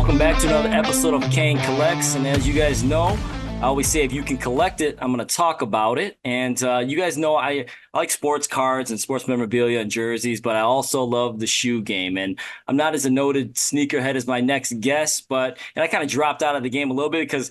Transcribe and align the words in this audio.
Welcome 0.00 0.16
back 0.16 0.40
to 0.40 0.48
another 0.48 0.70
episode 0.70 1.12
of 1.12 1.30
Kane 1.30 1.58
Collects. 1.58 2.14
And 2.14 2.26
as 2.26 2.48
you 2.48 2.54
guys 2.54 2.82
know, 2.82 3.18
I 3.60 3.64
always 3.64 3.86
say 3.86 4.02
if 4.02 4.14
you 4.14 4.22
can 4.22 4.38
collect 4.38 4.80
it, 4.80 4.96
I'm 4.98 5.14
going 5.14 5.18
to 5.24 5.36
talk 5.36 5.60
about 5.60 5.98
it. 5.98 6.16
And 6.24 6.60
uh, 6.62 6.78
you 6.78 6.96
guys 6.96 7.18
know 7.18 7.36
I, 7.36 7.66
I 7.92 7.98
like 7.98 8.10
sports 8.10 8.46
cards 8.46 8.90
and 8.90 8.98
sports 8.98 9.28
memorabilia 9.28 9.78
and 9.80 9.90
jerseys, 9.90 10.40
but 10.40 10.56
I 10.56 10.60
also 10.60 11.04
love 11.04 11.38
the 11.38 11.46
shoe 11.46 11.82
game. 11.82 12.16
And 12.16 12.38
I'm 12.66 12.78
not 12.78 12.94
as 12.94 13.04
a 13.04 13.10
noted 13.10 13.56
sneakerhead 13.56 14.14
as 14.14 14.26
my 14.26 14.40
next 14.40 14.80
guest, 14.80 15.26
but 15.28 15.58
and 15.76 15.82
I 15.82 15.86
kind 15.86 16.02
of 16.02 16.08
dropped 16.08 16.42
out 16.42 16.56
of 16.56 16.62
the 16.62 16.70
game 16.70 16.90
a 16.90 16.94
little 16.94 17.10
bit 17.10 17.20
because 17.20 17.50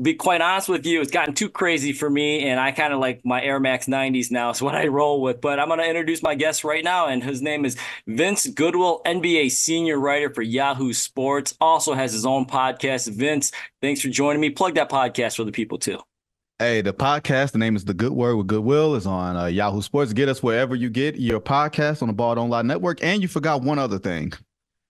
be 0.00 0.14
quite 0.14 0.40
honest 0.40 0.68
with 0.68 0.84
you, 0.84 1.00
it's 1.00 1.10
gotten 1.10 1.34
too 1.34 1.48
crazy 1.48 1.92
for 1.92 2.08
me, 2.08 2.46
and 2.48 2.60
I 2.60 2.72
kind 2.72 2.92
of 2.92 3.00
like 3.00 3.22
my 3.24 3.42
Air 3.42 3.58
Max 3.58 3.86
90s 3.86 4.30
now. 4.30 4.50
Is 4.56 4.62
what 4.62 4.74
I 4.74 4.86
roll 4.88 5.22
with. 5.22 5.40
But 5.40 5.58
I'm 5.58 5.68
going 5.68 5.80
to 5.80 5.88
introduce 5.88 6.22
my 6.22 6.34
guest 6.34 6.64
right 6.64 6.84
now, 6.84 7.06
and 7.06 7.22
his 7.22 7.42
name 7.42 7.64
is 7.64 7.76
Vince 8.06 8.46
Goodwill, 8.46 9.00
NBA 9.06 9.50
senior 9.50 9.98
writer 9.98 10.32
for 10.32 10.42
Yahoo 10.42 10.92
Sports. 10.92 11.54
Also 11.60 11.94
has 11.94 12.12
his 12.12 12.26
own 12.26 12.46
podcast. 12.46 13.08
Vince, 13.08 13.52
thanks 13.80 14.00
for 14.00 14.08
joining 14.08 14.40
me. 14.40 14.50
Plug 14.50 14.74
that 14.74 14.90
podcast 14.90 15.36
for 15.36 15.44
the 15.44 15.52
people 15.52 15.78
too. 15.78 15.98
Hey, 16.58 16.80
the 16.80 16.94
podcast, 16.94 17.52
the 17.52 17.58
name 17.58 17.76
is 17.76 17.84
The 17.84 17.92
Good 17.92 18.12
Word 18.12 18.36
with 18.36 18.46
Goodwill, 18.46 18.94
is 18.94 19.06
on 19.06 19.36
uh, 19.36 19.44
Yahoo 19.44 19.82
Sports. 19.82 20.14
Get 20.14 20.30
us 20.30 20.42
wherever 20.42 20.74
you 20.74 20.88
get 20.88 21.16
your 21.16 21.38
podcast 21.38 22.00
on 22.00 22.08
the 22.08 22.14
Ball 22.14 22.34
Don't 22.34 22.48
Lie 22.48 22.62
Network. 22.62 23.02
And 23.02 23.20
you 23.20 23.28
forgot 23.28 23.62
one 23.62 23.78
other 23.78 23.98
thing. 23.98 24.32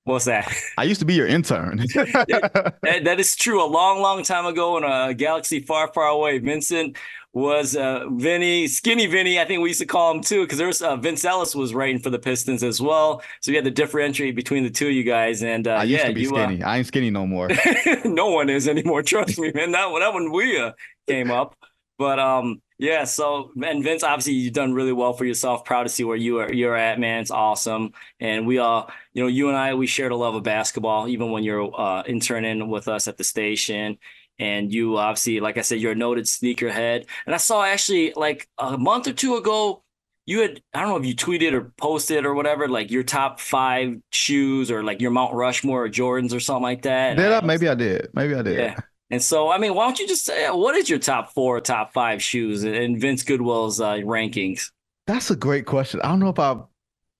What's 0.06 0.26
that? 0.26 0.48
I 0.78 0.84
used 0.84 1.00
to 1.00 1.04
be 1.04 1.14
your 1.14 1.26
intern. 1.26 1.78
that, 1.94 3.00
that 3.02 3.18
is 3.18 3.34
true. 3.34 3.60
A 3.60 3.66
long, 3.66 4.00
long 4.00 4.22
time 4.22 4.46
ago 4.46 4.76
in 4.76 4.84
a 4.84 5.12
galaxy 5.12 5.58
far, 5.58 5.92
far 5.92 6.06
away, 6.06 6.38
Vincent 6.38 6.96
was 7.32 7.74
uh, 7.74 8.04
Vinny, 8.12 8.68
skinny 8.68 9.06
Vinny. 9.06 9.40
I 9.40 9.44
think 9.44 9.62
we 9.62 9.70
used 9.70 9.80
to 9.80 9.86
call 9.86 10.12
him 10.12 10.20
too, 10.20 10.44
because 10.44 10.58
there's 10.58 10.80
uh, 10.80 10.94
Vince 10.94 11.24
Ellis 11.24 11.56
was 11.56 11.74
writing 11.74 11.98
for 11.98 12.10
the 12.10 12.20
Pistons 12.20 12.62
as 12.62 12.80
well. 12.80 13.20
So 13.40 13.50
we 13.50 13.56
had 13.56 13.64
to 13.64 13.70
differentiate 13.72 14.36
between 14.36 14.62
the 14.62 14.70
two 14.70 14.86
of 14.86 14.92
you 14.92 15.02
guys. 15.02 15.42
And 15.42 15.66
uh, 15.66 15.72
I 15.72 15.82
used 15.82 16.00
yeah, 16.00 16.08
to 16.08 16.14
be 16.14 16.20
you, 16.20 16.28
skinny. 16.28 16.62
I 16.62 16.78
ain't 16.78 16.86
skinny 16.86 17.10
no 17.10 17.26
more. 17.26 17.50
no 18.04 18.30
one 18.30 18.48
is 18.48 18.68
anymore. 18.68 19.02
Trust 19.02 19.40
me, 19.40 19.50
man. 19.52 19.72
That 19.72 19.90
one, 19.90 20.02
that 20.02 20.14
one 20.14 20.30
we 20.30 20.56
uh, 20.56 20.70
came 21.08 21.32
up. 21.32 21.56
But 21.98 22.20
um, 22.20 22.62
yeah. 22.78 23.04
So 23.04 23.52
and 23.62 23.82
Vince, 23.82 24.02
obviously, 24.02 24.34
you've 24.34 24.52
done 24.52 24.74
really 24.74 24.92
well 24.92 25.12
for 25.12 25.24
yourself. 25.24 25.64
Proud 25.64 25.84
to 25.84 25.88
see 25.88 26.04
where 26.04 26.16
you 26.16 26.40
are. 26.40 26.52
You're 26.52 26.76
at, 26.76 26.98
man. 26.98 27.20
It's 27.20 27.30
awesome. 27.30 27.92
And 28.20 28.46
we 28.46 28.58
all, 28.58 28.90
you 29.12 29.22
know, 29.22 29.28
you 29.28 29.48
and 29.48 29.56
I, 29.56 29.74
we 29.74 29.86
shared 29.86 30.12
a 30.12 30.16
love 30.16 30.34
of 30.34 30.42
basketball, 30.42 31.08
even 31.08 31.30
when 31.30 31.44
you're 31.44 31.78
uh, 31.78 32.02
interning 32.02 32.68
with 32.68 32.88
us 32.88 33.08
at 33.08 33.16
the 33.16 33.24
station. 33.24 33.98
And 34.38 34.72
you 34.72 34.98
obviously, 34.98 35.40
like 35.40 35.56
I 35.56 35.62
said, 35.62 35.80
you're 35.80 35.92
a 35.92 35.96
noted 35.96 36.26
sneakerhead. 36.26 37.06
And 37.24 37.34
I 37.34 37.38
saw 37.38 37.64
actually 37.64 38.12
like 38.14 38.46
a 38.58 38.76
month 38.76 39.06
or 39.06 39.14
two 39.14 39.36
ago, 39.36 39.82
you 40.26 40.40
had 40.40 40.60
I 40.74 40.80
don't 40.80 40.90
know 40.90 40.96
if 40.96 41.06
you 41.06 41.14
tweeted 41.14 41.52
or 41.52 41.72
posted 41.78 42.26
or 42.26 42.34
whatever, 42.34 42.68
like 42.68 42.90
your 42.90 43.04
top 43.04 43.40
five 43.40 43.96
shoes 44.10 44.70
or 44.70 44.82
like 44.82 45.00
your 45.00 45.12
Mount 45.12 45.32
Rushmore 45.34 45.84
or 45.84 45.88
Jordans 45.88 46.34
or 46.34 46.40
something 46.40 46.64
like 46.64 46.82
that. 46.82 47.16
Did 47.16 47.32
I? 47.32 47.40
Maybe 47.40 47.68
I 47.68 47.74
did. 47.74 48.08
Maybe 48.12 48.34
I 48.34 48.42
did. 48.42 48.58
Yeah. 48.58 48.76
And 49.10 49.22
so, 49.22 49.50
I 49.50 49.58
mean, 49.58 49.74
why 49.74 49.86
don't 49.86 49.98
you 49.98 50.08
just 50.08 50.24
say 50.24 50.48
what 50.50 50.74
is 50.74 50.90
your 50.90 50.98
top 50.98 51.32
four, 51.32 51.60
top 51.60 51.92
five 51.92 52.22
shoes 52.22 52.64
in 52.64 52.98
Vince 52.98 53.22
Goodwill's 53.22 53.80
uh, 53.80 53.94
rankings? 53.94 54.70
That's 55.06 55.30
a 55.30 55.36
great 55.36 55.66
question. 55.66 56.00
I 56.02 56.08
don't 56.08 56.18
know 56.18 56.30
if 56.30 56.38
I've 56.38 56.62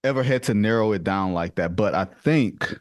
ever 0.02 0.22
had 0.22 0.42
to 0.44 0.54
narrow 0.54 0.92
it 0.92 1.04
down 1.04 1.32
like 1.32 1.54
that, 1.56 1.76
but 1.76 1.94
I 1.94 2.04
think 2.04 2.78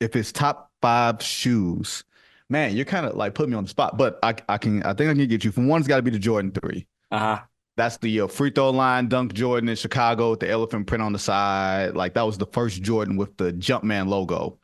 if 0.00 0.14
it's 0.14 0.32
top 0.32 0.70
five 0.82 1.22
shoes, 1.22 2.04
man, 2.50 2.76
you're 2.76 2.84
kind 2.84 3.06
of 3.06 3.14
like 3.16 3.34
putting 3.34 3.52
me 3.52 3.56
on 3.56 3.64
the 3.64 3.70
spot. 3.70 3.96
But 3.96 4.18
I, 4.22 4.34
I 4.48 4.58
can, 4.58 4.82
I 4.82 4.92
think 4.92 5.10
I 5.10 5.14
can 5.14 5.26
get 5.28 5.44
you 5.44 5.52
from 5.52 5.68
one. 5.68 5.80
It's 5.80 5.88
got 5.88 5.96
to 5.96 6.02
be 6.02 6.10
the 6.10 6.18
Jordan 6.18 6.50
Three. 6.52 6.86
Uh 7.10 7.18
huh. 7.18 7.40
That's 7.76 7.96
the 7.96 8.20
uh, 8.20 8.26
free 8.26 8.50
throw 8.50 8.70
line 8.70 9.08
dunk 9.08 9.32
Jordan 9.32 9.70
in 9.70 9.76
Chicago 9.76 10.30
with 10.30 10.40
the 10.40 10.50
elephant 10.50 10.86
print 10.86 11.02
on 11.02 11.12
the 11.14 11.18
side. 11.18 11.96
Like 11.96 12.12
that 12.14 12.26
was 12.26 12.36
the 12.36 12.46
first 12.46 12.82
Jordan 12.82 13.16
with 13.16 13.34
the 13.38 13.52
Jumpman 13.52 14.08
logo. 14.08 14.58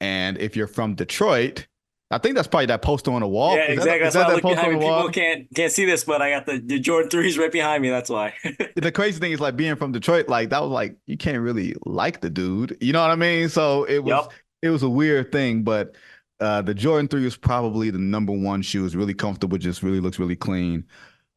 And 0.00 0.38
if 0.38 0.56
you're 0.56 0.66
from 0.66 0.94
Detroit, 0.94 1.66
I 2.10 2.18
think 2.18 2.36
that's 2.36 2.48
probably 2.48 2.66
that 2.66 2.80
poster 2.80 3.10
on 3.12 3.20
the 3.20 3.28
wall. 3.28 3.54
Yeah, 3.56 3.70
Is 3.70 3.78
exactly. 3.78 3.98
That, 3.98 4.02
that's 4.04 4.14
that 4.14 4.20
why 4.20 4.24
I 4.24 4.28
that 4.28 4.34
look 4.36 4.42
poster 4.42 4.56
behind 4.56 4.74
on 4.74 4.80
the 4.80 4.86
wall? 4.86 5.08
People 5.08 5.12
can't 5.12 5.46
can't 5.54 5.72
see 5.72 5.84
this, 5.84 6.04
but 6.04 6.22
I 6.22 6.30
got 6.30 6.46
the, 6.46 6.58
the 6.58 6.78
Jordan 6.78 7.10
threes 7.10 7.36
right 7.36 7.52
behind 7.52 7.82
me. 7.82 7.90
That's 7.90 8.08
why. 8.08 8.34
the 8.76 8.90
crazy 8.92 9.20
thing 9.20 9.32
is 9.32 9.40
like 9.40 9.56
being 9.56 9.76
from 9.76 9.92
Detroit, 9.92 10.28
like 10.28 10.48
that 10.50 10.62
was 10.62 10.70
like 10.70 10.96
you 11.06 11.18
can't 11.18 11.40
really 11.42 11.74
like 11.84 12.20
the 12.22 12.30
dude. 12.30 12.78
You 12.80 12.92
know 12.94 13.02
what 13.02 13.10
I 13.10 13.16
mean? 13.16 13.48
So 13.50 13.84
it 13.84 13.98
was 14.02 14.12
Yep. 14.12 14.32
it 14.62 14.70
was 14.70 14.82
a 14.82 14.88
weird 14.88 15.32
thing, 15.32 15.64
but 15.64 15.96
uh 16.40 16.62
the 16.62 16.72
Jordan 16.74 17.08
3 17.08 17.24
was 17.24 17.36
probably 17.36 17.90
the 17.90 17.98
number 17.98 18.32
one 18.32 18.62
shoe. 18.62 18.86
It's 18.86 18.94
really 18.94 19.14
comfortable, 19.14 19.58
just 19.58 19.82
really 19.82 20.00
looks 20.00 20.18
really 20.18 20.36
clean. 20.36 20.84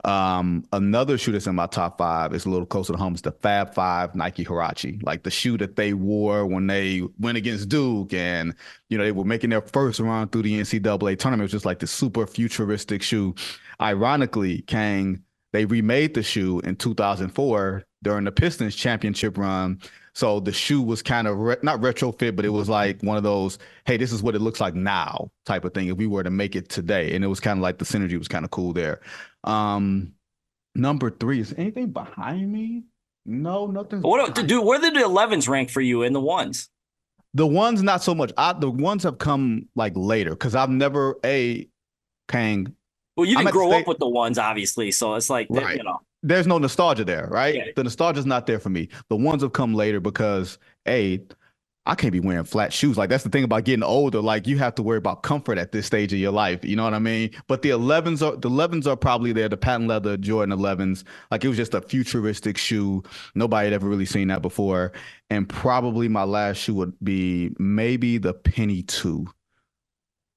Um, 0.03 0.65
another 0.73 1.17
shoe 1.17 1.31
that's 1.31 1.47
in 1.47 1.55
my 1.55 1.67
top 1.67 1.97
five 1.97 2.33
is 2.33 2.45
a 2.45 2.49
little 2.49 2.65
closer 2.65 2.93
to 2.93 2.99
home. 2.99 3.13
It's 3.13 3.21
the 3.21 3.31
Fab 3.31 3.73
Five 3.73 4.15
Nike 4.15 4.43
Huarache, 4.43 5.01
like 5.03 5.23
the 5.23 5.31
shoe 5.31 5.57
that 5.57 5.75
they 5.75 5.93
wore 5.93 6.45
when 6.47 6.67
they 6.67 7.03
went 7.19 7.37
against 7.37 7.69
Duke, 7.69 8.13
and 8.13 8.55
you 8.89 8.97
know 8.97 9.03
they 9.03 9.11
were 9.11 9.25
making 9.25 9.51
their 9.51 9.61
first 9.61 9.99
run 9.99 10.27
through 10.29 10.43
the 10.43 10.59
NCAA 10.59 11.19
tournament. 11.19 11.41
It 11.41 11.45
was 11.45 11.51
just 11.51 11.65
like 11.65 11.79
this 11.79 11.91
super 11.91 12.25
futuristic 12.25 13.03
shoe. 13.03 13.35
Ironically, 13.79 14.61
Kang, 14.63 15.23
they 15.53 15.65
remade 15.65 16.13
the 16.13 16.23
shoe 16.23 16.59
in 16.61 16.75
2004 16.77 17.83
during 18.03 18.23
the 18.23 18.31
Pistons 18.31 18.75
championship 18.75 19.37
run. 19.37 19.79
So 20.13 20.39
the 20.41 20.51
shoe 20.51 20.81
was 20.81 21.01
kind 21.01 21.27
of 21.27 21.37
re- 21.37 21.57
not 21.63 21.79
retrofit, 21.79 22.35
but 22.35 22.43
it 22.43 22.49
was 22.49 22.67
like 22.67 23.01
one 23.01 23.15
of 23.15 23.23
those, 23.23 23.57
hey, 23.85 23.95
this 23.95 24.11
is 24.11 24.21
what 24.21 24.35
it 24.35 24.39
looks 24.39 24.59
like 24.59 24.75
now 24.75 25.31
type 25.45 25.63
of 25.63 25.73
thing. 25.73 25.87
If 25.87 25.97
we 25.97 26.07
were 26.07 26.23
to 26.23 26.29
make 26.29 26.55
it 26.55 26.69
today, 26.69 27.15
and 27.15 27.23
it 27.23 27.27
was 27.27 27.39
kind 27.39 27.57
of 27.57 27.63
like 27.63 27.77
the 27.77 27.85
synergy 27.85 28.17
was 28.17 28.27
kind 28.27 28.43
of 28.43 28.51
cool 28.51 28.73
there. 28.73 28.99
Um, 29.43 30.13
number 30.75 31.09
three 31.11 31.39
is 31.39 31.53
anything 31.57 31.91
behind 31.91 32.51
me? 32.51 32.83
No, 33.25 33.67
nothing. 33.67 34.01
What 34.01 34.33
dude? 34.35 34.63
Where 34.65 34.79
did 34.79 34.95
the 34.95 34.99
11s 35.01 35.47
rank 35.47 35.69
for 35.69 35.81
you 35.81 36.03
in 36.03 36.13
the 36.13 36.21
ones? 36.21 36.69
The 37.33 37.47
ones 37.47 37.81
not 37.81 38.03
so 38.03 38.13
much. 38.15 38.31
I, 38.37 38.53
the 38.53 38.69
ones 38.69 39.03
have 39.03 39.17
come 39.17 39.67
like 39.75 39.93
later 39.95 40.31
because 40.31 40.55
I've 40.55 40.69
never 40.69 41.15
a 41.23 41.67
Kang. 42.27 42.75
Well, 43.15 43.25
you 43.27 43.37
didn't 43.37 43.51
grow 43.51 43.69
state- 43.69 43.81
up 43.81 43.87
with 43.87 43.99
the 43.99 44.09
ones, 44.09 44.37
obviously, 44.37 44.91
so 44.91 45.15
it's 45.15 45.29
like 45.29 45.47
Right. 45.49 45.77
you 45.77 45.83
know. 45.83 45.99
There's 46.23 46.45
no 46.47 46.57
nostalgia 46.59 47.03
there, 47.03 47.27
right? 47.31 47.55
Yeah. 47.55 47.63
The 47.75 47.83
nostalgia's 47.83 48.25
not 48.27 48.45
there 48.45 48.59
for 48.59 48.69
me. 48.69 48.89
The 49.09 49.15
ones 49.15 49.41
have 49.41 49.53
come 49.53 49.73
later 49.73 49.99
because 49.99 50.59
a 50.87 51.21
I 51.87 51.95
can't 51.95 52.13
be 52.13 52.19
wearing 52.19 52.43
flat 52.43 52.71
shoes. 52.71 52.95
Like 52.95 53.09
that's 53.09 53.23
the 53.23 53.29
thing 53.29 53.43
about 53.43 53.63
getting 53.63 53.81
older. 53.81 54.21
Like 54.21 54.45
you 54.45 54.59
have 54.59 54.75
to 54.75 54.83
worry 54.83 54.99
about 54.99 55.23
comfort 55.23 55.57
at 55.57 55.71
this 55.71 55.87
stage 55.87 56.13
of 56.13 56.19
your 56.19 56.31
life. 56.31 56.63
You 56.63 56.75
know 56.75 56.83
what 56.83 56.93
I 56.93 56.99
mean? 56.99 57.31
But 57.47 57.63
the 57.63 57.69
11s 57.69 58.21
are 58.21 58.37
the 58.37 58.49
11s 58.49 58.85
are 58.85 58.95
probably 58.95 59.33
there. 59.33 59.49
The 59.49 59.57
patent 59.57 59.89
leather 59.89 60.15
Jordan 60.15 60.57
11s. 60.57 61.03
Like 61.31 61.43
it 61.43 61.47
was 61.47 61.57
just 61.57 61.73
a 61.73 61.81
futuristic 61.81 62.57
shoe. 62.57 63.01
Nobody 63.33 63.65
had 63.65 63.73
ever 63.73 63.87
really 63.87 64.05
seen 64.05 64.27
that 64.27 64.43
before. 64.43 64.91
And 65.31 65.49
probably 65.49 66.07
my 66.07 66.23
last 66.23 66.57
shoe 66.57 66.75
would 66.75 66.93
be 67.03 67.51
maybe 67.57 68.19
the 68.19 68.33
Penny 68.33 68.83
2. 68.83 69.25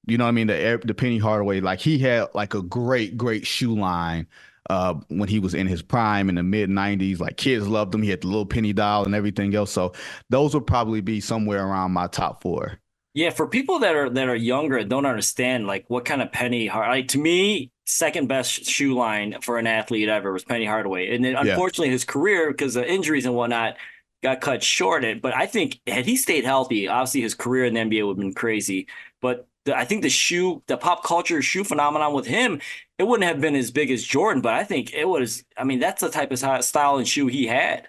You 0.07 0.17
know 0.17 0.23
what 0.23 0.29
I 0.29 0.31
mean? 0.31 0.47
The 0.47 0.81
the 0.83 0.93
Penny 0.95 1.19
Hardaway, 1.19 1.61
like 1.61 1.79
he 1.79 1.99
had 1.99 2.27
like 2.33 2.55
a 2.55 2.63
great, 2.63 3.17
great 3.17 3.45
shoe 3.45 3.75
line 3.75 4.27
uh, 4.69 4.95
when 5.09 5.29
he 5.29 5.39
was 5.39 5.53
in 5.53 5.67
his 5.67 5.81
prime 5.81 6.29
in 6.29 6.35
the 6.35 6.43
mid 6.43 6.69
90s. 6.69 7.19
Like 7.19 7.37
kids 7.37 7.67
loved 7.67 7.93
him. 7.93 8.01
He 8.01 8.09
had 8.09 8.21
the 8.21 8.27
little 8.27 8.45
penny 8.45 8.73
doll 8.73 9.05
and 9.05 9.15
everything 9.15 9.53
else. 9.55 9.71
So 9.71 9.93
those 10.29 10.53
would 10.53 10.67
probably 10.67 11.01
be 11.01 11.19
somewhere 11.21 11.65
around 11.65 11.91
my 11.91 12.07
top 12.07 12.41
four. 12.41 12.79
Yeah, 13.13 13.29
for 13.29 13.47
people 13.47 13.79
that 13.79 13.95
are 13.95 14.09
that 14.09 14.27
are 14.27 14.35
younger 14.35 14.77
and 14.77 14.89
don't 14.89 15.05
understand 15.05 15.67
like 15.67 15.85
what 15.87 16.03
kind 16.03 16.21
of 16.21 16.33
Penny 16.33 16.67
like 16.69 17.07
to 17.09 17.17
me, 17.17 17.71
second 17.85 18.27
best 18.27 18.65
shoe 18.65 18.93
line 18.93 19.37
for 19.41 19.57
an 19.57 19.67
athlete 19.67 20.09
ever 20.09 20.33
was 20.33 20.43
Penny 20.43 20.65
Hardaway. 20.65 21.15
And 21.15 21.23
then 21.23 21.35
unfortunately 21.35 21.87
yeah. 21.87 21.93
his 21.93 22.03
career, 22.03 22.51
because 22.51 22.75
of 22.75 22.83
injuries 22.83 23.25
and 23.25 23.33
whatnot, 23.33 23.77
got 24.21 24.41
cut 24.41 24.61
short. 24.61 25.05
It, 25.05 25.21
but 25.21 25.33
I 25.33 25.45
think 25.45 25.79
had 25.87 26.05
he 26.05 26.17
stayed 26.17 26.43
healthy, 26.43 26.89
obviously 26.89 27.21
his 27.21 27.35
career 27.35 27.63
in 27.63 27.73
the 27.73 27.79
NBA 27.79 28.05
would 28.05 28.17
have 28.17 28.21
been 28.21 28.33
crazy. 28.33 28.87
But 29.21 29.47
the, 29.65 29.77
I 29.77 29.85
think 29.85 30.03
the 30.03 30.09
shoe, 30.09 30.63
the 30.67 30.77
pop 30.77 31.03
culture 31.03 31.41
shoe 31.41 31.63
phenomenon 31.63 32.13
with 32.13 32.25
him, 32.25 32.61
it 32.97 33.03
wouldn't 33.03 33.27
have 33.27 33.41
been 33.41 33.55
as 33.55 33.71
big 33.71 33.91
as 33.91 34.03
Jordan, 34.03 34.41
but 34.41 34.53
I 34.53 34.63
think 34.63 34.93
it 34.93 35.05
was. 35.05 35.43
I 35.57 35.63
mean, 35.63 35.79
that's 35.79 36.01
the 36.01 36.09
type 36.09 36.31
of 36.31 36.63
style 36.63 36.97
and 36.97 37.07
shoe 37.07 37.27
he 37.27 37.47
had. 37.47 37.87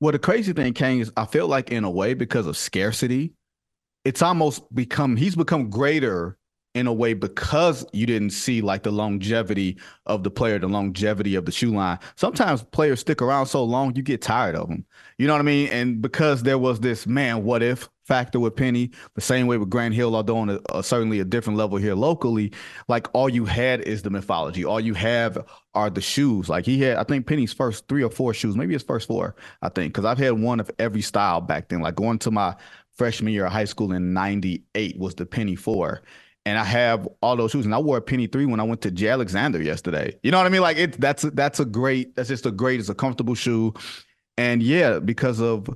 Well, 0.00 0.12
the 0.12 0.18
crazy 0.18 0.52
thing, 0.52 0.74
Kane, 0.74 1.00
is 1.00 1.12
I 1.16 1.24
feel 1.24 1.48
like 1.48 1.70
in 1.70 1.84
a 1.84 1.90
way 1.90 2.14
because 2.14 2.46
of 2.46 2.56
scarcity, 2.56 3.32
it's 4.04 4.22
almost 4.22 4.62
become 4.74 5.16
he's 5.16 5.36
become 5.36 5.70
greater 5.70 6.36
in 6.74 6.88
a 6.88 6.92
way 6.92 7.14
because 7.14 7.86
you 7.92 8.04
didn't 8.04 8.30
see 8.30 8.60
like 8.60 8.82
the 8.82 8.90
longevity 8.90 9.78
of 10.06 10.24
the 10.24 10.30
player, 10.30 10.58
the 10.58 10.66
longevity 10.66 11.36
of 11.36 11.46
the 11.46 11.52
shoe 11.52 11.70
line. 11.70 11.98
Sometimes 12.16 12.64
players 12.64 13.00
stick 13.00 13.22
around 13.22 13.46
so 13.46 13.62
long 13.62 13.94
you 13.94 14.02
get 14.02 14.20
tired 14.20 14.56
of 14.56 14.68
them. 14.68 14.84
You 15.16 15.28
know 15.28 15.34
what 15.34 15.38
I 15.40 15.44
mean? 15.44 15.68
And 15.68 16.02
because 16.02 16.42
there 16.42 16.58
was 16.58 16.80
this 16.80 17.06
man, 17.06 17.44
what 17.44 17.62
if 17.62 17.88
factor 18.04 18.38
with 18.38 18.56
Penny, 18.56 18.90
the 19.14 19.20
same 19.20 19.46
way 19.46 19.56
with 19.56 19.70
Grant 19.70 19.94
Hill, 19.94 20.14
although 20.14 20.38
on 20.38 20.50
a, 20.50 20.60
a, 20.72 20.82
certainly 20.82 21.20
a 21.20 21.24
different 21.24 21.58
level 21.58 21.78
here 21.78 21.94
locally, 21.94 22.52
like 22.88 23.08
all 23.14 23.28
you 23.28 23.44
had 23.44 23.80
is 23.82 24.02
the 24.02 24.10
mythology. 24.10 24.64
All 24.64 24.80
you 24.80 24.94
have 24.94 25.38
are 25.74 25.90
the 25.90 26.00
shoes. 26.00 26.48
Like 26.48 26.66
he 26.66 26.80
had, 26.80 26.96
I 26.96 27.04
think 27.04 27.26
Penny's 27.26 27.52
first 27.52 27.88
three 27.88 28.02
or 28.02 28.10
four 28.10 28.34
shoes, 28.34 28.56
maybe 28.56 28.74
his 28.74 28.82
first 28.82 29.08
four, 29.08 29.34
I 29.62 29.68
think, 29.68 29.92
because 29.92 30.04
I've 30.04 30.18
had 30.18 30.32
one 30.32 30.60
of 30.60 30.70
every 30.78 31.02
style 31.02 31.40
back 31.40 31.68
then. 31.68 31.80
Like 31.80 31.96
going 31.96 32.18
to 32.20 32.30
my 32.30 32.54
freshman 32.96 33.32
year 33.32 33.46
of 33.46 33.52
high 33.52 33.64
school 33.64 33.92
in 33.92 34.12
98 34.12 34.98
was 34.98 35.14
the 35.14 35.26
Penny 35.26 35.56
four 35.56 36.02
and 36.46 36.58
I 36.58 36.64
have 36.64 37.08
all 37.22 37.36
those 37.36 37.52
shoes. 37.52 37.64
And 37.64 37.74
I 37.74 37.78
wore 37.78 37.96
a 37.96 38.02
penny 38.02 38.26
three 38.26 38.46
when 38.46 38.60
I 38.60 38.64
went 38.64 38.82
to 38.82 38.90
J. 38.90 39.08
Alexander 39.08 39.62
yesterday. 39.62 40.14
You 40.22 40.30
know 40.30 40.38
what 40.38 40.46
I 40.46 40.50
mean? 40.50 40.60
Like 40.60 40.76
it 40.76 41.00
that's 41.00 41.22
that's 41.22 41.58
a 41.58 41.64
great, 41.64 42.14
that's 42.16 42.28
just 42.28 42.46
a 42.46 42.50
great, 42.50 42.80
it's 42.80 42.90
a 42.90 42.94
comfortable 42.94 43.34
shoe. 43.34 43.72
And 44.36 44.62
yeah, 44.62 44.98
because 44.98 45.40
of 45.40 45.68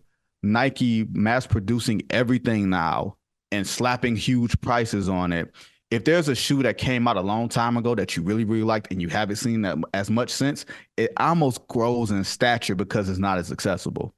Nike 0.43 1.05
mass 1.12 1.46
producing 1.46 2.02
everything 2.11 2.70
now 2.70 3.17
and 3.50 3.67
slapping 3.67 4.17
huge 4.17 4.61
prices 4.61 5.08
on 5.08 5.32
it. 5.32 5.52
If 5.90 6.05
there's 6.05 6.29
a 6.29 6.35
shoe 6.35 6.62
that 6.64 6.76
came 6.76 7.08
out 7.08 7.17
a 7.17 7.23
long 7.23 7.49
time 7.49 7.76
ago 7.76 7.94
that 7.94 8.14
you 8.14 8.23
really, 8.23 8.44
really 8.44 8.62
liked 8.62 8.93
and 8.93 9.00
you 9.00 9.08
haven't 9.08 9.37
seen 9.37 9.62
that 9.62 9.79
as 9.94 10.11
much 10.11 10.31
since, 10.31 10.67
it 10.99 11.12
almost 11.17 11.67
grows 11.69 12.11
in 12.11 12.23
stature 12.25 12.75
because 12.75 13.08
it's 13.08 13.19
not 13.19 13.38
as 13.38 13.50
accessible. 13.50 14.14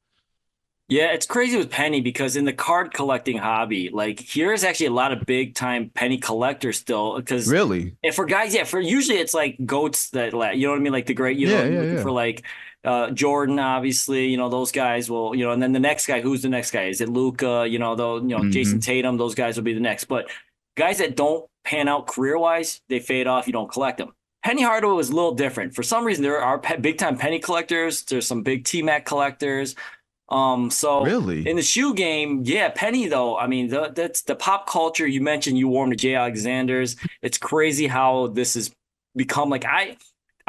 Yeah, 0.90 1.12
it's 1.12 1.24
crazy 1.24 1.56
with 1.56 1.70
Penny 1.70 2.00
because 2.00 2.34
in 2.34 2.44
the 2.44 2.52
card 2.52 2.92
collecting 2.92 3.38
hobby, 3.38 3.90
like 3.92 4.18
here's 4.18 4.64
actually 4.64 4.86
a 4.86 4.92
lot 4.92 5.12
of 5.12 5.24
big 5.24 5.54
time 5.54 5.88
Penny 5.94 6.18
collectors 6.18 6.78
still. 6.78 7.16
Because 7.16 7.46
really, 7.46 7.94
and 8.02 8.12
for 8.12 8.24
guys, 8.24 8.52
yeah, 8.52 8.64
for 8.64 8.80
usually 8.80 9.18
it's 9.18 9.32
like 9.32 9.56
goats 9.64 10.10
that 10.10 10.32
you 10.32 10.66
know 10.66 10.72
what 10.72 10.80
I 10.80 10.82
mean, 10.82 10.92
like 10.92 11.06
the 11.06 11.14
great, 11.14 11.38
you 11.38 11.46
yeah, 11.46 11.62
know, 11.62 11.70
yeah, 11.70 11.92
yeah. 11.92 12.02
for 12.02 12.10
like 12.10 12.44
uh, 12.84 13.10
Jordan, 13.10 13.58
obviously, 13.58 14.26
you 14.26 14.36
know 14.36 14.48
those 14.48 14.72
guys 14.72 15.10
will, 15.10 15.34
you 15.34 15.44
know, 15.44 15.52
and 15.52 15.62
then 15.62 15.72
the 15.72 15.80
next 15.80 16.06
guy, 16.06 16.20
who's 16.20 16.42
the 16.42 16.48
next 16.48 16.70
guy? 16.70 16.84
Is 16.84 17.00
it 17.00 17.08
Luka? 17.08 17.66
You 17.68 17.78
know, 17.78 17.94
though, 17.94 18.16
you 18.16 18.28
know, 18.28 18.38
mm-hmm. 18.38 18.50
Jayson 18.50 18.80
Tatum, 18.80 19.16
those 19.16 19.34
guys 19.34 19.56
will 19.56 19.64
be 19.64 19.74
the 19.74 19.80
next. 19.80 20.04
But 20.04 20.30
guys 20.76 20.98
that 20.98 21.16
don't 21.16 21.46
pan 21.64 21.88
out 21.88 22.06
career 22.06 22.38
wise, 22.38 22.80
they 22.88 23.00
fade 23.00 23.26
off. 23.26 23.46
You 23.46 23.52
don't 23.52 23.70
collect 23.70 23.98
them. 23.98 24.12
Penny 24.42 24.62
Hardaway 24.62 24.94
was 24.94 25.10
a 25.10 25.14
little 25.14 25.34
different. 25.34 25.74
For 25.74 25.82
some 25.82 26.04
reason, 26.04 26.22
there 26.22 26.40
are 26.40 26.58
big 26.80 26.96
time 26.96 27.18
Penny 27.18 27.38
collectors. 27.38 28.02
There's 28.04 28.26
some 28.26 28.42
big 28.42 28.64
T 28.64 28.82
Mac 28.82 29.04
collectors. 29.04 29.74
Um, 30.30 30.70
so 30.70 31.02
really 31.04 31.46
in 31.46 31.56
the 31.56 31.62
shoe 31.62 31.92
game, 31.92 32.42
yeah, 32.44 32.70
Penny 32.70 33.08
though. 33.08 33.36
I 33.36 33.46
mean, 33.46 33.68
the, 33.68 33.92
that's 33.94 34.22
the 34.22 34.36
pop 34.36 34.68
culture 34.68 35.06
you 35.06 35.20
mentioned. 35.20 35.58
You 35.58 35.68
wore 35.68 35.84
them 35.84 35.90
to 35.90 35.96
J. 35.96 36.14
Alexander's. 36.14 36.96
It's 37.20 37.36
crazy 37.36 37.88
how 37.88 38.28
this 38.28 38.54
has 38.54 38.70
become 39.16 39.50
like 39.50 39.64
I 39.64 39.96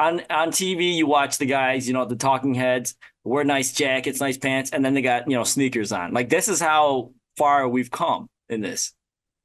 on 0.02 0.22
on 0.30 0.50
TV. 0.50 0.94
You 0.94 1.06
watch 1.06 1.38
the 1.38 1.46
guys, 1.46 1.86
you 1.86 1.94
know, 1.94 2.04
the 2.04 2.16
talking 2.16 2.54
heads 2.54 2.94
wear 3.24 3.44
nice 3.44 3.72
jackets, 3.72 4.20
nice 4.20 4.38
pants, 4.38 4.70
and 4.70 4.84
then 4.84 4.94
they 4.94 5.02
got 5.02 5.28
you 5.30 5.36
know 5.36 5.44
sneakers 5.44 5.92
on. 5.92 6.12
Like 6.12 6.28
this 6.28 6.48
is 6.48 6.60
how 6.60 7.12
far 7.36 7.68
we've 7.68 7.90
come 7.90 8.28
in 8.48 8.60
this. 8.60 8.92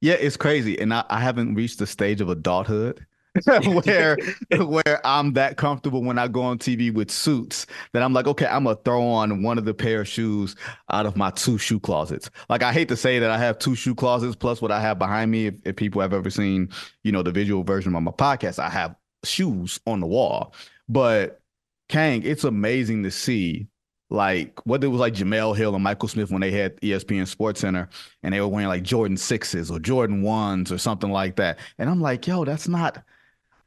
Yeah, 0.00 0.14
it's 0.14 0.36
crazy, 0.36 0.78
and 0.78 0.92
I, 0.94 1.04
I 1.08 1.20
haven't 1.20 1.54
reached 1.54 1.78
the 1.78 1.86
stage 1.86 2.20
of 2.20 2.28
adulthood 2.28 3.04
where 3.84 4.16
where 4.58 5.06
I'm 5.06 5.32
that 5.34 5.56
comfortable 5.56 6.02
when 6.02 6.18
I 6.18 6.28
go 6.28 6.42
on 6.42 6.58
TV 6.58 6.92
with 6.92 7.10
suits 7.10 7.66
that 7.92 8.02
I'm 8.02 8.12
like, 8.12 8.26
okay, 8.26 8.46
I'm 8.46 8.64
gonna 8.64 8.78
throw 8.84 9.02
on 9.02 9.42
one 9.42 9.58
of 9.58 9.64
the 9.64 9.74
pair 9.74 10.02
of 10.02 10.08
shoes 10.08 10.56
out 10.90 11.06
of 11.06 11.16
my 11.16 11.30
two 11.30 11.58
shoe 11.58 11.80
closets. 11.80 12.30
Like 12.48 12.62
I 12.62 12.72
hate 12.72 12.88
to 12.88 12.96
say 12.96 13.18
that 13.18 13.30
I 13.30 13.38
have 13.38 13.58
two 13.58 13.74
shoe 13.74 13.94
closets 13.94 14.36
plus 14.36 14.62
what 14.62 14.72
I 14.72 14.80
have 14.80 14.98
behind 14.98 15.30
me. 15.30 15.46
If, 15.46 15.54
if 15.64 15.76
people 15.76 16.00
have 16.00 16.12
ever 16.12 16.30
seen, 16.30 16.70
you 17.02 17.12
know, 17.12 17.22
the 17.22 17.32
visual 17.32 17.64
version 17.64 17.94
of 17.94 18.02
my 18.02 18.10
podcast, 18.12 18.58
I 18.58 18.70
have 18.70 18.94
shoes 19.24 19.80
on 19.86 20.00
the 20.00 20.06
wall. 20.06 20.54
But 20.88 21.40
Kang, 21.88 22.22
it's 22.22 22.44
amazing 22.44 23.02
to 23.04 23.10
see 23.10 23.68
like 24.10 24.64
what 24.66 24.82
it 24.82 24.88
was 24.88 25.00
like 25.00 25.14
Jemele 25.14 25.56
Hill 25.56 25.74
and 25.74 25.84
Michael 25.84 26.08
Smith 26.08 26.30
when 26.30 26.40
they 26.40 26.50
had 26.50 26.80
ESPN 26.80 27.26
Sports 27.26 27.60
Center 27.60 27.88
and 28.22 28.32
they 28.32 28.40
were 28.40 28.48
wearing 28.48 28.68
like 28.68 28.82
Jordan 28.82 29.16
sixes 29.16 29.70
or 29.70 29.78
Jordan 29.78 30.22
ones 30.22 30.72
or 30.72 30.78
something 30.78 31.10
like 31.10 31.36
that. 31.36 31.58
And 31.78 31.90
I'm 31.90 32.00
like, 32.00 32.26
yo, 32.26 32.44
that's 32.44 32.68
not 32.68 33.02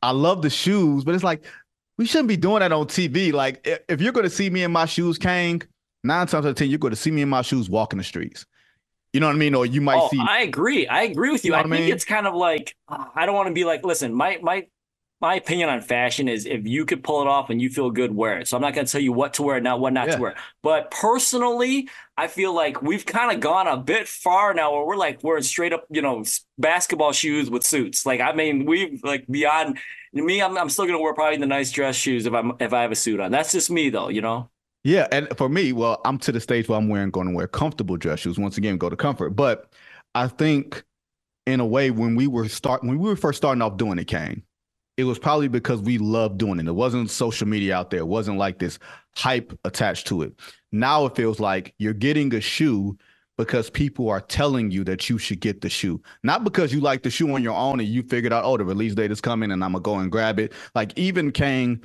I 0.02 0.12
love 0.12 0.42
the 0.42 0.50
shoes, 0.50 1.04
but 1.04 1.14
it's 1.14 1.24
like 1.24 1.46
we 1.98 2.06
shouldn't 2.06 2.30
be 2.30 2.38
doing 2.38 2.62
that 2.62 2.72
on 2.72 2.88
TV. 2.88 3.32
Like 3.32 3.66
if 3.88 4.02
you're 4.02 4.14
going 4.14 4.24
to 4.24 4.30
see 4.30 4.50
me 4.50 4.64
in 4.64 4.72
my 4.72 4.86
shoes, 4.86 5.18
Kang, 5.18 5.62
nine 6.04 6.28
times 6.28 6.46
out 6.46 6.50
of 6.50 6.56
ten, 6.56 6.70
you're 6.70 6.80
going 6.80 6.94
to 6.94 7.00
see 7.00 7.12
me 7.12 7.22
in 7.22 7.30
my 7.30 7.44
shoes 7.44 7.70
walking 7.70 7.98
the 7.98 8.04
streets. 8.04 8.46
You 9.14 9.20
know 9.20 9.28
what 9.28 9.36
I 9.36 9.40
mean? 9.40 9.54
Or 9.54 9.66
you 9.66 9.82
might 9.82 10.02
oh, 10.02 10.10
see. 10.10 10.20
I 10.20 10.42
agree. 10.42 10.88
I 10.88 11.04
agree 11.04 11.32
with 11.32 11.44
you. 11.44 11.50
you 11.50 11.52
know 11.52 11.60
I 11.60 11.64
think 11.64 11.72
mean? 11.72 11.94
it's 11.94 12.06
kind 12.06 12.26
of 12.26 12.34
like 12.34 12.76
I 12.88 13.26
don't 13.26 13.36
want 13.36 13.48
to 13.48 13.54
be 13.54 13.66
like, 13.66 13.86
listen, 13.86 14.14
my 14.14 14.40
my 14.42 14.68
my 15.22 15.36
opinion 15.36 15.70
on 15.70 15.82
fashion 15.82 16.28
is 16.28 16.48
if 16.48 16.66
you 16.66 16.84
could 16.84 17.04
pull 17.04 17.22
it 17.22 17.28
off 17.28 17.52
and 17.52 17.62
you 17.62 17.70
feel 17.70 17.92
good, 17.92 18.14
wear 18.14 18.40
it. 18.40 18.48
So 18.48 18.58
I'm 18.58 18.62
not 18.62 18.74
going 18.74 18.88
to 18.88 18.92
tell 18.92 19.02
you 19.02 19.14
what 19.14 19.36
to 19.36 19.44
wear, 19.44 19.62
not 19.62 19.80
what 19.80 19.94
not 19.94 20.08
yeah. 20.08 20.16
to 20.16 20.22
wear. 20.22 20.36
But 20.64 20.90
personally, 20.90 21.90
I 22.18 22.28
feel 22.28 22.54
like 22.54 22.82
we've 22.82 23.06
kind 23.06 23.32
of 23.32 23.40
gone 23.40 23.68
a 23.68 23.78
bit 23.78 24.08
far 24.08 24.54
now 24.56 24.74
where 24.74 24.86
we're 24.86 24.98
like 24.98 25.24
wearing 25.24 25.44
straight 25.44 25.74
up, 25.74 25.86
you 25.92 26.02
know, 26.02 26.26
basketball 26.58 27.12
shoes 27.12 27.52
with 27.52 27.64
suits. 27.64 28.06
Like 28.06 28.20
I 28.20 28.34
mean, 28.34 28.66
we've 28.66 29.04
like 29.04 29.28
beyond 29.28 29.78
me. 30.12 30.42
I'm, 30.42 30.58
I'm 30.58 30.70
still 30.70 30.86
going 30.86 30.98
to 30.98 31.04
wear 31.04 31.14
probably 31.14 31.38
the 31.38 31.46
nice 31.46 31.72
dress 31.72 31.96
shoes 31.96 32.26
if 32.26 32.34
I'm 32.34 32.54
if 32.60 32.74
I 32.74 32.82
have 32.82 32.92
a 32.92 32.96
suit 32.96 33.20
on. 33.20 33.32
That's 33.32 33.52
just 33.52 33.70
me 33.70 33.92
though, 33.92 34.10
you 34.10 34.22
know. 34.22 34.50
Yeah, 34.84 35.08
and 35.12 35.28
for 35.38 35.48
me, 35.48 35.74
well, 35.74 36.02
I'm 36.06 36.18
to 36.20 36.32
the 36.32 36.40
stage 36.40 36.68
where 36.68 36.80
I'm 36.80 36.90
wearing 36.90 37.12
going 37.12 37.28
to 37.28 37.36
wear 37.36 37.48
comfortable 37.48 37.98
dress 37.98 38.22
shoes. 38.22 38.40
Once 38.40 38.58
again, 38.58 38.80
go 38.80 38.90
to 38.90 38.96
comfort. 38.96 39.32
But 39.32 39.72
I 40.16 40.28
think 40.28 40.84
in 41.46 41.60
a 41.60 41.66
way 41.66 41.92
when 41.92 42.16
we 42.16 42.26
were 42.26 42.50
start 42.50 42.84
when 42.84 42.98
we 42.98 43.08
were 43.08 43.16
first 43.16 43.38
starting 43.38 43.62
off 43.62 43.78
doing 43.78 44.00
it, 44.00 44.06
Kane 44.06 44.42
it 45.02 45.06
was 45.06 45.20
probably 45.20 45.48
because 45.48 45.82
we 45.82 45.98
loved 45.98 46.38
doing 46.38 46.60
it. 46.60 46.68
It 46.68 46.74
wasn't 46.74 47.10
social 47.10 47.48
media 47.48 47.76
out 47.76 47.90
there. 47.90 48.02
It 48.02 48.08
wasn't 48.08 48.38
like 48.38 48.60
this 48.60 48.78
hype 49.16 49.58
attached 49.66 50.08
to 50.08 50.22
it. 50.22 50.34
Now 50.72 51.06
it 51.06 51.16
feels 51.16 51.40
like 51.40 51.74
you're 51.80 51.94
getting 51.94 52.34
a 52.36 52.40
shoe 52.40 52.98
because 53.38 53.72
people 53.72 54.08
are 54.10 54.22
telling 54.22 54.70
you 54.70 54.84
that 54.84 55.10
you 55.10 55.18
should 55.18 55.40
get 55.40 55.62
the 55.62 55.70
shoe. 55.70 56.00
Not 56.24 56.44
because 56.44 56.72
you 56.72 56.82
like 56.82 57.02
the 57.02 57.10
shoe 57.10 57.34
on 57.34 57.42
your 57.42 57.56
own 57.56 57.80
and 57.80 57.90
you 57.90 58.04
figured 58.04 58.32
out, 58.32 58.46
oh, 58.46 58.58
the 58.58 58.64
release 58.64 58.94
date 58.94 59.12
is 59.12 59.20
coming 59.20 59.52
and 59.52 59.64
I'm 59.64 59.72
gonna 59.72 59.82
go 59.82 59.96
and 59.98 60.12
grab 60.12 60.40
it. 60.40 60.54
Like 60.76 60.96
even 60.98 61.32
came 61.32 61.82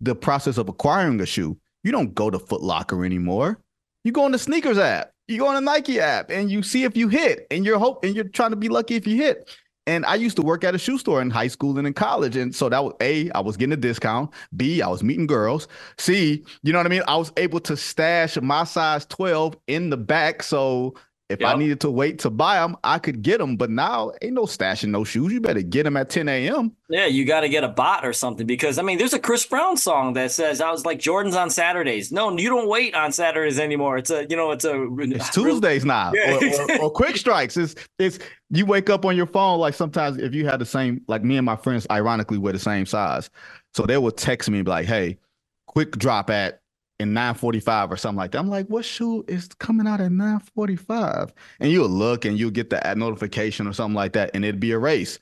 the 0.00 0.16
process 0.16 0.58
of 0.58 0.68
acquiring 0.68 1.20
a 1.20 1.26
shoe. 1.26 1.56
You 1.84 1.92
don't 1.92 2.14
go 2.14 2.30
to 2.30 2.38
Foot 2.40 2.62
Locker 2.62 3.04
anymore. 3.04 3.60
You 4.02 4.10
go 4.10 4.24
on 4.24 4.32
the 4.32 4.38
sneakers 4.38 4.78
app. 4.78 5.12
You 5.28 5.38
go 5.38 5.46
on 5.46 5.54
the 5.54 5.60
Nike 5.60 6.00
app 6.00 6.30
and 6.30 6.50
you 6.50 6.64
see 6.64 6.82
if 6.82 6.96
you 6.96 7.08
hit 7.08 7.46
and 7.50 7.64
you're 7.64 7.78
hope 7.78 8.04
and 8.04 8.14
you're 8.14 8.24
trying 8.24 8.50
to 8.50 8.56
be 8.56 8.68
lucky 8.68 8.96
if 8.96 9.06
you 9.06 9.16
hit. 9.16 9.48
And 9.86 10.04
I 10.04 10.16
used 10.16 10.36
to 10.36 10.42
work 10.42 10.64
at 10.64 10.74
a 10.74 10.78
shoe 10.78 10.98
store 10.98 11.22
in 11.22 11.30
high 11.30 11.46
school 11.46 11.78
and 11.78 11.86
in 11.86 11.94
college. 11.94 12.36
And 12.36 12.54
so 12.54 12.68
that 12.68 12.82
was 12.82 12.94
A, 13.00 13.30
I 13.30 13.40
was 13.40 13.56
getting 13.56 13.72
a 13.72 13.76
discount. 13.76 14.32
B, 14.56 14.82
I 14.82 14.88
was 14.88 15.02
meeting 15.02 15.26
girls. 15.26 15.68
C, 15.98 16.44
you 16.62 16.72
know 16.72 16.78
what 16.78 16.86
I 16.86 16.90
mean? 16.90 17.02
I 17.06 17.16
was 17.16 17.32
able 17.36 17.60
to 17.60 17.76
stash 17.76 18.36
my 18.40 18.64
size 18.64 19.06
12 19.06 19.56
in 19.68 19.90
the 19.90 19.96
back. 19.96 20.42
So 20.42 20.94
if 21.28 21.40
yep. 21.40 21.56
I 21.56 21.58
needed 21.58 21.80
to 21.80 21.90
wait 21.90 22.20
to 22.20 22.30
buy 22.30 22.56
them, 22.56 22.76
I 22.84 23.00
could 23.00 23.20
get 23.20 23.38
them. 23.38 23.56
But 23.56 23.68
now 23.68 24.12
ain't 24.22 24.34
no 24.34 24.44
stashing 24.44 24.90
no 24.90 25.02
shoes. 25.02 25.32
You 25.32 25.40
better 25.40 25.62
get 25.62 25.82
them 25.82 25.96
at 25.96 26.08
10 26.08 26.28
a.m. 26.28 26.70
Yeah, 26.88 27.06
you 27.06 27.24
got 27.24 27.40
to 27.40 27.48
get 27.48 27.64
a 27.64 27.68
bot 27.68 28.06
or 28.06 28.12
something 28.12 28.46
because 28.46 28.78
I 28.78 28.82
mean, 28.82 28.96
there's 28.96 29.12
a 29.12 29.18
Chris 29.18 29.44
Brown 29.44 29.76
song 29.76 30.12
that 30.12 30.30
says 30.30 30.60
I 30.60 30.70
was 30.70 30.86
like 30.86 31.00
Jordan's 31.00 31.34
on 31.34 31.50
Saturdays. 31.50 32.12
No, 32.12 32.36
you 32.38 32.48
don't 32.48 32.68
wait 32.68 32.94
on 32.94 33.10
Saturdays 33.10 33.58
anymore. 33.58 33.98
It's 33.98 34.10
a 34.10 34.24
you 34.28 34.36
know, 34.36 34.52
it's 34.52 34.64
a 34.64 34.86
it's 34.98 35.30
Tuesdays 35.30 35.84
now 35.84 36.12
yeah. 36.14 36.36
or, 36.36 36.76
or, 36.76 36.80
or, 36.82 36.90
quick 36.90 37.16
strikes. 37.16 37.56
It's 37.56 37.74
it's 37.98 38.20
you 38.50 38.64
wake 38.64 38.88
up 38.88 39.04
on 39.04 39.16
your 39.16 39.26
phone 39.26 39.58
like 39.58 39.74
sometimes 39.74 40.18
if 40.18 40.32
you 40.32 40.46
had 40.46 40.60
the 40.60 40.66
same 40.66 41.02
like 41.08 41.24
me 41.24 41.36
and 41.36 41.44
my 41.44 41.56
friends 41.56 41.88
ironically 41.90 42.38
we're 42.38 42.52
the 42.52 42.60
same 42.60 42.86
size, 42.86 43.30
so 43.74 43.82
they 43.82 43.98
would 43.98 44.16
text 44.16 44.48
me 44.48 44.58
and 44.58 44.64
be 44.64 44.70
like, 44.70 44.86
"Hey, 44.86 45.18
quick 45.66 45.98
drop 45.98 46.30
at 46.30 46.60
in 46.98 47.12
945 47.12 47.92
or 47.92 47.96
something 47.96 48.16
like 48.16 48.32
that. 48.32 48.38
I'm 48.38 48.48
like, 48.48 48.66
what 48.68 48.84
shoe 48.84 49.24
is 49.28 49.48
coming 49.58 49.86
out 49.86 50.00
at 50.00 50.12
945? 50.12 51.32
And 51.60 51.70
you'll 51.70 51.88
look 51.88 52.24
and 52.24 52.38
you'll 52.38 52.50
get 52.50 52.70
the 52.70 52.94
notification 52.96 53.66
or 53.66 53.72
something 53.72 53.94
like 53.94 54.12
that, 54.14 54.30
and 54.34 54.44
it'd 54.44 54.60
be 54.60 54.72
a 54.72 54.78
race. 54.78 55.18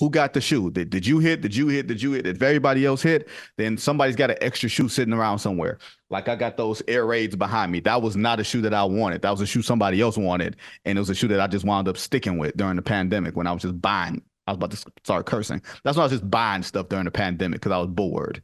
who 0.00 0.08
got 0.08 0.32
the 0.32 0.40
shoe? 0.40 0.70
Did, 0.70 0.88
did 0.88 1.06
you 1.06 1.18
hit? 1.18 1.42
Did 1.42 1.54
you 1.54 1.68
hit? 1.68 1.86
Did 1.86 2.00
you 2.00 2.12
hit? 2.12 2.26
If 2.26 2.40
everybody 2.40 2.86
else 2.86 3.02
hit, 3.02 3.28
then 3.58 3.76
somebody's 3.76 4.16
got 4.16 4.30
an 4.30 4.38
extra 4.40 4.68
shoe 4.68 4.88
sitting 4.88 5.12
around 5.12 5.38
somewhere. 5.40 5.78
Like 6.08 6.26
I 6.26 6.36
got 6.36 6.56
those 6.56 6.82
air 6.88 7.04
raids 7.04 7.36
behind 7.36 7.70
me. 7.70 7.80
That 7.80 8.00
was 8.00 8.16
not 8.16 8.40
a 8.40 8.44
shoe 8.44 8.62
that 8.62 8.72
I 8.72 8.82
wanted. 8.82 9.20
That 9.22 9.30
was 9.30 9.42
a 9.42 9.46
shoe 9.46 9.60
somebody 9.60 10.00
else 10.00 10.16
wanted. 10.16 10.56
And 10.86 10.96
it 10.96 11.00
was 11.00 11.10
a 11.10 11.14
shoe 11.14 11.28
that 11.28 11.40
I 11.40 11.46
just 11.46 11.66
wound 11.66 11.86
up 11.86 11.98
sticking 11.98 12.38
with 12.38 12.56
during 12.56 12.76
the 12.76 12.82
pandemic 12.82 13.36
when 13.36 13.46
I 13.46 13.52
was 13.52 13.62
just 13.62 13.80
buying. 13.80 14.22
I 14.46 14.52
was 14.52 14.56
about 14.56 14.70
to 14.70 14.76
start 15.04 15.26
cursing. 15.26 15.60
That's 15.84 15.98
why 15.98 16.04
I 16.04 16.06
was 16.06 16.12
just 16.12 16.30
buying 16.30 16.62
stuff 16.62 16.88
during 16.88 17.04
the 17.04 17.10
pandemic 17.10 17.60
because 17.60 17.72
I 17.72 17.78
was 17.78 17.88
bored. 17.88 18.42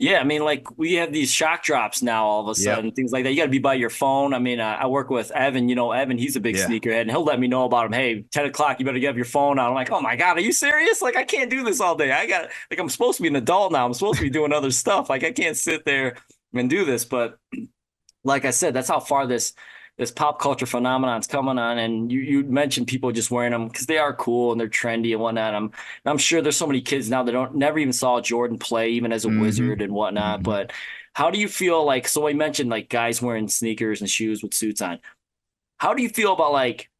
Yeah, 0.00 0.18
I 0.18 0.24
mean, 0.24 0.42
like 0.42 0.78
we 0.78 0.94
have 0.94 1.12
these 1.12 1.30
shock 1.30 1.62
drops 1.62 2.00
now 2.00 2.24
all 2.24 2.40
of 2.40 2.48
a 2.48 2.54
sudden, 2.54 2.86
yep. 2.86 2.94
things 2.94 3.12
like 3.12 3.24
that. 3.24 3.32
You 3.32 3.36
got 3.36 3.44
to 3.44 3.50
be 3.50 3.58
by 3.58 3.74
your 3.74 3.90
phone. 3.90 4.32
I 4.32 4.38
mean, 4.38 4.58
uh, 4.58 4.78
I 4.80 4.86
work 4.86 5.10
with 5.10 5.30
Evan. 5.30 5.68
You 5.68 5.74
know, 5.74 5.92
Evan, 5.92 6.16
he's 6.16 6.36
a 6.36 6.40
big 6.40 6.56
yeah. 6.56 6.66
sneakerhead, 6.66 7.02
and 7.02 7.10
he'll 7.10 7.22
let 7.22 7.38
me 7.38 7.48
know 7.48 7.66
about 7.66 7.84
him. 7.84 7.92
Hey, 7.92 8.22
ten 8.32 8.46
o'clock, 8.46 8.80
you 8.80 8.86
better 8.86 8.98
get 8.98 9.14
your 9.14 9.26
phone 9.26 9.58
out. 9.58 9.68
I'm 9.68 9.74
like, 9.74 9.92
oh 9.92 10.00
my 10.00 10.16
god, 10.16 10.38
are 10.38 10.40
you 10.40 10.52
serious? 10.52 11.02
Like, 11.02 11.16
I 11.16 11.24
can't 11.24 11.50
do 11.50 11.62
this 11.64 11.82
all 11.82 11.96
day. 11.96 12.12
I 12.12 12.26
got 12.26 12.48
like 12.70 12.80
I'm 12.80 12.88
supposed 12.88 13.18
to 13.18 13.22
be 13.22 13.28
an 13.28 13.36
adult 13.36 13.72
now. 13.72 13.84
I'm 13.84 13.92
supposed 13.92 14.16
to 14.16 14.24
be 14.24 14.30
doing 14.30 14.54
other 14.54 14.70
stuff. 14.70 15.10
Like, 15.10 15.22
I 15.22 15.32
can't 15.32 15.56
sit 15.56 15.84
there 15.84 16.16
and 16.54 16.70
do 16.70 16.86
this. 16.86 17.04
But 17.04 17.36
like 18.24 18.46
I 18.46 18.52
said, 18.52 18.72
that's 18.72 18.88
how 18.88 19.00
far 19.00 19.26
this 19.26 19.52
this 20.00 20.10
pop 20.10 20.40
culture 20.40 20.64
phenomenon 20.64 21.20
is 21.20 21.26
coming 21.26 21.58
on. 21.58 21.78
And 21.78 22.10
you 22.10 22.20
you 22.20 22.42
mentioned 22.44 22.88
people 22.88 23.12
just 23.12 23.30
wearing 23.30 23.52
them 23.52 23.68
because 23.68 23.86
they 23.86 23.98
are 23.98 24.14
cool 24.14 24.50
and 24.50 24.60
they're 24.60 24.68
trendy 24.68 25.12
and 25.12 25.20
whatnot. 25.20 25.54
I'm 25.54 25.70
I'm 26.06 26.18
sure 26.18 26.40
there's 26.40 26.56
so 26.56 26.66
many 26.66 26.80
kids 26.80 27.10
now 27.10 27.22
that 27.22 27.32
don't 27.32 27.54
never 27.54 27.78
even 27.78 27.92
saw 27.92 28.20
Jordan 28.20 28.58
play, 28.58 28.90
even 28.90 29.12
as 29.12 29.24
a 29.24 29.28
mm-hmm. 29.28 29.42
wizard 29.42 29.82
and 29.82 29.92
whatnot. 29.92 30.36
Mm-hmm. 30.36 30.44
But 30.44 30.72
how 31.12 31.30
do 31.30 31.38
you 31.38 31.48
feel 31.48 31.84
like? 31.84 32.08
So 32.08 32.26
I 32.26 32.32
mentioned 32.32 32.70
like 32.70 32.88
guys 32.88 33.20
wearing 33.20 33.46
sneakers 33.46 34.00
and 34.00 34.08
shoes 34.08 34.42
with 34.42 34.54
suits 34.54 34.80
on. 34.80 35.00
How 35.76 35.92
do 35.92 36.02
you 36.02 36.08
feel 36.08 36.32
about 36.32 36.52
like 36.52 36.90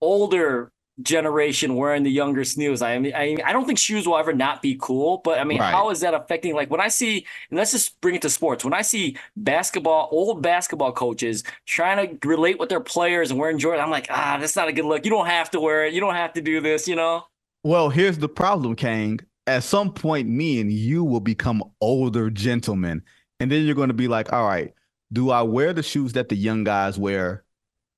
older 0.00 0.72
generation 1.02 1.76
wearing 1.76 2.02
the 2.02 2.10
younger 2.10 2.44
snooze. 2.44 2.80
I 2.80 2.98
mean, 2.98 3.14
I, 3.14 3.36
I 3.44 3.52
don't 3.52 3.66
think 3.66 3.78
shoes 3.78 4.06
will 4.06 4.16
ever 4.16 4.32
not 4.32 4.62
be 4.62 4.78
cool, 4.80 5.20
but 5.24 5.38
I 5.38 5.44
mean, 5.44 5.58
right. 5.58 5.70
how 5.70 5.90
is 5.90 6.00
that 6.00 6.14
affecting? 6.14 6.54
Like 6.54 6.70
when 6.70 6.80
I 6.80 6.88
see, 6.88 7.26
and 7.50 7.58
let's 7.58 7.72
just 7.72 8.00
bring 8.00 8.14
it 8.14 8.22
to 8.22 8.30
sports. 8.30 8.64
When 8.64 8.72
I 8.72 8.82
see 8.82 9.16
basketball, 9.36 10.08
old 10.10 10.42
basketball 10.42 10.92
coaches 10.92 11.44
trying 11.66 12.18
to 12.18 12.28
relate 12.28 12.58
with 12.58 12.68
their 12.68 12.80
players 12.80 13.30
and 13.30 13.38
wearing 13.38 13.58
Jordan, 13.58 13.84
I'm 13.84 13.90
like, 13.90 14.06
ah, 14.10 14.38
that's 14.40 14.56
not 14.56 14.68
a 14.68 14.72
good 14.72 14.86
look. 14.86 15.04
You 15.04 15.10
don't 15.10 15.26
have 15.26 15.50
to 15.50 15.60
wear 15.60 15.84
it. 15.84 15.92
You 15.92 16.00
don't 16.00 16.14
have 16.14 16.32
to 16.34 16.40
do 16.40 16.60
this. 16.60 16.88
You 16.88 16.96
know. 16.96 17.24
Well, 17.62 17.90
here's 17.90 18.18
the 18.18 18.28
problem, 18.28 18.76
Kang. 18.76 19.20
At 19.46 19.62
some 19.64 19.92
point, 19.92 20.28
me 20.28 20.60
and 20.60 20.72
you 20.72 21.04
will 21.04 21.20
become 21.20 21.62
older 21.80 22.30
gentlemen, 22.30 23.02
and 23.38 23.50
then 23.50 23.64
you're 23.64 23.74
going 23.76 23.88
to 23.88 23.94
be 23.94 24.08
like, 24.08 24.32
all 24.32 24.46
right, 24.46 24.72
do 25.12 25.30
I 25.30 25.42
wear 25.42 25.72
the 25.72 25.82
shoes 25.82 26.14
that 26.14 26.28
the 26.28 26.36
young 26.36 26.64
guys 26.64 26.98
wear? 26.98 27.44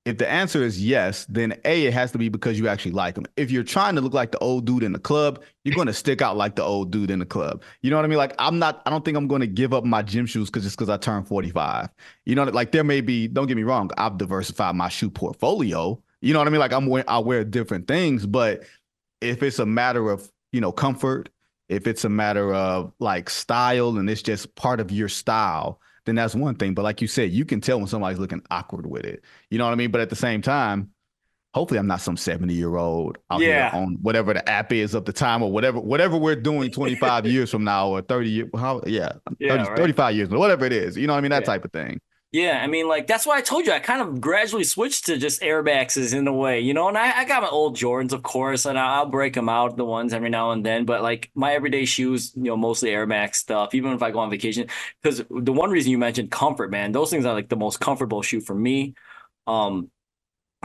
If 0.05 0.17
the 0.17 0.29
answer 0.29 0.63
is 0.63 0.83
yes, 0.83 1.27
then 1.29 1.55
A, 1.65 1.87
it 1.87 1.93
has 1.93 2.13
to 2.13 2.19
be 2.19 2.31
because 2.31 2.59
you 2.59 2.67
actually 2.67 2.93
like 2.93 3.15
them. 3.15 3.27
If 3.37 3.51
you're 3.51 3.65
trying 3.65 3.95
to 3.97 4.01
look 4.01 4.15
like 4.15 4.33
the 4.33 4.39
old 4.39 4.65
dude 4.65 4.83
in 4.83 4.93
the 4.93 4.99
club, 4.99 5.43
you're 5.65 5.75
going 5.75 5.87
to 5.87 5.93
stick 5.93 6.23
out 6.23 6.37
like 6.37 6.57
the 6.57 6.63
old 6.63 6.91
dude 6.91 7.11
in 7.11 7.19
the 7.19 7.27
club. 7.27 7.63
You 7.83 7.91
know 7.91 7.97
what 7.97 8.07
I 8.07 8.09
mean? 8.09 8.17
Like, 8.17 8.35
I'm 8.39 8.59
not, 8.59 8.81
I 8.87 8.91
don't 8.91 9.05
think 9.05 9.19
I'm 9.19 9.29
going 9.29 9.43
to 9.43 9.47
give 9.47 9.75
up 9.75 9.85
my 9.85 10.01
gym 10.01 10.25
shoes 10.25 10.49
because 10.49 10.63
just 10.63 10.79
because 10.79 10.89
I 10.89 10.97
turned 10.97 11.29
45. 11.29 11.91
You 12.25 12.35
know, 12.37 12.45
like 12.45 12.73
there 12.73 12.85
may 12.85 13.03
be, 13.03 13.29
don't 13.29 13.49
get 13.49 13.57
me 13.57 13.65
wrong, 13.65 13.91
I've 13.99 14.17
diversified 14.17 14.77
my 14.77 14.89
shoe 14.89 15.11
portfolio. 15.11 16.03
You 16.23 16.33
know 16.33 16.39
what 16.41 16.49
I 16.49 16.51
mean? 16.51 16.61
Like 16.61 16.73
I'm 16.73 16.91
I 17.07 17.19
wear 17.19 17.45
different 17.45 17.87
things, 17.87 18.25
but 18.25 18.65
if 19.21 19.43
it's 19.43 19.59
a 19.59 19.67
matter 19.67 20.11
of, 20.11 20.31
you 20.53 20.61
know, 20.61 20.73
comfort, 20.73 21.29
if 21.69 21.87
it's 21.87 22.05
a 22.05 22.09
matter 22.09 22.55
of 22.55 22.93
like 22.99 23.29
style 23.29 23.99
and 23.99 24.09
it's 24.09 24.23
just 24.23 24.55
part 24.55 24.81
of 24.81 24.91
your 24.91 25.09
style, 25.09 25.81
then 26.09 26.17
that's 26.17 26.35
one 26.35 26.55
thing. 26.55 26.75
But 26.75 26.83
like 26.83 27.01
you 27.01 27.09
said, 27.09 27.31
you 27.31 27.45
can 27.45 27.61
tell 27.61 27.79
when 27.79 27.87
somebody's 27.87 28.19
looking 28.19 28.43
awkward 28.51 28.87
with 28.87 29.05
it. 29.05 29.23
You 29.51 29.59
know 29.59 29.65
what 29.65 29.73
I 29.73 29.77
mean? 29.77 29.91
But 29.91 30.01
at 30.01 30.11
the 30.11 30.17
same 30.17 30.43
time, 30.43 30.91
hopefully 31.55 31.79
I'm 31.79 31.87
not 31.87 32.01
some 32.01 32.17
70 32.17 32.53
year 32.55 32.77
old 32.77 33.19
out 33.31 33.41
yeah. 33.41 33.71
here 33.71 33.81
on 33.81 33.99
whatever 34.03 34.35
the 34.35 34.49
app 34.49 34.73
is 34.73 34.95
of 34.95 35.05
the 35.05 35.13
time 35.13 35.43
or 35.43 35.51
whatever, 35.51 35.81
whatever 35.81 36.17
we're 36.17 36.37
doing 36.37 36.71
25 36.71 37.27
years 37.31 37.51
from 37.51 37.65
now 37.65 37.89
or 37.89 38.03
30 38.03 38.31
years, 38.31 38.49
how, 38.57 38.83
yeah, 38.87 39.13
yeah 39.39 39.57
30, 39.57 39.69
right. 39.71 39.79
35 39.79 40.17
years, 40.17 40.29
whatever 40.29 40.65
it 40.65 40.73
is, 40.73 40.97
you 40.97 41.07
know 41.07 41.13
what 41.13 41.19
I 41.19 41.21
mean? 41.23 41.31
That 41.31 41.43
yeah. 41.43 41.47
type 41.47 41.65
of 41.65 41.73
thing. 41.73 42.01
Yeah, 42.31 42.61
I 42.63 42.67
mean, 42.67 42.87
like 42.87 43.07
that's 43.07 43.25
why 43.25 43.39
I 43.39 43.41
told 43.41 43.65
you 43.65 43.73
I 43.73 43.79
kind 43.79 44.03
of 44.03 44.21
gradually 44.21 44.65
switched 44.65 45.07
to 45.07 45.17
just 45.17 45.43
Air 45.43 45.63
Maxes 45.63 46.13
in 46.13 46.29
a 46.29 46.33
way, 46.33 46.61
you 46.61 46.75
know. 46.75 46.87
And 46.89 46.99
I, 46.99 47.21
I 47.21 47.25
got 47.25 47.43
my 47.43 47.49
old 47.49 47.75
Jordans, 47.75 48.13
of 48.13 48.23
course, 48.23 48.67
and 48.67 48.79
I'll 48.79 49.07
break 49.07 49.33
them 49.33 49.49
out 49.49 49.79
the 49.79 49.85
ones 49.87 50.13
every 50.13 50.29
now 50.29 50.51
and 50.51 50.65
then. 50.65 50.85
But 50.85 51.03
like 51.03 51.31
my 51.35 51.55
everyday 51.55 51.87
shoes, 51.87 52.33
you 52.37 52.43
know, 52.43 52.57
mostly 52.57 52.91
Air 52.91 53.07
Max 53.07 53.39
stuff. 53.39 53.75
Even 53.75 53.93
if 53.93 54.03
I 54.03 54.11
go 54.11 54.19
on 54.19 54.29
vacation, 54.29 54.67
because 55.03 55.23
the 55.31 55.53
one 55.53 55.71
reason 55.71 55.91
you 55.91 55.97
mentioned 55.97 56.31
comfort, 56.31 56.71
man, 56.71 56.93
those 56.93 57.09
things 57.09 57.25
are 57.25 57.33
like 57.33 57.49
the 57.49 57.57
most 57.57 57.81
comfortable 57.81 58.21
shoe 58.21 58.43
for 58.43 58.55
me. 58.55 58.95
Um, 59.47 59.91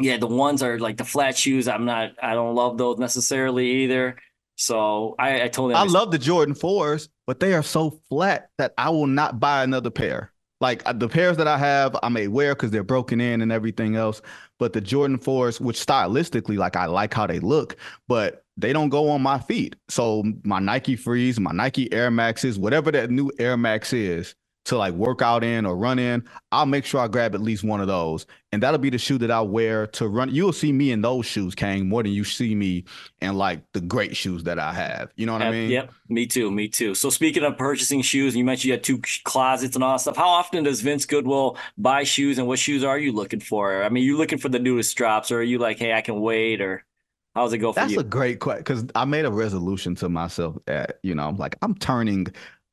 yeah, 0.01 0.17
the 0.17 0.27
ones 0.27 0.63
are 0.63 0.79
like 0.79 0.97
the 0.97 1.05
flat 1.05 1.37
shoes. 1.37 1.69
I'm 1.69 1.85
not, 1.85 2.11
I 2.21 2.33
don't 2.33 2.55
love 2.55 2.77
those 2.77 2.97
necessarily 2.97 3.83
either. 3.83 4.17
So 4.57 5.15
I, 5.17 5.43
I 5.43 5.47
told 5.47 5.71
him 5.71 5.77
I 5.77 5.85
love 5.85 6.11
the 6.11 6.19
Jordan 6.19 6.55
fours, 6.55 7.07
but 7.25 7.39
they 7.39 7.53
are 7.53 7.63
so 7.63 8.01
flat 8.09 8.49
that 8.57 8.73
I 8.77 8.89
will 8.89 9.07
not 9.07 9.39
buy 9.39 9.63
another 9.63 9.91
pair. 9.91 10.32
Like 10.63 10.81
uh, 10.85 10.93
the 10.93 11.09
pairs 11.09 11.35
that 11.35 11.47
I 11.47 11.57
have, 11.57 11.93
I 12.03 12.07
may 12.07 12.29
wear 12.29 12.55
because 12.55 12.71
they're 12.71 12.85
broken 12.85 13.19
in 13.19 13.41
and 13.41 13.51
everything 13.51 13.97
else. 13.97 14.21
But 14.59 14.71
the 14.71 14.79
Jordan 14.79 15.19
4s, 15.19 15.59
which 15.59 15.77
stylistically, 15.77 16.57
like 16.57 16.77
I 16.77 16.85
like 16.85 17.13
how 17.13 17.27
they 17.27 17.39
look, 17.39 17.75
but 18.07 18.45
they 18.55 18.71
don't 18.71 18.87
go 18.87 19.09
on 19.09 19.21
my 19.21 19.39
feet. 19.39 19.75
So 19.89 20.23
my 20.45 20.59
Nike 20.59 20.95
Frees, 20.95 21.37
my 21.37 21.51
Nike 21.51 21.91
Air 21.91 22.09
Maxes, 22.09 22.57
whatever 22.57 22.93
that 22.93 23.11
new 23.11 23.29
Air 23.39 23.57
Max 23.57 23.91
is, 23.91 24.35
to 24.65 24.77
like 24.77 24.93
work 24.93 25.21
out 25.21 25.43
in 25.43 25.65
or 25.65 25.75
run 25.75 25.99
in, 25.99 26.23
I'll 26.51 26.65
make 26.65 26.85
sure 26.85 27.01
I 27.01 27.07
grab 27.07 27.35
at 27.35 27.41
least 27.41 27.63
one 27.63 27.81
of 27.81 27.87
those. 27.87 28.25
And 28.51 28.63
that'll 28.63 28.77
be 28.77 28.89
the 28.89 28.97
shoe 28.97 29.17
that 29.17 29.31
I 29.31 29.41
wear 29.41 29.87
to 29.87 30.07
run. 30.07 30.33
You'll 30.33 30.53
see 30.53 30.71
me 30.71 30.91
in 30.91 31.01
those 31.01 31.25
shoes, 31.25 31.55
Kang, 31.55 31.89
more 31.89 32.03
than 32.03 32.11
you 32.11 32.23
see 32.23 32.55
me 32.55 32.85
in 33.21 33.35
like 33.35 33.61
the 33.73 33.81
great 33.81 34.15
shoes 34.15 34.43
that 34.43 34.59
I 34.59 34.73
have. 34.73 35.11
You 35.15 35.25
know 35.25 35.33
what 35.33 35.41
I 35.41 35.51
mean? 35.51 35.69
Yep. 35.69 35.91
Me 36.09 36.27
too. 36.27 36.51
Me 36.51 36.67
too. 36.67 36.95
So 36.95 37.09
speaking 37.09 37.43
of 37.43 37.57
purchasing 37.57 38.01
shoes, 38.01 38.35
you 38.35 38.45
mentioned 38.45 38.65
you 38.65 38.73
had 38.73 38.83
two 38.83 39.01
closets 39.25 39.75
and 39.75 39.83
all 39.83 39.93
that 39.93 40.01
stuff. 40.01 40.17
How 40.17 40.29
often 40.29 40.63
does 40.63 40.81
Vince 40.81 41.05
Goodwill 41.05 41.57
buy 41.77 42.03
shoes 42.03 42.37
and 42.37 42.47
what 42.47 42.59
shoes 42.59 42.83
are 42.83 42.97
you 42.97 43.11
looking 43.11 43.39
for? 43.39 43.83
I 43.83 43.89
mean, 43.89 44.03
you 44.03 44.17
looking 44.17 44.37
for 44.37 44.49
the 44.49 44.59
newest 44.59 44.95
drops 44.95 45.31
or 45.31 45.39
are 45.39 45.43
you 45.43 45.57
like, 45.57 45.79
hey, 45.79 45.93
I 45.93 46.01
can 46.01 46.21
wait 46.21 46.61
or 46.61 46.85
How's 47.35 47.51
it 47.51 47.57
go 47.57 47.73
for 47.73 47.79
That's 47.79 47.91
you? 47.91 47.97
That's 47.97 48.05
a 48.05 48.09
great 48.09 48.39
question 48.39 48.61
because 48.61 48.85
I 48.93 49.05
made 49.05 49.25
a 49.25 49.31
resolution 49.31 49.95
to 49.95 50.09
myself 50.09 50.55
that, 50.65 50.99
you 51.01 51.15
know, 51.15 51.27
I'm 51.27 51.37
like 51.37 51.55
I'm 51.61 51.73
turning 51.75 52.27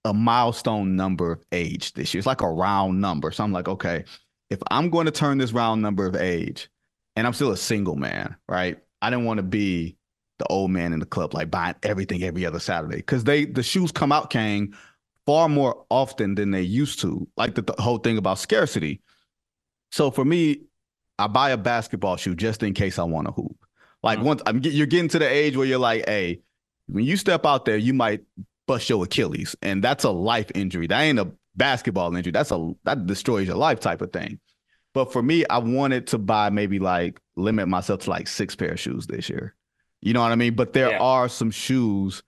a 0.04 0.14
milestone 0.14 0.96
number 0.96 1.32
of 1.32 1.44
age 1.52 1.92
this 1.92 2.14
year. 2.14 2.18
It's 2.18 2.26
like 2.26 2.42
a 2.42 2.50
round 2.50 3.00
number. 3.00 3.30
So 3.30 3.44
I'm 3.44 3.52
like, 3.52 3.68
okay, 3.68 4.04
if 4.48 4.58
I'm 4.70 4.90
going 4.90 5.06
to 5.06 5.12
turn 5.12 5.38
this 5.38 5.52
round 5.52 5.82
number 5.82 6.06
of 6.06 6.16
age 6.16 6.68
and 7.16 7.26
I'm 7.26 7.32
still 7.32 7.52
a 7.52 7.56
single 7.56 7.96
man, 7.96 8.36
right? 8.48 8.78
I 9.02 9.10
didn't 9.10 9.24
want 9.24 9.38
to 9.38 9.42
be 9.42 9.96
the 10.38 10.46
old 10.46 10.70
man 10.70 10.92
in 10.92 11.00
the 11.00 11.06
club, 11.06 11.34
like 11.34 11.50
buying 11.50 11.74
everything 11.82 12.22
every 12.22 12.46
other 12.46 12.58
Saturday. 12.60 12.96
Because 12.96 13.24
they 13.24 13.44
the 13.44 13.62
shoes 13.62 13.92
come 13.92 14.10
out, 14.10 14.30
Kang, 14.30 14.74
far 15.26 15.48
more 15.48 15.84
often 15.90 16.34
than 16.34 16.50
they 16.50 16.62
used 16.62 17.00
to. 17.00 17.28
Like 17.36 17.54
the, 17.54 17.62
the 17.62 17.74
whole 17.78 17.98
thing 17.98 18.18
about 18.18 18.38
scarcity. 18.38 19.02
So 19.92 20.10
for 20.10 20.24
me, 20.24 20.62
I 21.18 21.26
buy 21.26 21.50
a 21.50 21.58
basketball 21.58 22.16
shoe 22.16 22.34
just 22.34 22.62
in 22.62 22.72
case 22.72 22.98
I 22.98 23.04
want 23.04 23.26
to 23.26 23.32
hoop. 23.32 23.56
Like 24.02 24.18
mm-hmm. 24.18 24.26
once 24.26 24.42
I'm 24.46 24.60
you're 24.62 24.86
getting 24.86 25.08
to 25.08 25.18
the 25.18 25.30
age 25.30 25.56
where 25.56 25.66
you're 25.66 25.78
like, 25.78 26.08
hey, 26.08 26.40
when 26.86 27.04
you 27.04 27.16
step 27.16 27.44
out 27.44 27.66
there, 27.66 27.76
you 27.76 27.92
might 27.92 28.22
bust 28.70 28.88
your 28.88 29.02
Achilles, 29.02 29.56
and 29.62 29.82
that's 29.82 30.04
a 30.04 30.10
life 30.10 30.48
injury. 30.54 30.86
That 30.86 31.00
ain't 31.00 31.18
a 31.18 31.28
basketball 31.56 32.14
injury. 32.14 32.30
That's 32.30 32.52
a 32.52 32.72
that 32.84 33.04
destroys 33.04 33.48
your 33.48 33.56
life 33.56 33.80
type 33.80 34.00
of 34.00 34.12
thing. 34.12 34.38
But 34.94 35.12
for 35.12 35.24
me, 35.24 35.44
I 35.50 35.58
wanted 35.58 36.06
to 36.08 36.18
buy 36.18 36.50
maybe 36.50 36.78
like 36.78 37.20
limit 37.34 37.66
myself 37.66 38.02
to 38.02 38.10
like 38.10 38.28
six 38.28 38.54
pair 38.54 38.70
of 38.70 38.78
shoes 38.78 39.08
this 39.08 39.28
year. 39.28 39.56
You 40.00 40.12
know 40.12 40.20
what 40.20 40.30
I 40.30 40.36
mean? 40.36 40.54
But 40.54 40.72
there 40.72 40.90
yeah. 40.90 40.98
are 40.98 41.28
some 41.28 41.50
shoes 41.50 42.22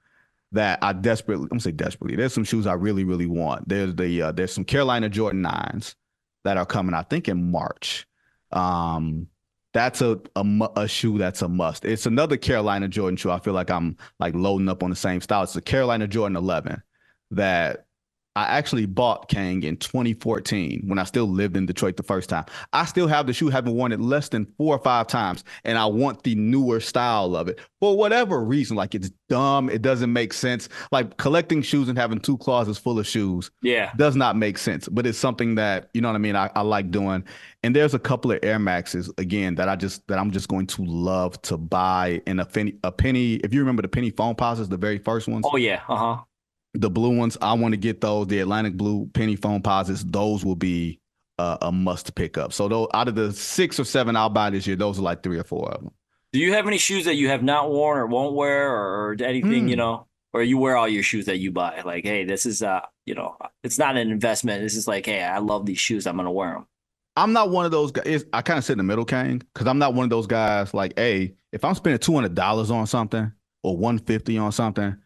that 0.50 0.80
I 0.82 0.92
desperately, 0.94 1.44
I'm 1.44 1.48
gonna 1.50 1.60
say 1.60 1.70
desperately. 1.70 2.16
There's 2.16 2.34
some 2.34 2.44
shoes 2.44 2.66
I 2.66 2.72
really, 2.72 3.04
really 3.04 3.26
want. 3.26 3.68
There's 3.68 3.94
the 3.94 4.22
uh, 4.22 4.32
there's 4.32 4.52
some 4.52 4.64
Carolina 4.64 5.08
Jordan 5.08 5.42
nines 5.42 5.94
that 6.42 6.56
are 6.56 6.66
coming. 6.66 6.94
I 6.94 7.02
think 7.02 7.28
in 7.28 7.52
March. 7.52 8.04
Um, 8.50 9.28
that's 9.72 10.02
a, 10.02 10.20
a, 10.36 10.68
a 10.76 10.88
shoe 10.88 11.18
that's 11.18 11.42
a 11.42 11.48
must. 11.48 11.84
It's 11.84 12.06
another 12.06 12.36
Carolina 12.36 12.88
Jordan 12.88 13.16
shoe. 13.16 13.30
I 13.30 13.38
feel 13.38 13.54
like 13.54 13.70
I'm 13.70 13.96
like 14.18 14.34
loading 14.34 14.68
up 14.68 14.82
on 14.82 14.90
the 14.90 14.96
same 14.96 15.20
style. 15.20 15.42
It's 15.44 15.56
a 15.56 15.62
Carolina 15.62 16.06
Jordan 16.06 16.36
11 16.36 16.82
that 17.32 17.86
I 18.34 18.44
actually 18.44 18.86
bought 18.86 19.28
Kang 19.28 19.62
in 19.62 19.76
2014 19.76 20.84
when 20.86 20.98
I 20.98 21.04
still 21.04 21.26
lived 21.26 21.54
in 21.54 21.66
Detroit 21.66 21.98
the 21.98 22.02
first 22.02 22.30
time. 22.30 22.44
I 22.72 22.86
still 22.86 23.06
have 23.06 23.26
the 23.26 23.34
shoe, 23.34 23.50
haven't 23.50 23.74
worn 23.74 23.92
it 23.92 24.00
less 24.00 24.30
than 24.30 24.46
four 24.56 24.74
or 24.74 24.78
five 24.78 25.06
times, 25.06 25.44
and 25.64 25.76
I 25.76 25.84
want 25.84 26.22
the 26.22 26.34
newer 26.34 26.80
style 26.80 27.36
of 27.36 27.48
it 27.48 27.60
for 27.78 27.96
whatever 27.96 28.42
reason. 28.42 28.74
Like 28.74 28.94
it's 28.94 29.10
dumb, 29.28 29.68
it 29.68 29.82
doesn't 29.82 30.10
make 30.10 30.32
sense. 30.32 30.70
Like 30.90 31.18
collecting 31.18 31.60
shoes 31.60 31.88
and 31.90 31.98
having 31.98 32.20
two 32.20 32.38
closets 32.38 32.78
full 32.78 32.98
of 32.98 33.06
shoes, 33.06 33.50
yeah, 33.60 33.92
does 33.96 34.16
not 34.16 34.36
make 34.36 34.56
sense. 34.56 34.88
But 34.88 35.06
it's 35.06 35.18
something 35.18 35.56
that 35.56 35.90
you 35.92 36.00
know 36.00 36.08
what 36.08 36.14
I 36.14 36.18
mean. 36.18 36.36
I, 36.36 36.50
I 36.54 36.62
like 36.62 36.90
doing, 36.90 37.24
and 37.62 37.76
there's 37.76 37.92
a 37.92 37.98
couple 37.98 38.32
of 38.32 38.38
Air 38.42 38.58
Maxes 38.58 39.12
again 39.18 39.56
that 39.56 39.68
I 39.68 39.76
just 39.76 40.06
that 40.08 40.18
I'm 40.18 40.30
just 40.30 40.48
going 40.48 40.66
to 40.68 40.84
love 40.84 41.40
to 41.42 41.58
buy 41.58 42.22
in 42.26 42.40
a 42.40 42.46
penny. 42.46 42.76
A 42.82 42.92
penny, 42.92 43.34
if 43.36 43.52
you 43.52 43.60
remember 43.60 43.82
the 43.82 43.88
penny 43.88 44.10
Foamposites, 44.10 44.70
the 44.70 44.78
very 44.78 44.98
first 44.98 45.28
ones. 45.28 45.44
Oh 45.46 45.56
yeah, 45.56 45.82
uh 45.86 45.96
huh 45.96 46.22
the 46.74 46.90
blue 46.90 47.16
ones, 47.16 47.36
I 47.40 47.52
want 47.54 47.72
to 47.72 47.76
get 47.78 48.00
those. 48.00 48.26
The 48.28 48.40
Atlantic 48.40 48.76
Blue 48.76 49.06
penny 49.12 49.36
Foamposites, 49.36 50.04
those 50.10 50.44
will 50.44 50.56
be 50.56 51.00
uh, 51.38 51.58
a 51.62 51.72
must 51.72 52.14
pick 52.14 52.38
up. 52.38 52.52
So 52.52 52.68
those 52.68 52.88
out 52.94 53.08
of 53.08 53.14
the 53.14 53.32
six 53.32 53.78
or 53.78 53.84
seven 53.84 54.16
I'll 54.16 54.30
buy 54.30 54.50
this 54.50 54.66
year, 54.66 54.76
those 54.76 54.98
are 54.98 55.02
like 55.02 55.22
three 55.22 55.38
or 55.38 55.44
four 55.44 55.70
of 55.70 55.82
them. 55.82 55.92
Do 56.32 56.38
you 56.38 56.52
have 56.54 56.66
any 56.66 56.78
shoes 56.78 57.04
that 57.04 57.16
you 57.16 57.28
have 57.28 57.42
not 57.42 57.70
worn 57.70 57.98
or 57.98 58.06
won't 58.06 58.34
wear 58.34 58.70
or, 58.70 59.10
or 59.10 59.16
anything, 59.22 59.64
Hmm. 59.64 59.68
you 59.68 59.76
know, 59.76 60.06
or 60.32 60.42
you 60.42 60.56
wear 60.56 60.76
all 60.76 60.88
your 60.88 61.02
shoes 61.02 61.26
that 61.26 61.38
you 61.38 61.50
buy? 61.52 61.82
Like, 61.84 62.04
hey, 62.04 62.24
this 62.24 62.46
is 62.46 62.62
uh, 62.62 62.80
you 63.04 63.14
know, 63.14 63.36
it's 63.62 63.78
not 63.78 63.96
an 63.96 64.10
investment. 64.10 64.62
This 64.62 64.76
is 64.76 64.88
like, 64.88 65.04
hey, 65.06 65.22
I 65.22 65.38
love 65.38 65.66
these 65.66 65.78
shoes. 65.80 66.06
I'm 66.06 66.16
gonna 66.16 66.30
wear 66.32 66.52
them. 66.52 66.66
I'm 67.14 67.34
not 67.34 67.50
one 67.50 67.66
of 67.66 67.70
those 67.70 67.92
guys. 67.92 68.24
I 68.32 68.40
kind 68.40 68.56
of 68.56 68.64
sit 68.64 68.72
in 68.72 68.78
the 68.78 68.84
middle, 68.84 69.04
Kang, 69.04 69.42
because 69.52 69.66
I'm 69.66 69.78
not 69.78 69.92
one 69.92 70.04
of 70.04 70.10
those 70.10 70.26
guys. 70.26 70.72
Like, 70.72 70.94
hey, 70.96 71.34
if 71.52 71.62
I'm 71.64 71.74
spending 71.74 71.98
two 71.98 72.14
hundred 72.14 72.34
dollars 72.34 72.70
on 72.70 72.86
something 72.86 73.30
or 73.62 73.76
one 73.76 73.98
fifty 73.98 74.38
on 74.38 74.52
something, 74.52 74.96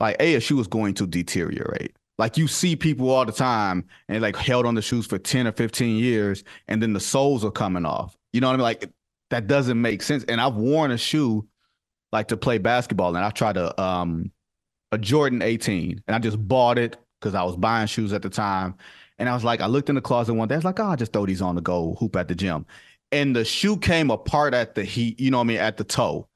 like, 0.00 0.16
a 0.20 0.34
a 0.34 0.40
shoe 0.40 0.58
is 0.60 0.66
going 0.66 0.94
to 0.94 1.06
deteriorate. 1.06 1.94
Like 2.18 2.36
you 2.36 2.48
see 2.48 2.76
people 2.76 3.10
all 3.10 3.24
the 3.24 3.32
time 3.32 3.86
and 4.08 4.20
like 4.20 4.36
held 4.36 4.66
on 4.66 4.74
the 4.74 4.82
shoes 4.82 5.06
for 5.06 5.18
ten 5.18 5.46
or 5.46 5.52
fifteen 5.52 5.96
years, 5.96 6.44
and 6.68 6.82
then 6.82 6.92
the 6.92 7.00
soles 7.00 7.44
are 7.44 7.50
coming 7.50 7.86
off. 7.86 8.16
You 8.32 8.40
know 8.40 8.48
what 8.48 8.54
I 8.54 8.56
mean? 8.56 8.62
Like 8.62 8.90
that 9.30 9.46
doesn't 9.46 9.80
make 9.80 10.02
sense. 10.02 10.24
And 10.24 10.40
I've 10.40 10.54
worn 10.54 10.90
a 10.90 10.98
shoe 10.98 11.46
like 12.12 12.28
to 12.28 12.36
play 12.36 12.58
basketball, 12.58 13.16
and 13.16 13.24
I 13.24 13.30
tried 13.30 13.54
to 13.54 13.80
um 13.80 14.30
a 14.92 14.98
Jordan 14.98 15.42
18, 15.42 16.02
and 16.06 16.14
I 16.16 16.18
just 16.18 16.36
bought 16.48 16.78
it 16.78 16.96
because 17.20 17.34
I 17.34 17.42
was 17.42 17.56
buying 17.56 17.86
shoes 17.86 18.12
at 18.12 18.22
the 18.22 18.30
time. 18.30 18.74
And 19.18 19.28
I 19.28 19.34
was 19.34 19.44
like, 19.44 19.60
I 19.60 19.66
looked 19.66 19.88
in 19.90 19.94
the 19.94 20.00
closet 20.00 20.34
one 20.34 20.48
day. 20.48 20.54
I 20.54 20.58
was 20.58 20.64
like, 20.64 20.80
oh, 20.80 20.84
I'll 20.84 20.96
just 20.96 21.12
throw 21.12 21.26
these 21.26 21.42
on 21.42 21.54
to 21.54 21.60
go 21.60 21.94
hoop 22.00 22.16
at 22.16 22.28
the 22.28 22.34
gym. 22.34 22.64
And 23.12 23.36
the 23.36 23.44
shoe 23.44 23.76
came 23.76 24.10
apart 24.10 24.54
at 24.54 24.74
the 24.74 24.84
heat, 24.84 25.20
you 25.20 25.30
know 25.30 25.38
what 25.38 25.44
I 25.44 25.48
mean, 25.48 25.58
at 25.58 25.76
the 25.76 25.84
toe. 25.84 26.28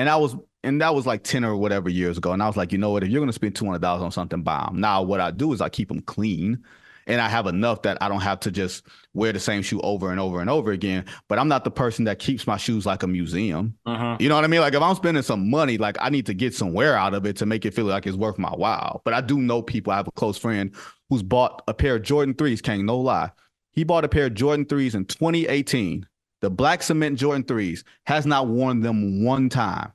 And 0.00 0.08
I 0.08 0.16
was, 0.16 0.34
and 0.64 0.80
that 0.80 0.94
was 0.94 1.06
like 1.06 1.24
10 1.24 1.44
or 1.44 1.54
whatever 1.56 1.90
years 1.90 2.16
ago. 2.16 2.32
And 2.32 2.42
I 2.42 2.46
was 2.46 2.56
like, 2.56 2.72
you 2.72 2.78
know 2.78 2.88
what? 2.88 3.02
If 3.02 3.10
you're 3.10 3.20
going 3.20 3.28
to 3.28 3.34
spend 3.34 3.54
$200 3.54 3.84
on 4.00 4.10
something, 4.10 4.42
buy 4.42 4.64
them. 4.64 4.80
Now, 4.80 5.02
what 5.02 5.20
I 5.20 5.30
do 5.30 5.52
is 5.52 5.60
I 5.60 5.68
keep 5.68 5.88
them 5.88 6.00
clean 6.00 6.64
and 7.06 7.20
I 7.20 7.28
have 7.28 7.46
enough 7.46 7.82
that 7.82 7.98
I 8.00 8.08
don't 8.08 8.22
have 8.22 8.40
to 8.40 8.50
just 8.50 8.86
wear 9.12 9.30
the 9.30 9.38
same 9.38 9.60
shoe 9.60 9.78
over 9.82 10.10
and 10.10 10.18
over 10.18 10.40
and 10.40 10.48
over 10.48 10.70
again. 10.72 11.04
But 11.28 11.38
I'm 11.38 11.48
not 11.48 11.64
the 11.64 11.70
person 11.70 12.06
that 12.06 12.18
keeps 12.18 12.46
my 12.46 12.56
shoes 12.56 12.86
like 12.86 13.02
a 13.02 13.06
museum. 13.06 13.76
Mm-hmm. 13.86 14.22
You 14.22 14.30
know 14.30 14.36
what 14.36 14.44
I 14.44 14.46
mean? 14.46 14.62
Like 14.62 14.72
if 14.72 14.80
I'm 14.80 14.94
spending 14.94 15.22
some 15.22 15.50
money, 15.50 15.76
like 15.76 15.98
I 16.00 16.08
need 16.08 16.24
to 16.26 16.34
get 16.34 16.54
some 16.54 16.72
wear 16.72 16.96
out 16.96 17.12
of 17.12 17.26
it 17.26 17.36
to 17.36 17.44
make 17.44 17.66
it 17.66 17.74
feel 17.74 17.84
like 17.84 18.06
it's 18.06 18.16
worth 18.16 18.38
my 18.38 18.52
while. 18.52 19.02
But 19.04 19.12
I 19.12 19.20
do 19.20 19.38
know 19.38 19.60
people. 19.60 19.92
I 19.92 19.96
have 19.96 20.08
a 20.08 20.12
close 20.12 20.38
friend 20.38 20.74
who's 21.10 21.22
bought 21.22 21.60
a 21.68 21.74
pair 21.74 21.96
of 21.96 22.04
Jordan 22.04 22.32
3s, 22.32 22.62
Can't 22.62 22.84
no 22.84 22.98
lie. 22.98 23.32
He 23.72 23.84
bought 23.84 24.06
a 24.06 24.08
pair 24.08 24.26
of 24.26 24.34
Jordan 24.34 24.64
3s 24.64 24.94
in 24.94 25.04
2018. 25.04 26.06
The 26.40 26.50
black 26.50 26.82
cement 26.82 27.18
Jordan 27.18 27.44
3s 27.44 27.84
has 28.06 28.26
not 28.26 28.48
worn 28.48 28.80
them 28.80 29.24
one 29.24 29.48
time. 29.48 29.92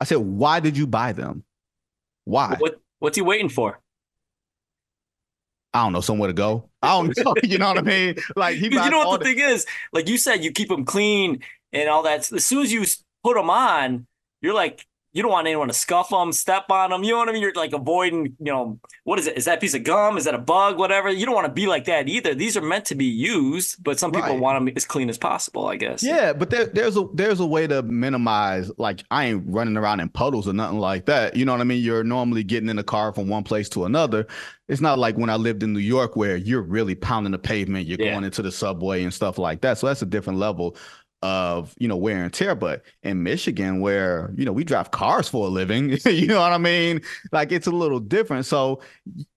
I 0.00 0.04
said, 0.04 0.18
why 0.18 0.60
did 0.60 0.76
you 0.76 0.86
buy 0.86 1.12
them? 1.12 1.44
Why? 2.24 2.56
What 2.58 2.80
what's 2.98 3.16
he 3.16 3.22
waiting 3.22 3.48
for? 3.48 3.80
I 5.72 5.84
don't 5.84 5.92
know, 5.92 6.00
somewhere 6.00 6.28
to 6.28 6.34
go. 6.34 6.68
I 6.82 7.00
don't 7.00 7.16
know. 7.24 7.34
you 7.42 7.58
know 7.58 7.68
what 7.68 7.78
I 7.78 7.82
mean? 7.82 8.16
Like 8.34 8.56
he 8.56 8.64
you 8.66 8.90
know 8.90 9.06
what 9.08 9.20
the 9.20 9.26
thing 9.26 9.38
is? 9.38 9.66
Like 9.92 10.08
you 10.08 10.18
said, 10.18 10.44
you 10.44 10.52
keep 10.52 10.68
them 10.68 10.84
clean 10.84 11.42
and 11.72 11.88
all 11.88 12.02
that. 12.02 12.30
As 12.32 12.44
soon 12.46 12.62
as 12.62 12.72
you 12.72 12.84
put 13.22 13.34
them 13.34 13.50
on, 13.50 14.06
you're 14.40 14.54
like, 14.54 14.86
you 15.16 15.22
don't 15.22 15.32
want 15.32 15.46
anyone 15.46 15.68
to 15.68 15.74
scuff 15.74 16.10
them, 16.10 16.30
step 16.32 16.70
on 16.70 16.90
them. 16.90 17.02
You 17.02 17.12
know 17.12 17.18
what 17.18 17.28
I 17.30 17.32
mean? 17.32 17.40
You're 17.42 17.54
like 17.54 17.72
avoiding, 17.72 18.36
you 18.38 18.52
know, 18.52 18.78
what 19.04 19.18
is 19.18 19.26
it? 19.26 19.36
Is 19.38 19.46
that 19.46 19.58
a 19.58 19.60
piece 19.60 19.74
of 19.74 19.82
gum? 19.82 20.18
Is 20.18 20.24
that 20.24 20.34
a 20.34 20.38
bug? 20.38 20.78
Whatever. 20.78 21.08
You 21.10 21.24
don't 21.24 21.34
want 21.34 21.46
to 21.46 21.52
be 21.52 21.66
like 21.66 21.86
that 21.86 22.08
either. 22.08 22.34
These 22.34 22.56
are 22.56 22.60
meant 22.60 22.84
to 22.86 22.94
be 22.94 23.06
used, 23.06 23.82
but 23.82 23.98
some 23.98 24.12
people 24.12 24.30
Right. 24.30 24.38
want 24.40 24.66
them 24.66 24.74
as 24.76 24.84
clean 24.84 25.08
as 25.08 25.16
possible, 25.16 25.66
I 25.68 25.76
guess. 25.76 26.02
Yeah, 26.02 26.34
but 26.34 26.50
there, 26.50 26.66
there's 26.66 26.96
a 26.98 27.06
there's 27.14 27.40
a 27.40 27.46
way 27.46 27.66
to 27.66 27.82
minimize. 27.82 28.70
Like 28.78 29.02
I 29.10 29.26
ain't 29.26 29.44
running 29.46 29.76
around 29.76 30.00
in 30.00 30.08
puddles 30.10 30.46
or 30.46 30.52
nothing 30.52 30.78
like 30.78 31.06
that. 31.06 31.34
You 31.34 31.44
know 31.46 31.52
what 31.52 31.60
I 31.62 31.64
mean? 31.64 31.82
You're 31.82 32.04
normally 32.04 32.44
getting 32.44 32.68
in 32.68 32.78
a 32.78 32.84
car 32.84 33.12
from 33.14 33.28
one 33.28 33.42
place 33.44 33.68
to 33.70 33.84
another. 33.86 34.26
It's 34.68 34.80
not 34.80 34.98
like 34.98 35.16
when 35.16 35.30
I 35.30 35.36
lived 35.36 35.62
in 35.62 35.72
New 35.72 35.78
York 35.78 36.16
where 36.16 36.36
you're 36.36 36.62
really 36.62 36.94
pounding 36.94 37.32
the 37.32 37.38
pavement. 37.38 37.86
You're 37.86 37.98
Yeah. 38.00 38.12
going 38.12 38.24
into 38.24 38.42
the 38.42 38.52
subway 38.52 39.02
and 39.04 39.14
stuff 39.14 39.38
like 39.38 39.60
that. 39.62 39.78
So 39.78 39.86
that's 39.86 40.02
a 40.02 40.06
different 40.06 40.38
level 40.38 40.76
of 41.22 41.74
you 41.78 41.88
know 41.88 41.96
wear 41.96 42.24
and 42.24 42.32
tear. 42.32 42.54
But 42.54 42.82
in 43.02 43.22
Michigan, 43.22 43.80
where 43.80 44.32
you 44.36 44.44
know 44.44 44.52
we 44.52 44.64
drive 44.64 44.90
cars 44.90 45.28
for 45.28 45.46
a 45.46 45.50
living, 45.50 45.90
you 46.06 46.26
know 46.26 46.40
what 46.40 46.52
I 46.52 46.58
mean? 46.58 47.00
Like 47.32 47.52
it's 47.52 47.66
a 47.66 47.72
little 47.72 48.00
different. 48.00 48.46
So 48.46 48.80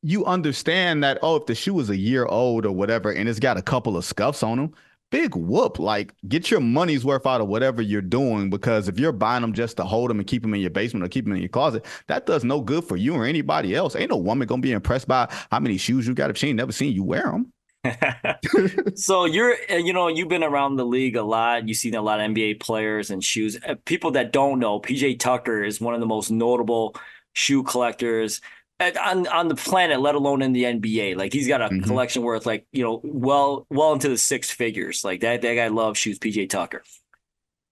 you 0.01 0.25
understand 0.25 1.03
that 1.03 1.19
oh, 1.21 1.37
if 1.37 1.45
the 1.45 1.55
shoe 1.55 1.79
is 1.79 1.89
a 1.89 1.97
year 1.97 2.25
old 2.25 2.65
or 2.65 2.71
whatever, 2.71 3.11
and 3.11 3.27
it's 3.29 3.39
got 3.39 3.57
a 3.57 3.61
couple 3.61 3.97
of 3.97 4.05
scuffs 4.05 4.43
on 4.43 4.57
them 4.57 4.73
big 5.11 5.35
whoop. 5.35 5.79
Like, 5.79 6.13
get 6.27 6.51
your 6.51 6.59
money's 6.59 7.05
worth 7.05 7.25
out 7.25 7.41
of 7.41 7.47
whatever 7.47 7.81
you're 7.81 8.01
doing 8.01 8.49
because 8.49 8.87
if 8.87 8.99
you're 8.99 9.11
buying 9.11 9.41
them 9.41 9.53
just 9.53 9.77
to 9.77 9.83
hold 9.83 10.09
them 10.09 10.19
and 10.19 10.27
keep 10.27 10.41
them 10.41 10.53
in 10.53 10.61
your 10.61 10.69
basement 10.69 11.05
or 11.05 11.09
keep 11.09 11.25
them 11.25 11.33
in 11.33 11.41
your 11.41 11.49
closet, 11.49 11.85
that 12.07 12.25
does 12.25 12.43
no 12.43 12.61
good 12.61 12.83
for 12.83 12.97
you 12.97 13.15
or 13.15 13.25
anybody 13.25 13.75
else. 13.75 13.95
Ain't 13.95 14.11
no 14.11 14.17
woman 14.17 14.47
gonna 14.47 14.61
be 14.61 14.71
impressed 14.71 15.07
by 15.07 15.27
how 15.51 15.59
many 15.59 15.77
shoes 15.77 16.07
you 16.07 16.13
got 16.13 16.29
if 16.29 16.37
she 16.37 16.49
ain't 16.49 16.57
never 16.57 16.71
seen 16.71 16.93
you 16.93 17.03
wear 17.03 17.23
them. 17.23 17.51
so 18.95 19.25
you're 19.25 19.55
uh, 19.71 19.75
you 19.75 19.93
know 19.93 20.07
you've 20.07 20.27
been 20.27 20.43
around 20.43 20.75
the 20.75 20.85
league 20.85 21.15
a 21.15 21.23
lot. 21.23 21.67
You've 21.67 21.77
seen 21.77 21.95
a 21.95 22.01
lot 22.01 22.19
of 22.19 22.29
nba 22.31 22.59
players 22.59 23.09
and 23.09 23.23
shoes. 23.23 23.57
Uh, 23.65 23.75
people 23.85 24.11
that 24.11 24.33
don't 24.33 24.59
know 24.59 24.79
pj 24.79 25.17
tucker 25.19 25.63
is 25.63 25.79
one 25.79 25.93
of 25.93 25.99
the 25.99 26.05
most 26.05 26.29
notable 26.31 26.95
shoe 27.33 27.63
collectors 27.63 28.41
at- 28.79 28.97
on 28.97 29.27
on 29.27 29.47
the 29.47 29.55
planet 29.55 30.01
let 30.01 30.15
alone 30.15 30.41
in 30.41 30.51
the 30.53 30.63
nba 30.63 31.15
like 31.15 31.31
he's 31.31 31.47
got 31.47 31.61
a 31.61 31.69
Mhm. 31.69 31.85
collection 31.85 32.21
worth 32.21 32.45
like 32.45 32.65
you 32.73 32.83
know 32.83 32.99
well 33.03 33.65
well 33.69 33.93
into 33.93 34.09
the 34.09 34.17
six 34.17 34.51
figures. 34.51 35.03
Like 35.05 35.21
that 35.21 35.41
that 35.41 35.55
guy 35.55 35.67
loves 35.69 35.97
shoes 35.99 36.19
pj 36.19 36.49
tucker 36.49 36.83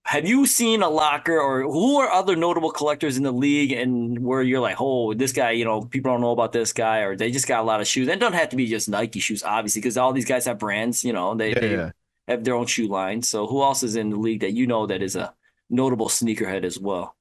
have 0.08 0.26
you 0.26 0.46
seen 0.46 0.82
a 0.82 0.89
locker 0.89 1.38
or 1.38 1.63
who 1.63 1.98
are 1.98 2.10
other 2.10 2.36
notable 2.38 2.72
collectors 2.72 3.17
in 3.17 3.24
the 3.24 3.32
league 3.32 3.74
and 3.74 4.17
where 4.24 4.41
you're 4.41 4.62
like, 4.62 4.78
oh, 4.80 5.13
this 5.13 5.34
guy, 5.34 5.52
you 5.52 5.65
know, 5.65 5.82
people 5.82 6.12
don't 6.12 6.22
know 6.22 6.32
about 6.32 6.54
this 6.54 6.72
guy 6.72 7.00
or 7.00 7.17
they 7.17 7.30
just 7.30 7.46
got 7.46 7.60
a 7.60 7.63
lot 7.63 7.82
of 7.82 7.88
shoes. 7.88 8.08
And 8.08 8.15
it 8.15 8.20
doesn't 8.22 8.39
have 8.39 8.48
to 8.50 8.56
be 8.56 8.67
just 8.67 8.88
Nike 8.88 9.20
shoes, 9.20 9.43
obviously, 9.43 9.82
because 9.82 9.98
all 9.98 10.13
these 10.13 10.26
guys 10.26 10.46
have 10.46 10.60
brands, 10.60 11.04
you 11.04 11.12
know, 11.12 11.36
they, 11.36 11.54
they 11.54 11.76
Yeah. 11.76 11.91
have 12.30 12.46
their 12.46 12.56
own 12.56 12.67
shoe 12.67 12.88
line. 12.88 13.22
So 13.22 13.48
who 13.48 13.62
else 13.62 13.84
is 13.84 13.98
in 13.98 14.10
the 14.12 14.17
league 14.17 14.39
that 14.39 14.54
you 14.54 14.65
know 14.65 14.88
that 14.88 15.02
is 15.02 15.17
a 15.17 15.34
notable 15.70 16.08
sneakerhead 16.08 16.63
as 16.63 16.80
well? 16.80 17.15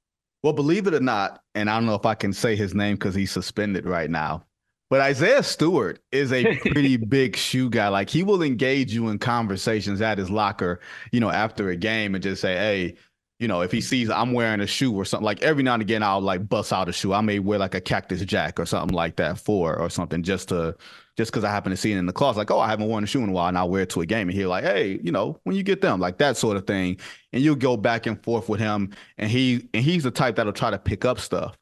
Well, 0.44 0.52
believe 0.52 0.86
it 0.86 0.94
or 0.94 1.00
not, 1.00 1.42
and 1.56 1.68
I 1.68 1.74
don't 1.74 1.86
know 1.86 1.96
if 1.96 2.06
I 2.06 2.14
can 2.14 2.32
say 2.32 2.54
his 2.54 2.72
name 2.72 2.94
because 2.94 3.16
he's 3.16 3.32
suspended 3.32 3.84
right 3.84 4.08
now. 4.08 4.44
But 4.88 5.00
Isaiah 5.00 5.42
Stewart 5.42 6.00
is 6.12 6.32
a 6.32 6.56
pretty 6.60 6.96
big 6.96 7.36
shoe 7.36 7.68
guy. 7.68 7.88
Like 7.88 8.08
he 8.08 8.22
will 8.22 8.42
engage 8.42 8.94
you 8.94 9.08
in 9.08 9.18
conversations 9.18 10.00
at 10.00 10.18
his 10.18 10.30
locker, 10.30 10.80
you 11.12 11.20
know, 11.20 11.30
after 11.30 11.70
a 11.70 11.76
game 11.76 12.14
and 12.14 12.22
just 12.22 12.40
say, 12.40 12.54
hey, 12.54 12.96
you 13.38 13.48
know, 13.48 13.60
if 13.60 13.70
he 13.70 13.80
sees 13.80 14.08
I'm 14.08 14.32
wearing 14.32 14.60
a 14.60 14.66
shoe 14.66 14.94
or 14.94 15.04
something, 15.04 15.24
like 15.24 15.42
every 15.42 15.62
now 15.62 15.74
and 15.74 15.82
again, 15.82 16.02
I'll 16.02 16.20
like 16.20 16.48
bust 16.48 16.72
out 16.72 16.88
a 16.88 16.92
shoe. 16.92 17.12
I 17.12 17.20
may 17.20 17.38
wear 17.38 17.58
like 17.58 17.74
a 17.74 17.80
cactus 17.80 18.24
jack 18.24 18.58
or 18.58 18.64
something 18.64 18.94
like 18.94 19.16
that 19.16 19.38
for 19.38 19.78
or 19.78 19.90
something 19.90 20.22
just 20.22 20.48
to 20.48 20.74
just 21.16 21.32
because 21.32 21.44
I 21.44 21.50
happen 21.50 21.70
to 21.70 21.76
see 21.76 21.92
it 21.92 21.98
in 21.98 22.06
the 22.06 22.12
closet. 22.12 22.38
Like, 22.38 22.50
oh, 22.50 22.60
I 22.60 22.68
haven't 22.68 22.88
worn 22.88 23.04
a 23.04 23.06
shoe 23.06 23.22
in 23.22 23.30
a 23.30 23.32
while 23.32 23.48
and 23.48 23.58
I'll 23.58 23.68
wear 23.68 23.82
it 23.82 23.90
to 23.90 24.02
a 24.02 24.06
game. 24.06 24.28
And 24.28 24.36
he'll 24.36 24.50
like, 24.50 24.64
hey, 24.64 25.00
you 25.02 25.12
know, 25.12 25.40
when 25.44 25.56
you 25.56 25.62
get 25.62 25.80
them, 25.80 25.98
like 25.98 26.18
that 26.18 26.36
sort 26.36 26.56
of 26.56 26.66
thing. 26.66 26.98
And 27.32 27.42
you'll 27.42 27.56
go 27.56 27.76
back 27.76 28.06
and 28.06 28.22
forth 28.22 28.48
with 28.48 28.60
him. 28.60 28.94
And 29.18 29.30
he 29.30 29.68
and 29.74 29.82
he's 29.84 30.04
the 30.04 30.10
type 30.10 30.36
that'll 30.36 30.52
try 30.52 30.70
to 30.70 30.78
pick 30.78 31.04
up 31.04 31.18
stuff. 31.18 31.56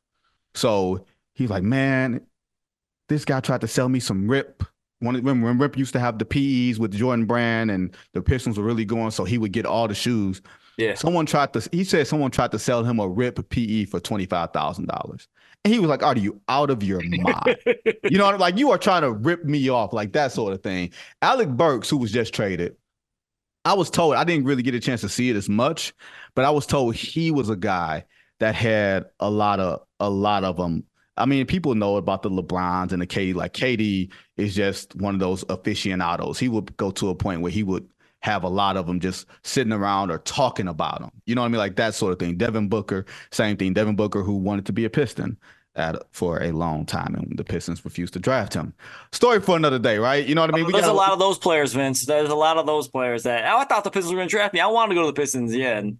So 0.54 1.06
he's 1.34 1.50
like, 1.50 1.64
man, 1.64 2.20
this 3.08 3.24
guy 3.24 3.40
tried 3.40 3.60
to 3.62 3.68
sell 3.68 3.88
me 3.88 4.00
some 4.00 4.28
Rip. 4.28 4.62
When, 5.00 5.22
when, 5.22 5.42
when 5.42 5.58
Rip 5.58 5.76
used 5.76 5.92
to 5.92 6.00
have 6.00 6.18
the 6.18 6.24
PEs 6.24 6.78
with 6.78 6.92
Jordan 6.92 7.26
Brand 7.26 7.70
and 7.70 7.94
the 8.12 8.22
Pistons 8.22 8.56
were 8.56 8.64
really 8.64 8.84
going, 8.84 9.10
so 9.10 9.24
he 9.24 9.38
would 9.38 9.52
get 9.52 9.66
all 9.66 9.86
the 9.88 9.94
shoes. 9.94 10.40
Yeah. 10.78 10.94
Someone 10.94 11.26
tried 11.26 11.52
to, 11.52 11.68
he 11.72 11.84
said 11.84 12.06
someone 12.06 12.30
tried 12.30 12.52
to 12.52 12.58
sell 12.58 12.84
him 12.84 12.98
a 12.98 13.08
Rip 13.08 13.48
PE 13.50 13.84
for 13.84 14.00
$25,000. 14.00 15.26
And 15.64 15.72
he 15.72 15.80
was 15.80 15.88
like, 15.88 16.02
Are 16.02 16.16
you 16.16 16.40
out 16.48 16.70
of 16.70 16.82
your 16.82 17.00
mind? 17.02 17.56
you 18.04 18.18
know, 18.18 18.30
like 18.36 18.58
you 18.58 18.70
are 18.70 18.78
trying 18.78 19.02
to 19.02 19.12
rip 19.12 19.44
me 19.44 19.68
off, 19.68 19.92
like 19.92 20.12
that 20.12 20.32
sort 20.32 20.52
of 20.52 20.62
thing. 20.62 20.90
Alec 21.22 21.48
Burks, 21.48 21.88
who 21.88 21.96
was 21.96 22.12
just 22.12 22.34
traded, 22.34 22.76
I 23.64 23.72
was 23.72 23.88
told, 23.88 24.14
I 24.14 24.24
didn't 24.24 24.44
really 24.44 24.62
get 24.62 24.74
a 24.74 24.80
chance 24.80 25.00
to 25.00 25.08
see 25.08 25.30
it 25.30 25.36
as 25.36 25.48
much, 25.48 25.94
but 26.34 26.44
I 26.44 26.50
was 26.50 26.66
told 26.66 26.94
he 26.94 27.30
was 27.30 27.48
a 27.48 27.56
guy 27.56 28.04
that 28.40 28.54
had 28.54 29.06
a 29.20 29.30
lot 29.30 29.58
of, 29.58 29.80
a 30.00 30.10
lot 30.10 30.44
of 30.44 30.56
them. 30.56 30.84
I 31.16 31.26
mean, 31.26 31.46
people 31.46 31.74
know 31.74 31.96
about 31.96 32.22
the 32.22 32.30
LeBrons 32.30 32.92
and 32.92 33.00
the 33.00 33.06
KD. 33.06 33.34
Like 33.34 33.54
KD 33.54 34.10
is 34.36 34.54
just 34.54 34.96
one 34.96 35.14
of 35.14 35.20
those 35.20 35.44
aficionados. 35.48 36.38
He 36.38 36.48
would 36.48 36.76
go 36.76 36.90
to 36.92 37.10
a 37.10 37.14
point 37.14 37.40
where 37.40 37.52
he 37.52 37.62
would 37.62 37.88
have 38.20 38.42
a 38.42 38.48
lot 38.48 38.76
of 38.76 38.86
them 38.86 39.00
just 39.00 39.26
sitting 39.42 39.72
around 39.72 40.10
or 40.10 40.18
talking 40.18 40.66
about 40.66 41.00
them. 41.00 41.10
You 41.26 41.34
know 41.34 41.42
what 41.42 41.48
I 41.48 41.50
mean? 41.50 41.58
Like 41.58 41.76
that 41.76 41.94
sort 41.94 42.12
of 42.12 42.18
thing. 42.18 42.36
Devin 42.36 42.68
Booker, 42.68 43.04
same 43.30 43.56
thing. 43.56 43.74
Devin 43.74 43.96
Booker, 43.96 44.22
who 44.22 44.36
wanted 44.36 44.66
to 44.66 44.72
be 44.72 44.84
a 44.84 44.90
Piston 44.90 45.36
at 45.76 45.96
for 46.12 46.42
a 46.42 46.52
long 46.52 46.86
time, 46.86 47.14
and 47.14 47.36
the 47.36 47.44
Pistons 47.44 47.84
refused 47.84 48.14
to 48.14 48.20
draft 48.20 48.54
him. 48.54 48.72
Story 49.12 49.40
for 49.40 49.56
another 49.56 49.78
day, 49.78 49.98
right? 49.98 50.24
You 50.24 50.34
know 50.34 50.40
what 50.40 50.54
I 50.54 50.56
mean? 50.56 50.70
There's 50.70 50.82
gotta- 50.82 50.92
a 50.92 50.94
lot 50.94 51.12
of 51.12 51.18
those 51.18 51.38
players, 51.38 51.74
Vince. 51.74 52.06
There's 52.06 52.30
a 52.30 52.34
lot 52.34 52.56
of 52.56 52.66
those 52.66 52.88
players 52.88 53.24
that 53.24 53.44
oh, 53.52 53.58
I 53.58 53.64
thought 53.64 53.84
the 53.84 53.90
Pistons 53.90 54.12
were 54.12 54.18
going 54.18 54.28
to 54.28 54.30
draft 54.30 54.54
me. 54.54 54.60
I 54.60 54.66
wanted 54.66 54.90
to 54.90 54.94
go 54.94 55.02
to 55.02 55.06
the 55.08 55.20
Pistons. 55.20 55.54
Yeah. 55.54 55.78
And 55.78 55.98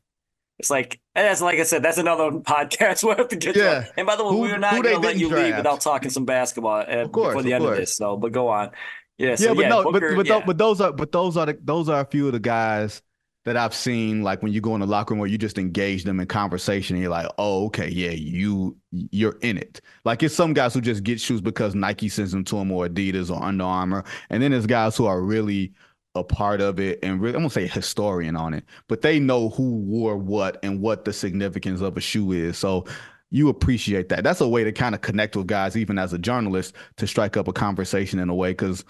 it's 0.59 0.71
like, 0.71 1.01
and 1.14 1.27
that's 1.27 1.40
like 1.40 1.59
I 1.59 1.64
said, 1.64 1.83
that's 1.83 1.99
another 1.99 2.31
podcast. 2.40 3.03
We'll 3.05 3.17
have 3.17 3.29
to 3.29 3.37
get 3.37 3.57
Yeah. 3.57 3.81
to. 3.83 3.93
And 3.97 4.07
by 4.07 4.17
the 4.17 4.25
way, 4.25 4.31
Who- 4.31 4.40
we're 4.40 4.59
not 4.59 4.83
going 4.83 4.95
to 4.95 5.01
let 5.01 5.17
you 5.17 5.29
leave 5.29 5.57
without 5.57 5.81
talking 5.81 6.11
some 6.11 6.25
basketball 6.25 6.81
uh, 6.81 7.03
Of 7.03 7.12
course, 7.12 7.29
before 7.29 7.43
the 7.43 7.53
end 7.55 7.64
of 7.64 7.77
this. 7.77 7.97
So, 7.97 8.17
but 8.17 8.33
go 8.33 8.49
on. 8.49 8.71
Yeah. 9.19 9.37
So, 9.37 9.49
yeah, 9.49 9.55
but 9.55 9.69
no, 9.69 9.83
Booker, 9.85 10.11
but 10.11 10.17
but, 10.17 10.27
yeah. 10.27 10.43
but 10.45 10.59
those 10.59 10.81
are 10.81 10.93
but 10.93 11.12
those 11.12 11.37
are 11.37 11.47
the, 11.47 11.59
those 11.62 11.88
are 11.88 12.01
a 12.01 12.05
few 12.05 12.27
of 12.27 12.33
the 12.33 12.40
guys 12.40 13.01
that 13.45 13.57
I've 13.57 13.75
seen. 13.75 14.23
Like 14.23 14.43
when 14.43 14.53
you 14.53 14.61
go 14.61 14.75
in 14.75 14.81
the 14.81 14.87
locker 14.88 15.14
room 15.14 15.21
where 15.21 15.29
you 15.29 15.38
just 15.38 15.57
engage 15.59 16.03
them 16.03 16.19
in 16.19 16.27
conversation, 16.27 16.97
and 16.97 17.03
you're 17.03 17.12
like, 17.12 17.31
oh, 17.38 17.67
okay, 17.67 17.88
yeah, 17.88 18.11
you 18.11 18.77
you're 18.90 19.38
in 19.43 19.57
it. 19.59 19.81
Like 20.05 20.23
it's 20.25 20.35
some 20.35 20.53
guys 20.53 20.75
who 20.75 20.81
just 20.81 21.05
get 21.05 21.21
shoes 21.21 21.40
because 21.40 21.75
Nike 21.77 22.09
sends 22.09 22.33
them 22.33 22.43
to 22.45 22.57
them 22.57 22.73
or 22.73 22.88
Adidas 22.88 23.31
or 23.31 23.40
Under 23.40 23.64
Armour, 23.64 24.03
and 24.31 24.43
then 24.43 24.51
there's 24.51 24.67
guys 24.67 24.97
who 24.97 25.07
are 25.07 25.21
really 25.21 25.73
a 26.14 26.22
part 26.24 26.61
of 26.61 26.79
it 26.79 26.98
and 27.03 27.20
really, 27.20 27.35
I'm 27.35 27.42
gonna 27.42 27.50
say 27.50 27.66
historian 27.66 28.37
on 28.37 28.55
it, 28.55 28.64
but 28.88 29.03
they 29.03 29.18
know 29.18 29.48
who 29.50 29.77
wore 29.77 30.16
what 30.16 30.59
and 30.62 30.81
what 30.81 31.05
the 31.05 31.12
significance 31.12 31.81
of 31.81 31.96
a 31.96 32.00
shoe 32.00 32.33
is. 32.33 32.57
So 32.57 32.87
you 33.31 33.48
appreciate 33.48 34.09
that. 34.11 34.22
That's 34.22 34.40
a 34.40 34.48
way 34.48 34.62
to 34.62 34.70
kind 34.70 34.94
of 34.94 35.00
connect 35.00 35.35
with 35.35 35.48
guys, 35.48 35.77
even 35.77 35.98
as 35.98 36.12
a 36.12 36.18
journalist, 36.18 36.74
to 36.98 37.07
strike 37.07 37.37
up 37.37 37.48
a 37.48 37.53
conversation 37.53 38.20
in 38.20 38.29
a 38.29 38.35
way. 38.35 38.55
Cause, 38.55 38.85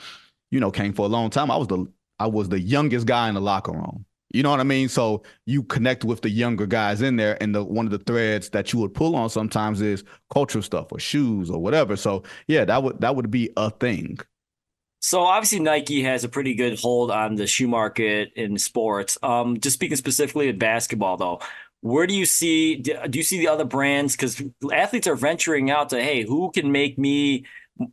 you 0.51 0.61
know, 0.61 0.71
came 0.71 0.93
for 0.93 1.07
a 1.07 1.09
long 1.09 1.31
time. 1.31 1.51
I 1.51 1.57
was 1.57 1.69
the 1.69 1.87
I 2.19 2.27
was 2.27 2.49
the 2.49 2.61
youngest 2.61 3.07
guy 3.07 3.29
in 3.29 3.35
the 3.35 3.41
locker 3.41 3.73
room. 3.73 4.05
You 4.35 4.43
know 4.43 4.51
what 4.51 4.61
I 4.61 4.65
mean? 4.65 4.89
So 4.89 5.23
you 5.47 5.63
connect 5.63 6.05
with 6.05 6.21
the 6.23 6.29
younger 6.29 6.67
guys 6.67 7.03
in 7.03 7.17
there, 7.17 7.41
and 7.43 7.55
the 7.55 7.65
one 7.65 7.87
of 7.87 7.93
the 7.93 7.99
threads 7.99 8.51
that 8.51 8.73
you 8.73 8.81
would 8.81 8.93
pull 8.93 9.17
on 9.17 9.31
sometimes 9.31 9.81
is 9.81 10.05
cultural 10.33 10.63
stuff 10.63 10.89
or 10.91 10.99
shoes 10.99 11.49
or 11.51 11.63
whatever. 11.63 11.97
So 11.97 12.25
yeah, 12.49 12.65
that 12.65 12.83
would 12.83 13.01
that 13.01 13.17
would 13.17 13.31
be 13.31 13.51
a 13.57 13.71
thing. 13.71 14.19
So 15.05 15.25
obviously 15.25 15.61
Nike 15.61 16.03
has 16.05 16.25
a 16.25 16.31
pretty 16.31 16.55
good 16.55 16.81
hold 16.81 17.11
on 17.11 17.35
the 17.35 17.47
shoe 17.47 17.69
market 17.69 18.33
in 18.37 18.57
sports. 18.57 19.19
Um, 19.23 19.61
just 19.61 19.75
speaking 19.75 19.99
specifically 19.99 20.49
of 20.49 20.59
basketball, 20.59 21.19
though, 21.19 21.41
where 21.83 22.07
do 22.07 22.15
you 22.15 22.25
see 22.25 22.77
do 22.77 22.97
you 23.13 23.23
see 23.23 23.37
the 23.37 23.49
other 23.49 23.67
brands? 23.67 24.17
Because 24.17 24.43
athletes 24.73 25.07
are 25.07 25.15
venturing 25.15 25.71
out 25.71 25.91
to 25.91 26.03
hey, 26.03 26.25
who 26.25 26.51
can 26.53 26.73
make 26.73 26.99
me 26.99 27.45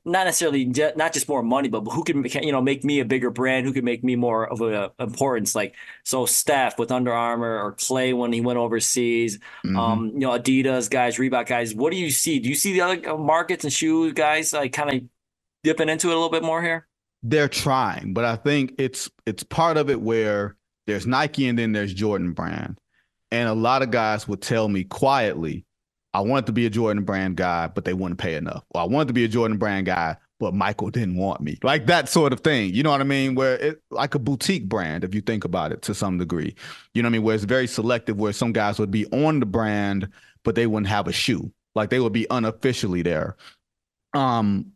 not 0.05 0.23
necessarily 0.23 0.63
not 0.95 1.11
just 1.11 1.27
more 1.27 1.43
money, 1.43 1.67
but 1.67 1.81
who 1.81 2.05
can 2.05 2.23
you 2.23 2.53
know 2.53 2.61
make 2.61 2.85
me 2.85 3.01
a 3.01 3.05
bigger 3.05 3.29
brand? 3.29 3.65
Who 3.65 3.73
can 3.73 3.83
make 3.83 4.05
me 4.05 4.15
more 4.15 4.49
of 4.49 4.61
a 4.61 4.93
importance? 4.97 5.53
Like 5.53 5.75
so, 6.05 6.25
Steph 6.25 6.79
with 6.79 6.93
Under 6.93 7.11
Armour 7.11 7.61
or 7.61 7.73
Clay 7.73 8.13
when 8.13 8.31
he 8.31 8.39
went 8.39 8.57
overseas. 8.57 9.37
Mm-hmm. 9.65 9.77
Um, 9.77 10.11
you 10.13 10.19
know, 10.19 10.39
Adidas 10.39 10.89
guys, 10.89 11.17
Reebok 11.17 11.47
guys. 11.47 11.75
What 11.75 11.91
do 11.91 11.97
you 11.97 12.09
see? 12.09 12.39
Do 12.39 12.47
you 12.47 12.55
see 12.55 12.71
the 12.71 12.81
other 12.81 13.17
markets 13.17 13.65
and 13.65 13.73
shoe 13.73 14.13
guys 14.13 14.53
like 14.53 14.71
kind 14.71 14.93
of 14.93 15.01
dipping 15.65 15.89
into 15.89 16.07
it 16.07 16.13
a 16.13 16.15
little 16.15 16.31
bit 16.31 16.43
more 16.43 16.61
here? 16.61 16.87
They're 17.23 17.49
trying, 17.49 18.13
but 18.13 18.25
I 18.25 18.35
think 18.35 18.75
it's 18.77 19.09
it's 19.25 19.43
part 19.43 19.77
of 19.77 19.89
it 19.89 20.01
where 20.01 20.55
there's 20.87 21.05
Nike 21.05 21.47
and 21.47 21.57
then 21.57 21.71
there's 21.71 21.93
Jordan 21.93 22.33
Brand, 22.33 22.79
and 23.31 23.47
a 23.47 23.53
lot 23.53 23.83
of 23.83 23.91
guys 23.91 24.27
would 24.27 24.41
tell 24.41 24.67
me 24.67 24.83
quietly 24.83 25.65
I 26.13 26.21
wanted 26.21 26.47
to 26.47 26.51
be 26.51 26.65
a 26.65 26.69
Jordan 26.69 27.03
brand 27.03 27.37
guy, 27.37 27.67
but 27.67 27.85
they 27.85 27.93
wouldn't 27.93 28.19
pay 28.19 28.35
enough. 28.35 28.63
Or 28.71 28.81
I 28.81 28.83
wanted 28.83 29.07
to 29.09 29.13
be 29.13 29.23
a 29.23 29.29
Jordan 29.29 29.57
brand 29.57 29.85
guy, 29.85 30.17
but 30.39 30.53
Michael 30.53 30.89
didn't 30.89 31.15
want 31.15 31.41
me. 31.41 31.57
Like 31.63 31.85
that 31.85 32.09
sort 32.09 32.33
of 32.33 32.41
thing. 32.41 32.73
You 32.73 32.83
know 32.83 32.91
what 32.91 33.01
I 33.01 33.05
mean? 33.05 33.35
Where 33.35 33.55
it 33.55 33.81
like 33.91 34.15
a 34.15 34.19
boutique 34.19 34.67
brand, 34.67 35.03
if 35.03 35.15
you 35.15 35.21
think 35.21 35.45
about 35.45 35.71
it 35.71 35.81
to 35.83 35.93
some 35.93 36.17
degree. 36.17 36.55
You 36.93 37.01
know 37.01 37.07
what 37.07 37.11
I 37.11 37.13
mean? 37.13 37.23
Where 37.23 37.35
it's 37.35 37.45
very 37.45 37.67
selective, 37.67 38.17
where 38.17 38.33
some 38.33 38.51
guys 38.51 38.77
would 38.79 38.91
be 38.91 39.05
on 39.07 39.39
the 39.39 39.45
brand, 39.45 40.09
but 40.43 40.55
they 40.55 40.67
wouldn't 40.67 40.89
have 40.89 41.07
a 41.07 41.13
shoe. 41.13 41.51
Like 41.75 41.89
they 41.89 41.99
would 41.99 42.13
be 42.13 42.27
unofficially 42.29 43.01
there. 43.01 43.37
Um, 44.13 44.73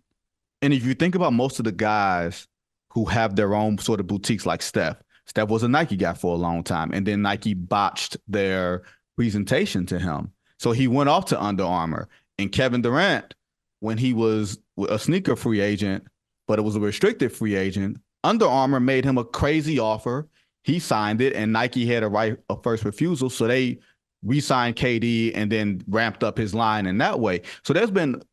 and 0.66 0.74
if 0.74 0.84
you 0.84 0.96
think 0.96 1.14
about 1.14 1.32
most 1.32 1.60
of 1.60 1.66
the 1.66 1.72
guys 1.72 2.48
who 2.90 3.06
have 3.06 3.36
their 3.36 3.54
own 3.54 3.78
sort 3.78 4.00
of 4.00 4.08
boutiques 4.08 4.48
like 4.48 4.64
Steph, 4.64 4.98
Steph 5.28 5.50
was 5.50 5.62
a 5.62 5.68
Nike 5.68 5.96
guy 5.96 6.16
for 6.16 6.34
a 6.34 6.38
long 6.38 6.64
time. 6.64 6.92
And 6.92 7.06
then 7.06 7.22
Nike 7.22 7.54
botched 7.54 8.18
their 8.28 8.82
presentation 9.16 9.86
to 9.86 10.00
him. 10.00 10.32
So 10.58 10.72
he 10.72 10.88
went 10.88 11.10
off 11.10 11.26
to 11.26 11.40
Under 11.40 11.64
Armour. 11.64 12.10
And 12.40 12.52
Kevin 12.52 12.82
Durant, 12.82 13.36
when 13.80 14.00
he 14.00 14.14
was 14.14 14.58
a 14.90 14.98
sneaker 14.98 15.36
free 15.36 15.62
agent, 15.62 16.04
but 16.48 16.58
it 16.58 16.64
was 16.64 16.76
a 16.76 16.80
restricted 16.80 17.32
free 17.32 17.56
agent, 17.56 18.00
Under 18.24 18.48
Armour 18.48 18.80
made 18.80 19.06
him 19.06 19.20
a 19.20 19.24
crazy 19.24 19.78
offer. 19.78 20.28
He 20.64 20.80
signed 20.80 21.22
it, 21.22 21.34
and 21.34 21.54
Nike 21.54 21.86
had 21.86 22.02
a 22.02 22.10
right 22.10 22.38
of 22.50 22.64
first 22.64 22.84
refusal. 22.86 23.30
So 23.30 23.46
they 23.46 23.78
re-signed 24.24 24.78
KD 24.78 25.32
and 25.36 25.52
then 25.52 25.84
ramped 25.88 26.24
up 26.24 26.40
his 26.40 26.56
line 26.56 26.88
in 26.88 26.98
that 26.98 27.20
way. 27.20 27.44
So 27.64 27.72
there's 27.72 27.92
been 27.92 28.24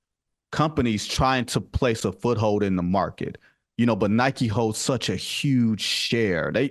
companies 0.52 1.06
trying 1.06 1.44
to 1.46 1.60
place 1.60 2.04
a 2.04 2.12
foothold 2.12 2.62
in 2.62 2.76
the 2.76 2.82
market, 2.82 3.38
you 3.76 3.86
know, 3.86 3.96
but 3.96 4.10
Nike 4.10 4.46
holds 4.46 4.78
such 4.78 5.08
a 5.08 5.16
huge 5.16 5.80
share. 5.80 6.52
They 6.52 6.70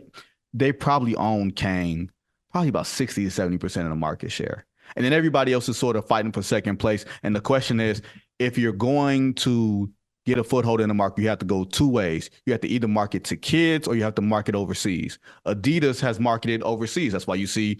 they 0.53 0.71
probably 0.71 1.15
own 1.15 1.51
Kane, 1.51 2.11
probably 2.51 2.69
about 2.69 2.87
60 2.87 3.23
to 3.23 3.29
70% 3.29 3.83
of 3.83 3.89
the 3.89 3.95
market 3.95 4.31
share 4.31 4.65
and 4.95 5.05
then 5.05 5.13
everybody 5.13 5.53
else 5.53 5.69
is 5.69 5.77
sort 5.77 5.95
of 5.95 6.05
fighting 6.05 6.31
for 6.31 6.41
second 6.41 6.77
place. 6.77 7.05
And 7.23 7.35
the 7.35 7.41
question 7.41 7.79
is, 7.79 8.01
if 8.39 8.57
you're 8.57 8.73
going 8.73 9.33
to 9.35 9.89
get 10.25 10.37
a 10.37 10.43
foothold 10.43 10.81
in 10.81 10.87
the 10.87 10.93
market, 10.93 11.21
you 11.21 11.29
have 11.29 11.39
to 11.39 11.45
go 11.45 11.63
two 11.63 11.87
ways. 11.87 12.29
You 12.45 12.53
have 12.53 12.61
to 12.61 12.67
either 12.67 12.87
market 12.87 13.23
to 13.25 13.37
kids 13.37 13.87
or 13.87 13.95
you 13.95 14.03
have 14.03 14.15
to 14.15 14.21
market 14.21 14.55
overseas. 14.55 15.19
Adidas 15.45 15.99
has 16.01 16.19
marketed 16.19 16.61
overseas. 16.63 17.13
That's 17.13 17.27
why 17.27 17.35
you 17.35 17.47
see 17.47 17.77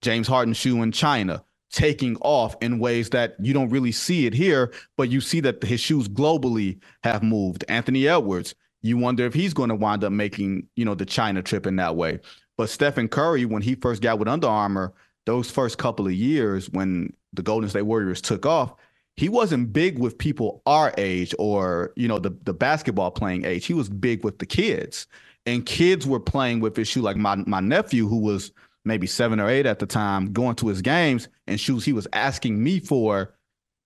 James 0.00 0.26
Harden 0.26 0.54
shoe 0.54 0.82
in 0.82 0.92
China 0.92 1.44
taking 1.72 2.16
off 2.18 2.54
in 2.60 2.78
ways 2.78 3.10
that 3.10 3.34
you 3.40 3.52
don't 3.52 3.70
really 3.70 3.92
see 3.92 4.26
it 4.26 4.34
here, 4.34 4.72
but 4.96 5.10
you 5.10 5.20
see 5.20 5.40
that 5.40 5.62
his 5.62 5.80
shoes 5.80 6.08
globally 6.08 6.78
have 7.02 7.22
moved. 7.22 7.64
Anthony 7.68 8.06
Edwards, 8.06 8.54
you 8.82 8.96
wonder 8.98 9.24
if 9.24 9.34
he's 9.34 9.54
going 9.54 9.70
to 9.70 9.74
wind 9.74 10.04
up 10.04 10.12
making, 10.12 10.68
you 10.76 10.84
know, 10.84 10.94
the 10.94 11.06
China 11.06 11.42
trip 11.42 11.66
in 11.66 11.76
that 11.76 11.96
way. 11.96 12.20
But 12.56 12.68
Stephen 12.68 13.08
Curry, 13.08 13.44
when 13.44 13.62
he 13.62 13.74
first 13.74 14.02
got 14.02 14.18
with 14.18 14.28
Under 14.28 14.48
Armour, 14.48 14.92
those 15.24 15.50
first 15.50 15.78
couple 15.78 16.06
of 16.06 16.12
years 16.12 16.68
when 16.70 17.12
the 17.32 17.42
Golden 17.42 17.70
State 17.70 17.82
Warriors 17.82 18.20
took 18.20 18.44
off, 18.44 18.74
he 19.16 19.28
wasn't 19.28 19.72
big 19.72 19.98
with 19.98 20.18
people 20.18 20.62
our 20.66 20.92
age 20.96 21.34
or 21.38 21.92
you 21.96 22.08
know 22.08 22.18
the 22.18 22.30
the 22.44 22.54
basketball 22.54 23.10
playing 23.10 23.44
age. 23.44 23.66
He 23.66 23.74
was 23.74 23.88
big 23.88 24.24
with 24.24 24.38
the 24.38 24.46
kids, 24.46 25.06
and 25.46 25.66
kids 25.66 26.06
were 26.06 26.20
playing 26.20 26.60
with 26.60 26.76
his 26.76 26.88
shoe. 26.88 27.02
Like 27.02 27.16
my 27.16 27.36
my 27.36 27.60
nephew, 27.60 28.08
who 28.08 28.18
was 28.18 28.52
maybe 28.84 29.06
seven 29.06 29.40
or 29.40 29.48
eight 29.48 29.66
at 29.66 29.78
the 29.78 29.86
time, 29.86 30.32
going 30.32 30.56
to 30.56 30.68
his 30.68 30.82
games 30.82 31.28
and 31.46 31.58
shoes 31.58 31.84
he 31.84 31.92
was 31.92 32.08
asking 32.12 32.62
me 32.62 32.80
for. 32.80 33.34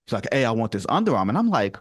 He's 0.06 0.12
like, 0.12 0.28
"Hey, 0.32 0.44
I 0.44 0.50
want 0.52 0.72
this 0.72 0.86
Under 0.88 1.14
Armour," 1.14 1.30
and 1.30 1.38
I'm 1.38 1.50
like, 1.50 1.78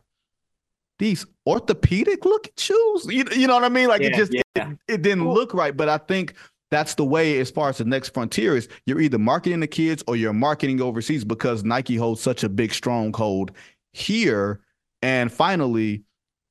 "These 1.00 1.26
orthopedic 1.48 2.26
looking 2.26 2.54
shoes." 2.58 3.06
You, 3.06 3.26
you 3.36 3.48
know 3.48 3.56
what 3.56 3.64
I 3.64 3.70
mean? 3.70 3.88
Like 3.88 4.02
yeah, 4.02 4.08
it 4.08 4.16
just 4.16 4.34
yeah. 4.34 4.42
it, 4.56 4.78
it 4.88 5.02
didn't 5.02 5.30
look 5.30 5.54
right. 5.54 5.76
But 5.76 5.90
I 5.90 5.98
think 5.98 6.36
that's 6.72 6.96
the 6.96 7.06
way 7.06 7.40
as 7.40 7.52
far 7.52 7.70
as 7.70 7.78
the 7.78 7.86
next 7.86 8.10
frontier 8.10 8.56
is 8.56 8.68
you're 8.86 9.00
either 9.00 9.20
marketing 9.20 9.60
the 9.60 9.68
kids 9.68 10.04
or 10.08 10.16
you're 10.16 10.34
marketing 10.34 10.82
overseas 10.82 11.24
because 11.24 11.64
Nike 11.64 11.96
holds 11.96 12.22
such 12.22 12.44
a 12.44 12.50
big 12.50 12.74
stronghold 12.74 13.52
here. 13.94 14.60
And 15.02 15.32
finally, 15.32 16.04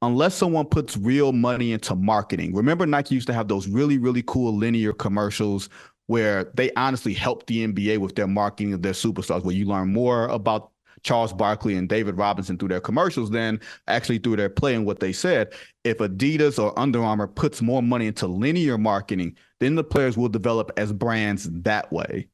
unless 0.02 0.34
someone 0.34 0.66
puts 0.66 0.96
real 0.96 1.32
money 1.32 1.72
into 1.72 1.94
marketing, 1.96 2.54
remember 2.54 2.86
Nike 2.86 3.16
used 3.16 3.26
to 3.26 3.32
have 3.32 3.48
those 3.48 3.66
really, 3.66 3.98
really 3.98 4.22
cool 4.26 4.54
linear 4.54 4.92
commercials 4.92 5.68
where 6.06 6.44
they 6.54 6.70
honestly 6.74 7.14
helped 7.14 7.46
the 7.46 7.66
NBA 7.66 7.98
with 7.98 8.14
their 8.14 8.26
marketing 8.26 8.72
of 8.72 8.82
their 8.82 8.92
superstars, 8.92 9.44
where 9.44 9.54
you 9.54 9.64
learn 9.64 9.92
more 9.92 10.26
about 10.28 10.70
Charles 11.02 11.32
Barkley 11.32 11.76
and 11.76 11.88
David 11.88 12.16
Robinson 12.16 12.58
through 12.58 12.68
their 12.68 12.80
commercials 12.80 13.30
than 13.30 13.60
actually 13.86 14.18
through 14.18 14.36
their 14.36 14.48
play 14.48 14.74
and 14.74 14.86
what 14.86 15.00
they 15.00 15.12
said. 15.12 15.52
If 15.84 15.98
Adidas 15.98 16.62
or 16.62 16.76
Under 16.78 17.02
Armour 17.02 17.28
puts 17.28 17.62
more 17.62 17.82
money 17.82 18.06
into 18.06 18.26
linear 18.26 18.78
marketing, 18.78 19.36
then 19.60 19.74
the 19.74 19.84
players 19.84 20.16
will 20.16 20.30
develop 20.30 20.72
as 20.76 20.92
brands 20.92 21.48
that 21.50 21.92
way. 21.92 22.28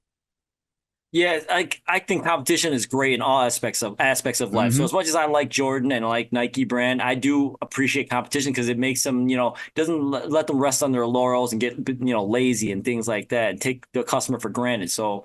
Yeah, 1.13 1.41
I 1.51 1.69
I 1.89 1.99
think 1.99 2.25
competition 2.25 2.73
is 2.73 2.87
great 2.87 3.15
in 3.15 3.21
all 3.21 3.43
aspects 3.43 3.83
of 3.83 3.97
aspects 3.99 4.41
of 4.41 4.53
life. 4.53 4.71
Mm-hmm. 4.71 4.79
So 4.79 4.85
as 4.85 4.93
much 4.93 5.09
as 5.09 5.17
I 5.17 5.27
like 5.27 5.49
Jordan 5.49 5.91
and 5.91 6.07
like 6.07 6.33
Nike 6.33 6.65
brand, 6.65 7.03
I 7.03 7.17
do 7.17 7.57
appreciate 7.61 8.09
competition 8.09 8.53
because 8.53 8.69
it 8.69 8.79
makes 8.79 9.03
them, 9.03 9.29
you 9.29 9.37
know, 9.37 9.57
doesn't 9.75 10.11
let 10.11 10.47
them 10.47 10.59
rest 10.59 10.85
on 10.85 10.93
their 10.93 11.07
laurels 11.07 11.51
and 11.51 11.61
get 11.61 11.77
you 11.89 12.15
know 12.15 12.25
lazy 12.25 12.71
and 12.71 12.85
things 12.85 13.09
like 13.09 13.31
that 13.31 13.51
and 13.51 13.61
take 13.61 13.91
the 13.93 14.05
customer 14.05 14.39
for 14.39 14.51
granted. 14.51 14.93
So 14.93 15.25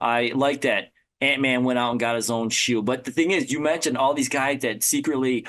I 0.00 0.30
like 0.36 0.60
that. 0.62 0.92
Ant 1.20 1.42
Man 1.42 1.64
went 1.64 1.80
out 1.80 1.90
and 1.90 1.98
got 1.98 2.14
his 2.14 2.30
own 2.30 2.50
shoe. 2.50 2.82
But 2.82 3.02
the 3.02 3.10
thing 3.10 3.32
is, 3.32 3.50
you 3.50 3.58
mentioned 3.58 3.98
all 3.98 4.14
these 4.14 4.28
guys 4.28 4.60
that 4.62 4.84
secretly 4.84 5.46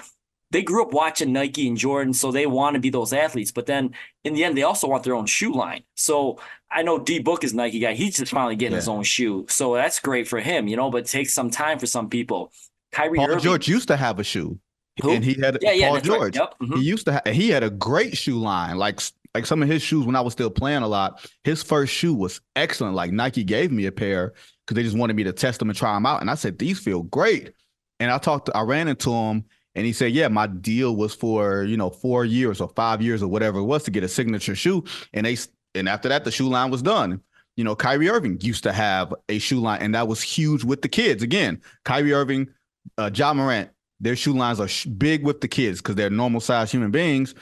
they 0.51 0.62
grew 0.62 0.84
up 0.84 0.93
watching 0.93 1.34
Nike 1.34 1.67
and 1.67 1.77
Jordan, 1.77 2.13
so 2.13 2.31
they 2.31 2.45
want 2.45 2.75
to 2.75 2.79
be 2.79 2.89
those 2.89 3.13
athletes. 3.13 3.51
But 3.51 3.65
then 3.65 3.93
in 4.23 4.34
the 4.34 4.43
end, 4.43 4.58
they 4.58 4.63
also 4.63 4.88
want 4.88 5.03
their 5.03 5.15
own 5.15 5.25
shoe 5.25 5.53
line. 5.53 5.84
So 5.95 6.39
I 6.71 6.84
know 6.84 6.99
D 6.99 7.19
Book 7.19 7.43
is 7.43 7.53
Nike 7.53 7.79
guy. 7.79 7.93
He's 7.93 8.17
just 8.17 8.31
finally 8.31 8.55
getting 8.55 8.73
yeah. 8.73 8.77
his 8.77 8.88
own 8.88 9.03
shoe. 9.03 9.45
So 9.49 9.75
that's 9.75 9.99
great 9.99 10.27
for 10.27 10.39
him, 10.39 10.67
you 10.67 10.75
know, 10.75 10.89
but 10.89 10.99
it 10.99 11.08
takes 11.08 11.34
some 11.34 11.49
time 11.49 11.79
for 11.79 11.88
some 11.88 12.10
people. 12.10 12.51
Kyrie 12.91 13.17
Paul 13.17 13.31
Irving, 13.31 13.43
George 13.43 13.67
used 13.67 13.88
to 13.89 13.97
have 13.97 14.19
a 14.19 14.23
shoe. 14.23 14.60
Who? 15.01 15.12
And 15.12 15.23
he 15.23 15.34
had 15.34 15.58
yeah, 15.62 15.71
yeah, 15.71 15.89
Paul 15.89 15.99
George. 16.01 16.38
Right. 16.38 16.49
Yep. 16.49 16.60
Mm-hmm. 16.62 16.79
He 16.79 16.86
used 16.86 17.05
to 17.08 17.13
have 17.13 17.27
he 17.27 17.49
had 17.49 17.63
a 17.63 17.69
great 17.69 18.15
shoe 18.15 18.39
line. 18.39 18.77
Like 18.77 19.01
like 19.36 19.45
some 19.45 19.62
of 19.62 19.67
his 19.67 19.81
shoes 19.81 20.05
when 20.05 20.15
I 20.15 20.21
was 20.21 20.31
still 20.31 20.49
playing 20.49 20.84
a 20.84 20.88
lot. 20.88 21.29
His 21.43 21.62
first 21.62 21.93
shoe 21.93 22.13
was 22.13 22.39
excellent. 22.55 22.95
Like 22.95 23.12
Nike 23.12 23.43
gave 23.43 23.71
me 23.71 23.86
a 23.86 23.91
pair 23.91 24.34
because 24.65 24.75
they 24.75 24.84
just 24.84 24.97
wanted 24.97 25.15
me 25.17 25.25
to 25.25 25.34
test 25.34 25.60
them 25.60 25.69
and 25.69 25.77
try 25.77 25.93
them 25.93 26.05
out. 26.05 26.21
And 26.21 26.31
I 26.31 26.36
said, 26.36 26.58
these 26.58 26.79
feel 26.79 27.03
great. 27.03 27.51
And 27.99 28.10
I 28.10 28.17
talked, 28.17 28.47
to, 28.47 28.58
I 28.58 28.62
ran 28.62 28.88
into 28.88 29.12
him 29.12 29.43
and 29.75 29.85
he 29.85 29.93
said, 29.93 30.13
yeah, 30.13 30.27
my 30.27 30.47
deal 30.47 30.95
was 30.95 31.13
for, 31.13 31.63
you 31.63 31.77
know, 31.77 31.89
four 31.89 32.25
years 32.25 32.61
or 32.61 32.69
five 32.69 33.01
years 33.01 33.21
or 33.21 33.27
whatever 33.27 33.59
it 33.59 33.65
was 33.65 33.83
to 33.83 33.91
get 33.91 34.03
a 34.03 34.07
signature 34.07 34.55
shoe. 34.55 34.83
And 35.13 35.25
they, 35.25 35.38
and 35.73 35.89
after 35.89 36.09
that, 36.09 36.23
the 36.23 36.31
shoe 36.31 36.47
line 36.47 36.71
was 36.71 36.81
done. 36.81 37.21
You 37.57 37.63
know, 37.63 37.75
Kyrie 37.75 38.09
Irving 38.09 38.39
used 38.41 38.63
to 38.63 38.73
have 38.73 39.13
a 39.29 39.39
shoe 39.39 39.59
line 39.59 39.81
and 39.81 39.95
that 39.95 40.07
was 40.07 40.21
huge 40.21 40.63
with 40.63 40.81
the 40.81 40.89
kids. 40.89 41.23
Again, 41.23 41.61
Kyrie 41.83 42.13
Irving, 42.13 42.49
uh, 42.97 43.11
Ja 43.13 43.33
Morant, 43.33 43.69
their 43.99 44.15
shoe 44.15 44.33
lines 44.33 44.59
are 44.59 44.67
sh- 44.67 44.85
big 44.85 45.23
with 45.23 45.41
the 45.41 45.47
kids 45.47 45.79
because 45.81 45.95
they're 45.95 46.09
normal 46.09 46.41
sized 46.41 46.71
human 46.71 46.91
beings. 46.91 47.33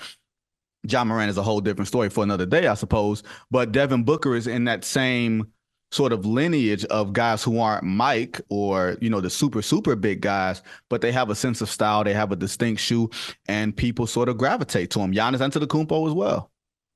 John 0.85 1.07
Morant 1.07 1.29
is 1.29 1.37
a 1.37 1.43
whole 1.43 1.61
different 1.61 1.87
story 1.87 2.09
for 2.09 2.23
another 2.23 2.45
day, 2.45 2.67
I 2.67 2.73
suppose. 2.73 3.23
But 3.49 3.71
Devin 3.71 4.03
Booker 4.03 4.35
is 4.35 4.47
in 4.47 4.65
that 4.65 4.83
same 4.83 5.47
sort 5.93 6.11
of 6.11 6.25
lineage 6.25 6.83
of 6.85 7.13
guys 7.13 7.43
who 7.43 7.59
aren't 7.59 7.83
Mike 7.83 8.41
or 8.49 8.97
you 8.99 9.09
know 9.09 9.21
the 9.21 9.29
super 9.29 9.61
super 9.61 9.95
big 9.95 10.21
guys, 10.21 10.61
but 10.89 11.01
they 11.01 11.11
have 11.11 11.29
a 11.29 11.35
sense 11.35 11.61
of 11.61 11.69
style. 11.69 12.03
They 12.03 12.13
have 12.13 12.31
a 12.31 12.35
distinct 12.35 12.81
shoe, 12.81 13.09
and 13.47 13.75
people 13.75 14.07
sort 14.07 14.29
of 14.29 14.37
gravitate 14.37 14.89
to 14.91 14.99
them. 14.99 15.13
Giannis 15.13 15.39
Antetokounmpo 15.39 16.07
as 16.07 16.13
well. 16.13 16.49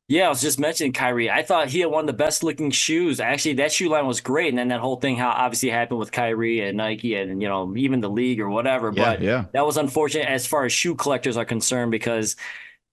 Yeah, 0.10 0.28
I 0.28 0.30
was 0.30 0.42
just 0.42 0.58
mentioning 0.58 0.94
Kyrie. 0.94 1.30
I 1.30 1.44
thought 1.44 1.68
he 1.68 1.82
had 1.82 1.92
one 1.92 2.06
of 2.06 2.08
the 2.08 2.14
best 2.14 2.42
looking 2.42 2.72
shoes. 2.72 3.20
Actually, 3.20 3.56
that 3.56 3.74
shoe 3.74 3.90
line 3.90 4.08
was 4.08 4.22
great. 4.22 4.48
And 4.48 4.58
then 4.58 4.70
that 4.70 4.80
whole 4.80 4.96
thing, 4.96 5.18
how 5.18 5.32
obviously 5.32 5.70
happened 5.70 6.00
with 6.00 6.14
Kyrie 6.14 6.62
and 6.62 6.78
Nike 6.78 7.16
and, 7.16 7.42
you 7.42 7.50
know, 7.50 7.76
even 7.76 8.00
the 8.00 8.10
league 8.10 8.40
or 8.40 8.50
whatever. 8.50 8.94
Yeah, 8.96 9.04
but 9.04 9.22
yeah. 9.22 9.46
that 9.52 9.66
was 9.66 9.76
unfortunate 9.76 10.30
as 10.30 10.48
far 10.48 10.64
as 10.64 10.72
shoe 10.72 10.96
collectors 10.96 11.36
are 11.36 11.44
concerned 11.44 11.92
because 11.92 12.38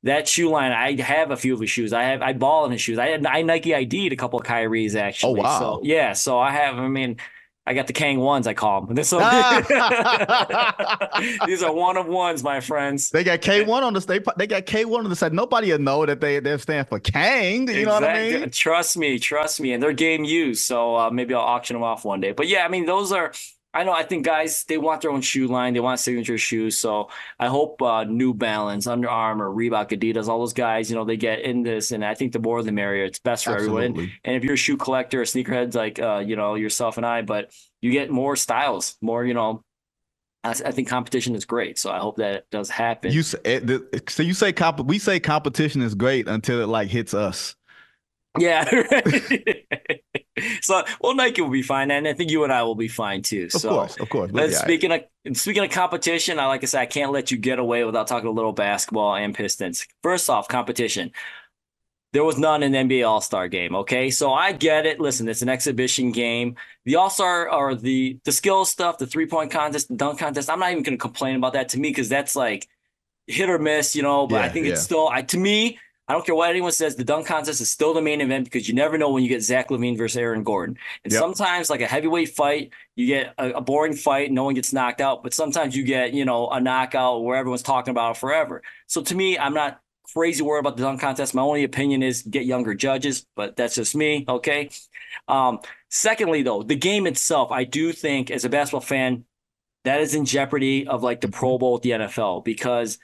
that 0.05 0.29
shoe 0.29 0.51
line, 0.51 0.73
I 0.73 1.01
have 1.01 1.31
a 1.31 1.37
few 1.37 1.55
of 1.55 1.61
his 1.61 1.71
shoes. 1.71 1.93
I 1.93 2.05
have, 2.05 2.23
I 2.23 2.35
ball 2.35 2.67
in 2.67 2.73
his 2.73 2.81
shoes. 2.81 2.99
I 2.99 3.09
had, 3.09 3.27
I 3.27 3.43
Nike 3.43 3.75
ID'd 3.75 4.13
a 4.13 4.17
couple 4.17 4.39
of 4.39 4.47
Kyrie's 4.47 4.95
actually. 4.95 5.41
Oh, 5.41 5.43
wow. 5.43 5.59
So, 5.59 5.81
yeah. 5.83 6.13
So 6.13 6.39
I 6.39 6.51
have, 6.53 6.79
I 6.79 6.89
mean, 6.89 7.17
I 7.67 7.73
got 7.73 7.87
the 7.87 7.95
Kang 7.95 8.21
ones, 8.21 8.47
I 8.47 8.53
call 8.53 8.83
them. 8.83 9.03
So, 9.03 9.19
these 11.47 11.63
are 11.63 11.73
one 11.73 11.97
of 11.97 12.07
ones, 12.07 12.43
my 12.45 12.61
friends. 12.61 13.09
They 13.09 13.25
got 13.25 13.41
K 13.41 13.65
one 13.65 13.83
on 13.83 13.95
the 13.95 14.01
they 14.01 14.21
they 14.37 14.47
got 14.47 14.67
K 14.67 14.85
one 14.85 15.05
on 15.05 15.09
the 15.09 15.17
side. 15.17 15.33
Nobody 15.33 15.73
will 15.73 15.79
know 15.79 16.05
that 16.05 16.21
they 16.21 16.41
they 16.41 16.59
stand 16.59 16.89
for 16.89 17.01
Kang. 17.01 17.67
You 17.67 17.87
know 17.87 17.95
what 17.95 18.05
I 18.05 18.31
mean? 18.31 18.51
Trust 18.51 18.99
me, 18.99 19.19
trust 19.19 19.61
me, 19.61 19.73
and 19.73 19.83
they're 19.83 19.95
game 19.95 20.25
used. 20.25 20.65
So 20.65 20.95
uh, 20.95 21.11
maybe 21.11 21.33
I'll 21.33 21.41
auction 21.41 21.75
them 21.75 21.83
off 21.83 22.05
one 22.05 22.21
day. 22.21 22.33
But 22.33 22.49
yeah, 22.49 22.67
I 22.67 22.69
mean, 22.69 22.85
those 22.85 23.13
are. 23.13 23.33
I 23.75 23.83
know. 23.83 23.93
I 23.93 24.05
think 24.05 24.25
guys 24.25 24.65
they 24.65 24.79
want 24.79 25.03
their 25.03 25.11
own 25.11 25.21
shoe 25.21 25.49
line. 25.49 25.75
They 25.75 25.81
want 25.81 25.99
signature 25.99 26.39
shoes. 26.39 26.79
So 26.79 27.11
I 27.41 27.49
hope 27.49 27.83
uh, 27.83 28.05
New 28.05 28.33
Balance, 28.33 28.87
Under 28.87 29.11
Armour, 29.11 29.51
Reebok, 29.51 29.91
Adidas, 29.91 30.29
all 30.29 30.39
those 30.39 30.53
guys, 30.53 30.89
you 30.89 30.97
know, 30.97 31.05
they 31.05 31.17
get 31.17 31.41
in 31.41 31.65
this. 31.65 31.91
And 31.91 32.05
I 32.05 32.15
think 32.15 32.33
the 32.33 32.39
more 32.39 32.63
the 32.63 32.71
merrier. 32.71 33.05
It's 33.05 33.19
best 33.19 33.45
for 33.45 33.57
everyone. 33.57 34.13
And 34.25 34.37
if 34.37 34.45
you're 34.45 34.55
a 34.55 34.57
shoe 34.57 34.77
collector, 34.77 35.21
a 35.23 35.25
sneakerhead 35.25 35.75
like 35.75 35.99
uh, 35.99 36.23
you 36.25 36.37
know 36.37 36.55
yourself 36.55 36.97
and 36.97 37.05
I, 37.05 37.23
but 37.23 37.53
you 37.83 37.91
get 37.91 38.11
more 38.11 38.37
styles, 38.37 38.97
more 39.01 39.25
you 39.25 39.35
know. 39.35 39.65
I, 40.45 40.51
I 40.51 40.71
think 40.71 40.89
competition 40.89 41.35
is 41.35 41.45
great. 41.45 41.79
So 41.79 41.91
I 41.91 41.99
hope 41.99 42.17
that 42.19 42.49
does 42.51 42.71
happen. 42.71 43.13
You 43.13 43.23
say, 43.23 43.39
eh, 43.45 43.79
so 44.09 44.23
you 44.23 44.35
say 44.35 44.53
comp 44.53 44.81
we 44.85 44.99
say 44.99 45.19
competition 45.19 45.83
is 45.83 45.95
great 45.95 46.29
until 46.29 46.61
it 46.61 46.69
like 46.69 46.89
hits 46.89 47.13
us. 47.13 47.57
Yeah. 48.37 48.65
so 50.63 50.85
well, 51.01 51.15
Nike 51.15 51.41
will 51.43 51.51
be 51.51 51.63
fine, 51.63 51.91
and 51.91 52.07
I 52.09 52.13
think 52.15 52.31
you 52.31 52.45
and 52.45 52.53
I 52.53 52.63
will 52.63 52.75
be 52.75 52.89
fine 52.89 53.23
too. 53.23 53.49
Of 53.55 53.65
so 53.65 53.65
course, 53.65 53.97
of 53.97 54.09
course. 54.11 54.31
But 54.33 54.43
let's 54.43 54.57
yeah, 54.57 54.69
speaking 54.69 54.93
of 54.93 55.03
speaking 55.37 55.65
of 55.65 55.71
competition, 55.71 56.39
I 56.39 56.47
like 56.47 56.63
I 56.63 56.67
said, 56.67 56.81
I 56.81 56.87
can't 56.87 57.13
let 57.13 57.31
you 57.31 57.37
get 57.39 57.59
away 57.59 57.85
without 57.85 58.07
talking 58.09 58.29
a 58.29 58.33
little 58.33 58.53
basketball 58.53 59.15
and 59.17 59.35
Pistons. 59.35 59.87
First 60.03 60.29
off, 60.29 60.49
competition. 60.49 61.13
There 62.13 62.23
was 62.25 62.39
none 62.39 62.63
in 62.63 62.71
the 62.73 62.79
NBA 62.79 63.03
All 63.03 63.21
Star 63.21 63.49
game. 63.49 63.75
Okay, 63.75 64.11
so 64.11 64.33
I 64.33 64.53
get 64.53 64.87
it. 64.87 65.01
Listen, 65.01 65.29
it's 65.29 65.43
an 65.43 65.49
exhibition 65.49 66.13
game. 66.13 66.55
The 66.85 66.95
All 66.97 67.11
Star 67.11 67.51
or 67.51 67.75
the 67.75 68.21
the 68.25 68.31
skill 68.33 68.65
stuff, 68.65 68.99
the 68.99 69.07
three 69.07 69.27
point 69.27 69.51
contest, 69.51 69.89
the 69.89 69.97
dunk 69.97 70.21
contest. 70.21 70.49
I'm 70.49 70.61
not 70.61 70.71
even 70.71 70.85
going 70.85 70.97
to 70.97 71.03
complain 71.03 71.35
about 71.37 71.55
that 71.55 71.71
to 71.71 71.79
me 71.81 71.91
because 71.91 72.09
that's 72.09 72.37
like 72.37 72.69
hit 73.27 73.51
or 73.51 73.59
miss, 73.59 73.97
you 73.97 74.03
know. 74.03 74.27
But 74.29 74.43
I 74.43 74.49
Yeah, 74.49 74.51
think 74.51 74.67
it's 74.69 74.81
still, 74.83 75.09
I 75.09 75.23
to 75.23 75.39
me, 75.39 75.79
I 76.07 76.13
don't 76.13 76.25
care 76.27 76.35
what 76.35 76.51
anyone 76.51 76.73
says. 76.73 76.97
The 76.97 77.05
dunk 77.05 77.27
contest 77.27 77.61
is 77.63 77.71
still 77.71 77.95
the 77.95 78.03
main 78.03 78.21
event 78.21 78.45
because 78.45 78.69
you 78.69 78.75
never 78.75 78.99
know 78.99 79.11
when 79.11 79.23
you 79.23 79.29
get 79.29 79.43
Zach 79.43 79.71
LaVine 79.71 79.97
versus 79.97 80.19
Aaron 80.19 80.43
Gordon. 80.43 80.77
And 81.03 81.13
Yep. 81.13 81.21
sometimes, 81.21 81.71
like 81.71 81.81
a 81.81 81.87
heavyweight 81.87 82.31
fight, 82.31 82.73
you 82.95 83.07
get 83.07 83.33
a, 83.39 83.53
a 83.53 83.61
boring 83.63 83.95
fight, 83.95 84.31
no 84.31 84.45
one 84.45 84.55
gets 84.55 84.73
knocked 84.73 85.01
out. 85.01 85.23
But 85.23 85.33
sometimes 85.33 85.75
you 85.75 85.83
get, 85.83 86.13
you 86.13 86.25
know, 86.27 86.49
a 86.51 86.61
knockout 86.61 87.23
where 87.25 87.37
everyone's 87.37 87.63
talking 87.63 87.91
about 87.91 88.17
it 88.17 88.21
forever. 88.21 88.63
So 88.87 89.03
to 89.03 89.15
me, 89.15 89.39
I'm 89.39 89.55
not 89.55 89.81
crazy 90.13 90.43
worried 90.43 90.61
about 90.61 90.77
the 90.77 90.83
dunk 90.83 91.01
contest. 91.01 91.35
My 91.35 91.43
only 91.43 91.65
opinion 91.65 92.03
is 92.03 92.23
get 92.23 92.45
younger 92.45 92.75
judges, 92.75 93.27
but 93.35 93.57
that's 93.57 93.75
just 93.75 93.97
me. 93.97 94.27
Okay. 94.29 94.69
Um, 95.27 95.61
secondly, 95.89 96.43
though, 96.43 96.63
the 96.63 96.77
game 96.77 97.07
itself, 97.07 97.51
I 97.51 97.65
do 97.65 97.93
think 97.93 98.31
as 98.31 98.45
a 98.45 98.51
basketball 98.51 98.81
fan, 98.83 99.25
that 99.85 100.01
is 100.01 100.15
in 100.15 100.25
jeopardy 100.25 100.87
of 100.87 101.03
like 101.03 101.21
the 101.21 101.29
Pro 101.29 101.59
Bowl 101.59 101.75
with 101.75 101.83
the 101.83 101.91
NFL 101.91 102.45
because 102.45 102.99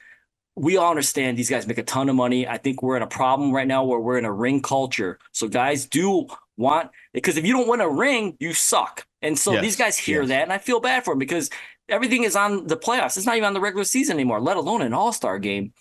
we 0.60 0.76
all 0.76 0.90
understand 0.90 1.38
these 1.38 1.48
guys 1.48 1.66
make 1.66 1.78
a 1.78 1.82
ton 1.82 2.08
of 2.10 2.16
money. 2.16 2.46
I 2.46 2.58
think 2.58 2.82
we're 2.82 2.96
in 2.96 3.02
a 3.02 3.06
problem 3.06 3.50
right 3.52 3.66
now 3.66 3.82
where 3.84 3.98
we're 3.98 4.18
in 4.18 4.26
a 4.26 4.32
ring 4.32 4.60
culture. 4.60 5.18
So 5.32 5.48
guys 5.48 5.86
do 5.86 6.26
want 6.58 6.90
because 7.14 7.38
if 7.38 7.46
you 7.46 7.54
don't 7.54 7.66
win 7.68 7.80
a 7.80 7.88
ring, 7.88 8.36
you 8.40 8.52
suck. 8.52 9.06
And 9.22 9.38
so 9.38 9.52
Yes, 9.52 9.62
these 9.62 9.76
guys 9.76 9.96
hear 9.96 10.20
yes. 10.22 10.28
that, 10.28 10.42
and 10.42 10.52
I 10.52 10.58
feel 10.58 10.78
bad 10.80 11.04
for 11.04 11.12
them 11.12 11.18
because 11.18 11.48
everything 11.88 12.24
is 12.24 12.36
on 12.36 12.66
the 12.66 12.76
playoffs. 12.76 13.16
It's 13.16 13.26
not 13.26 13.36
even 13.36 13.46
on 13.46 13.54
the 13.54 13.60
regular 13.60 13.84
season 13.84 14.16
anymore, 14.16 14.40
let 14.40 14.56
alone 14.58 14.82
an 14.82 14.92
All 14.92 15.12
Star 15.12 15.38
game. 15.38 15.72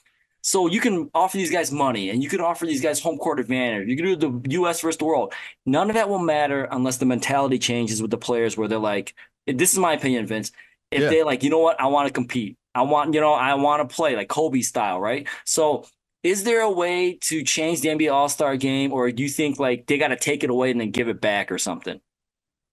So 0.41 0.67
you 0.67 0.79
can 0.79 1.09
offer 1.13 1.35
these 1.35 1.51
guys 1.51 1.69
money, 1.69 2.09
and 2.09 2.23
you 2.23 2.29
can 2.29 2.39
offer 2.39 2.65
these 2.65 2.81
guys 2.81 3.01
home 3.01 3.17
court 3.17 3.41
advantage. 3.41 3.89
You 3.89 3.97
can 3.97 4.05
do 4.05 4.15
the 4.15 4.49
U.S. 4.51 4.79
versus 4.79 4.97
the 4.97 5.03
world. 5.03 5.33
None 5.65 5.89
of 5.89 5.95
that 5.95 6.07
will 6.07 6.19
matter 6.19 6.65
unless 6.71 6.95
the 6.97 7.05
mentality 7.05 7.59
changes 7.59 8.01
with 8.01 8.11
the 8.11 8.17
players, 8.17 8.55
where 8.57 8.69
they're 8.69 8.79
like, 8.79 9.13
"This 9.45 9.73
is 9.73 9.79
my 9.79 9.93
opinion, 9.93 10.25
Vince." 10.25 10.53
If 10.91 11.01
Yeah. 11.01 11.09
they're 11.09 11.25
like, 11.25 11.43
you 11.43 11.49
know 11.49 11.59
what, 11.59 11.79
I 11.79 11.87
want 11.87 12.07
to 12.07 12.13
compete. 12.13 12.57
I 12.75 12.83
want, 12.83 13.13
you 13.13 13.21
know, 13.21 13.33
I 13.33 13.55
want 13.55 13.87
to 13.87 13.95
play 13.95 14.15
like 14.15 14.29
Kobe 14.29 14.61
style, 14.61 14.99
right? 14.99 15.27
So, 15.45 15.85
is 16.21 16.43
there 16.43 16.61
a 16.61 16.71
way 16.71 17.13
to 17.21 17.43
change 17.43 17.81
the 17.81 17.89
NBA 17.89 18.11
All 18.11 18.29
Star 18.29 18.57
game, 18.57 18.91
or 18.91 19.11
do 19.11 19.23
you 19.23 19.29
think 19.29 19.57
like 19.57 19.87
they 19.87 19.97
got 19.97 20.09
to 20.09 20.17
take 20.17 20.43
it 20.43 20.49
away 20.49 20.71
and 20.71 20.79
then 20.79 20.91
give 20.91 21.07
it 21.07 21.21
back 21.21 21.51
or 21.51 21.57
something? 21.57 22.01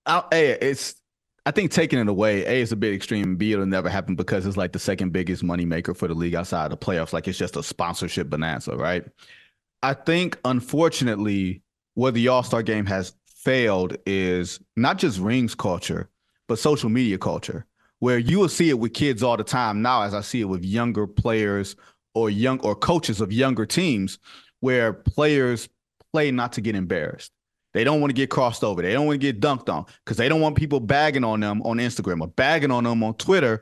I, 0.05 0.25
hey, 0.31 0.51
it's 0.61 0.97
I 1.47 1.53
think 1.53 1.71
taking 1.71 2.01
it 2.01 2.09
away, 2.09 2.45
A 2.45 2.61
is 2.61 2.73
a 2.73 2.77
bit 2.77 2.93
extreme. 2.93 3.37
B 3.37 3.53
it'll 3.53 3.67
never 3.67 3.89
happen 3.89 4.17
because 4.17 4.47
it's 4.47 4.57
like 4.57 4.73
the 4.73 4.81
second 4.81 5.13
biggest 5.13 5.45
moneymaker 5.45 5.97
for 5.97 6.09
the 6.09 6.15
league 6.15 6.35
outside 6.35 6.65
of 6.65 6.71
the 6.71 6.77
playoffs. 6.77 7.13
Like 7.13 7.29
it's 7.29 7.39
just 7.39 7.57
a 7.57 7.63
sponsorship 7.63 8.29
bonanza, 8.29 8.77
right? 8.77 9.05
I 9.83 9.95
think 9.95 10.39
unfortunately, 10.45 11.63
where 11.95 12.11
the 12.11 12.27
All-Star 12.29 12.65
game 12.65 12.85
has 12.87 13.15
failed 13.27 13.97
is 14.07 14.59
not 14.75 14.99
just 14.99 15.21
rings 15.21 15.55
culture, 15.55 16.11
but 16.49 16.59
social 16.59 16.91
media 16.91 17.17
culture, 17.17 17.65
where 18.01 18.19
you 18.19 18.39
will 18.39 18.49
see 18.49 18.71
it 18.71 18.79
with 18.79 18.95
kids 18.95 19.23
all 19.23 19.37
the 19.37 19.45
time 19.45 19.83
now, 19.83 20.03
as 20.03 20.15
I 20.15 20.21
see 20.21 20.41
it 20.41 20.45
with 20.45 20.65
younger 20.65 21.07
players 21.07 21.77
or 22.15 22.31
young 22.31 22.61
or 22.61 22.75
coaches 22.75 23.21
of 23.21 23.33
younger 23.33 23.67
teams, 23.67 24.19
where 24.61 24.93
players 24.93 25.69
play 26.13 26.31
not 26.31 26.53
to 26.55 26.61
get 26.61 26.75
embarrassed. 26.75 27.31
They 27.75 27.85
don't 27.85 28.01
want 28.01 28.11
to 28.11 28.15
get 28.15 28.31
crossed 28.31 28.65
over. 28.65 28.81
They 28.81 28.95
don't 28.95 29.07
want 29.07 29.21
to 29.21 29.33
get 29.33 29.41
dunked 29.41 29.69
on 29.69 29.85
because 30.05 30.17
they 30.17 30.31
don't 30.31 30.41
want 30.41 30.57
people 30.57 30.81
bagging 30.81 31.25
on 31.25 31.41
them 31.41 31.61
on 31.63 31.77
Instagram 31.77 32.23
or 32.23 32.29
bagging 32.29 32.71
on 32.71 32.85
them 32.85 33.03
on 33.03 33.15
Twitter. 33.15 33.61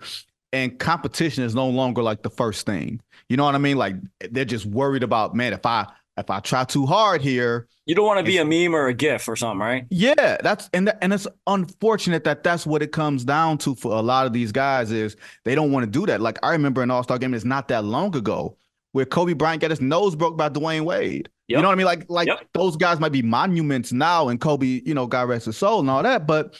And 0.53 0.79
competition 0.79 1.43
is 1.43 1.53
no 1.53 1.69
longer 1.69 2.01
like 2.01 2.23
the 2.23 2.31
first 2.31 2.65
thing. 2.65 3.01
You 3.29 3.37
know 3.37 3.45
what 3.45 3.57
I 3.57 3.59
mean? 3.59 3.77
Like 3.77 3.97
they're 4.31 4.45
just 4.45 4.67
worried 4.67 5.03
about, 5.03 5.35
man, 5.35 5.53
if 5.53 5.67
I 5.67 5.89
if 6.17 6.31
I 6.31 6.41
try 6.41 6.65
too 6.65 6.87
hard 6.87 7.21
here, 7.23 7.69
You 7.87 7.95
don't 7.95 8.07
want 8.07 8.19
to 8.19 8.25
be 8.25 8.39
a 8.39 8.45
meme 8.45 8.75
or 8.75 8.87
a 8.87 8.95
GIF 8.95 9.29
or 9.29 9.37
something, 9.37 9.59
right? 9.61 9.85
yeah, 9.91 10.37
that's 10.43 10.71
and 10.73 10.89
that, 10.89 10.99
and 11.03 11.13
it's 11.13 11.27
unfortunate 11.47 12.25
that 12.25 12.43
that's 12.45 12.67
what 12.67 12.83
it 12.83 12.93
comes 12.93 13.25
down 13.25 13.59
to 13.59 13.75
for 13.75 13.93
a 13.97 14.01
lot 14.01 14.27
of 14.27 14.33
these 14.33 14.53
guys 14.53 14.91
is 14.91 15.17
they 15.45 15.55
don't 15.55 15.73
want 15.73 15.85
to 15.85 15.91
do 15.91 16.07
that. 16.07 16.21
Like 16.21 16.39
I 16.43 16.53
remember 16.53 16.83
an 16.83 16.91
All 16.91 17.03
Star 17.03 17.19
game 17.19 17.33
that's 17.33 17.45
not 17.45 17.69
that 17.69 17.85
long 17.85 18.15
ago 18.17 18.57
where 18.93 19.05
Kobe 19.05 19.33
Bryant 19.33 19.61
got 19.61 19.71
his 19.71 19.81
nose 19.81 20.15
broke 20.15 20.37
by 20.37 20.49
Dwyane 20.49 20.85
Wade. 20.85 21.29
You 21.49 21.57
know 21.57 21.65
what 21.69 21.73
I 21.73 21.75
mean? 21.75 21.87
Like 21.87 22.07
like 22.09 22.29
Yep. 22.29 22.49
those 22.55 22.77
guys 22.77 23.01
might 23.01 23.13
be 23.13 23.23
monuments 23.23 23.93
now, 23.93 24.29
and 24.29 24.41
Kobe, 24.41 24.81
you 24.87 24.95
know, 24.95 25.07
God 25.07 25.29
rest 25.29 25.47
his 25.47 25.57
soul 25.57 25.81
and 25.81 25.91
all 25.91 26.03
that. 26.03 26.27
But 26.27 26.57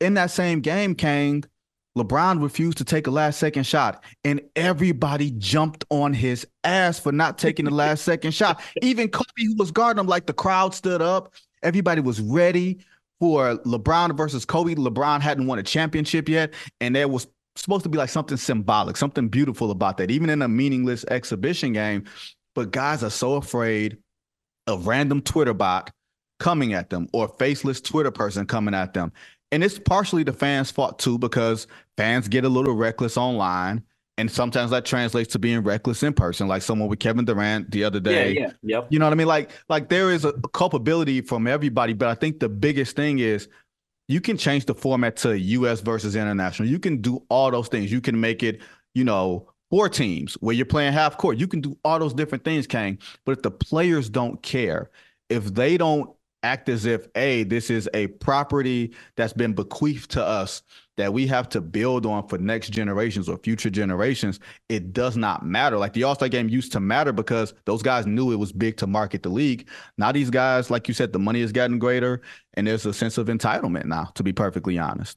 in 0.00 0.14
that 0.14 0.30
same 0.30 0.60
game, 0.60 0.94
Kang, 0.94 1.44
LeBron 1.98 2.42
refused 2.42 2.78
to 2.78 2.84
take 2.84 3.06
a 3.06 3.10
last 3.10 3.38
second 3.38 3.64
shot, 3.64 4.04
and 4.24 4.40
everybody 4.54 5.32
jumped 5.32 5.84
on 5.90 6.12
his 6.12 6.46
ass 6.62 7.00
for 7.00 7.10
not 7.10 7.36
taking 7.36 7.64
the 7.64 7.70
last 7.70 8.02
second 8.04 8.32
shot. 8.32 8.60
Even 8.82 9.08
Kobe, 9.08 9.26
who 9.38 9.56
was 9.56 9.70
guarding 9.70 10.00
him, 10.00 10.06
like 10.06 10.26
the 10.26 10.32
crowd 10.32 10.74
stood 10.74 11.02
up. 11.02 11.34
Everybody 11.62 12.00
was 12.00 12.20
ready 12.20 12.78
for 13.18 13.56
LeBron 13.58 14.16
versus 14.16 14.44
Kobe. 14.44 14.74
LeBron 14.74 15.20
hadn't 15.20 15.46
won 15.46 15.58
a 15.58 15.62
championship 15.62 16.28
yet, 16.28 16.54
and 16.80 16.94
there 16.94 17.08
was 17.08 17.26
supposed 17.56 17.82
to 17.82 17.88
be 17.88 17.98
like 17.98 18.08
something 18.08 18.36
symbolic, 18.36 18.96
something 18.96 19.28
beautiful 19.28 19.70
about 19.70 19.96
that, 19.98 20.10
even 20.10 20.30
in 20.30 20.42
a 20.42 20.48
meaningless 20.48 21.04
exhibition 21.10 21.72
game. 21.72 22.04
But 22.54 22.70
guys 22.70 23.02
are 23.02 23.10
so 23.10 23.34
afraid 23.34 23.98
of 24.66 24.86
random 24.86 25.22
Twitter 25.22 25.54
bot 25.54 25.90
coming 26.38 26.72
at 26.72 26.90
them 26.90 27.08
or 27.12 27.28
faceless 27.38 27.80
Twitter 27.80 28.10
person 28.10 28.46
coming 28.46 28.74
at 28.74 28.94
them. 28.94 29.12
And 29.52 29.64
it's 29.64 29.78
partially 29.78 30.22
the 30.22 30.32
fans' 30.32 30.70
fault 30.70 30.98
too, 30.98 31.18
because 31.18 31.66
fans 31.96 32.28
get 32.28 32.44
a 32.44 32.48
little 32.48 32.74
reckless 32.74 33.16
online. 33.16 33.82
And 34.18 34.30
sometimes 34.30 34.70
that 34.70 34.84
translates 34.84 35.32
to 35.32 35.38
being 35.38 35.60
reckless 35.60 36.02
in 36.02 36.12
person, 36.12 36.46
like 36.46 36.60
someone 36.60 36.90
with 36.90 36.98
Kevin 36.98 37.24
Durant 37.24 37.70
the 37.70 37.84
other 37.84 38.00
day. 38.00 38.32
Yeah, 38.32 38.40
yeah, 38.40 38.52
yep. 38.62 38.86
You 38.90 38.98
know 38.98 39.06
what 39.06 39.12
I 39.12 39.16
mean? 39.16 39.26
Like, 39.26 39.50
like 39.70 39.88
there 39.88 40.10
is 40.10 40.26
a 40.26 40.32
culpability 40.52 41.22
from 41.22 41.46
everybody, 41.46 41.94
but 41.94 42.08
I 42.08 42.14
think 42.14 42.38
the 42.38 42.48
biggest 42.48 42.96
thing 42.96 43.20
is 43.20 43.48
you 44.08 44.20
can 44.20 44.36
change 44.36 44.66
the 44.66 44.74
format 44.74 45.16
to 45.18 45.38
US 45.38 45.80
versus 45.80 46.16
international. 46.16 46.68
You 46.68 46.78
can 46.78 47.00
do 47.00 47.24
all 47.30 47.50
those 47.50 47.68
things. 47.68 47.90
You 47.90 48.02
can 48.02 48.20
make 48.20 48.42
it, 48.42 48.60
you 48.94 49.04
know, 49.04 49.48
four 49.70 49.88
teams 49.88 50.34
where 50.34 50.54
you're 50.54 50.66
playing 50.66 50.92
half 50.92 51.16
court. 51.16 51.38
You 51.38 51.46
can 51.46 51.60
do 51.60 51.78
all 51.84 51.98
those 51.98 52.12
different 52.12 52.44
things, 52.44 52.66
Kang. 52.66 52.98
But 53.24 53.38
if 53.38 53.42
the 53.42 53.52
players 53.52 54.10
don't 54.10 54.42
care, 54.42 54.90
if 55.30 55.54
they 55.54 55.78
don't 55.78 56.10
act 56.42 56.68
as 56.68 56.84
if, 56.86 57.06
a 57.14 57.44
this 57.44 57.70
is 57.70 57.88
a 57.94 58.06
property 58.08 58.94
that's 59.16 59.32
been 59.32 59.52
bequeathed 59.52 60.10
to 60.12 60.24
us 60.24 60.62
that 60.96 61.12
we 61.12 61.26
have 61.26 61.48
to 61.48 61.60
build 61.60 62.04
on 62.04 62.28
for 62.28 62.36
next 62.36 62.70
generations 62.70 63.28
or 63.28 63.38
future 63.38 63.70
generations, 63.70 64.38
it 64.68 64.92
does 64.92 65.16
not 65.16 65.44
matter. 65.44 65.78
Like 65.78 65.94
the 65.94 66.04
All 66.04 66.14
Star 66.14 66.28
game 66.28 66.48
used 66.48 66.72
to 66.72 66.80
matter 66.80 67.12
because 67.12 67.54
those 67.64 67.82
guys 67.82 68.06
knew 68.06 68.32
it 68.32 68.36
was 68.36 68.52
big 68.52 68.76
to 68.78 68.86
market 68.86 69.22
the 69.22 69.30
league. 69.30 69.68
Now, 69.96 70.12
these 70.12 70.28
guys, 70.28 70.70
like 70.70 70.88
you 70.88 70.94
said, 70.94 71.12
the 71.12 71.18
money 71.18 71.40
has 71.40 71.52
gotten 71.52 71.78
greater 71.78 72.20
and 72.54 72.66
there's 72.66 72.84
a 72.84 72.92
sense 72.92 73.16
of 73.16 73.28
entitlement 73.28 73.86
now, 73.86 74.10
to 74.14 74.22
be 74.22 74.32
perfectly 74.32 74.78
honest. 74.78 75.16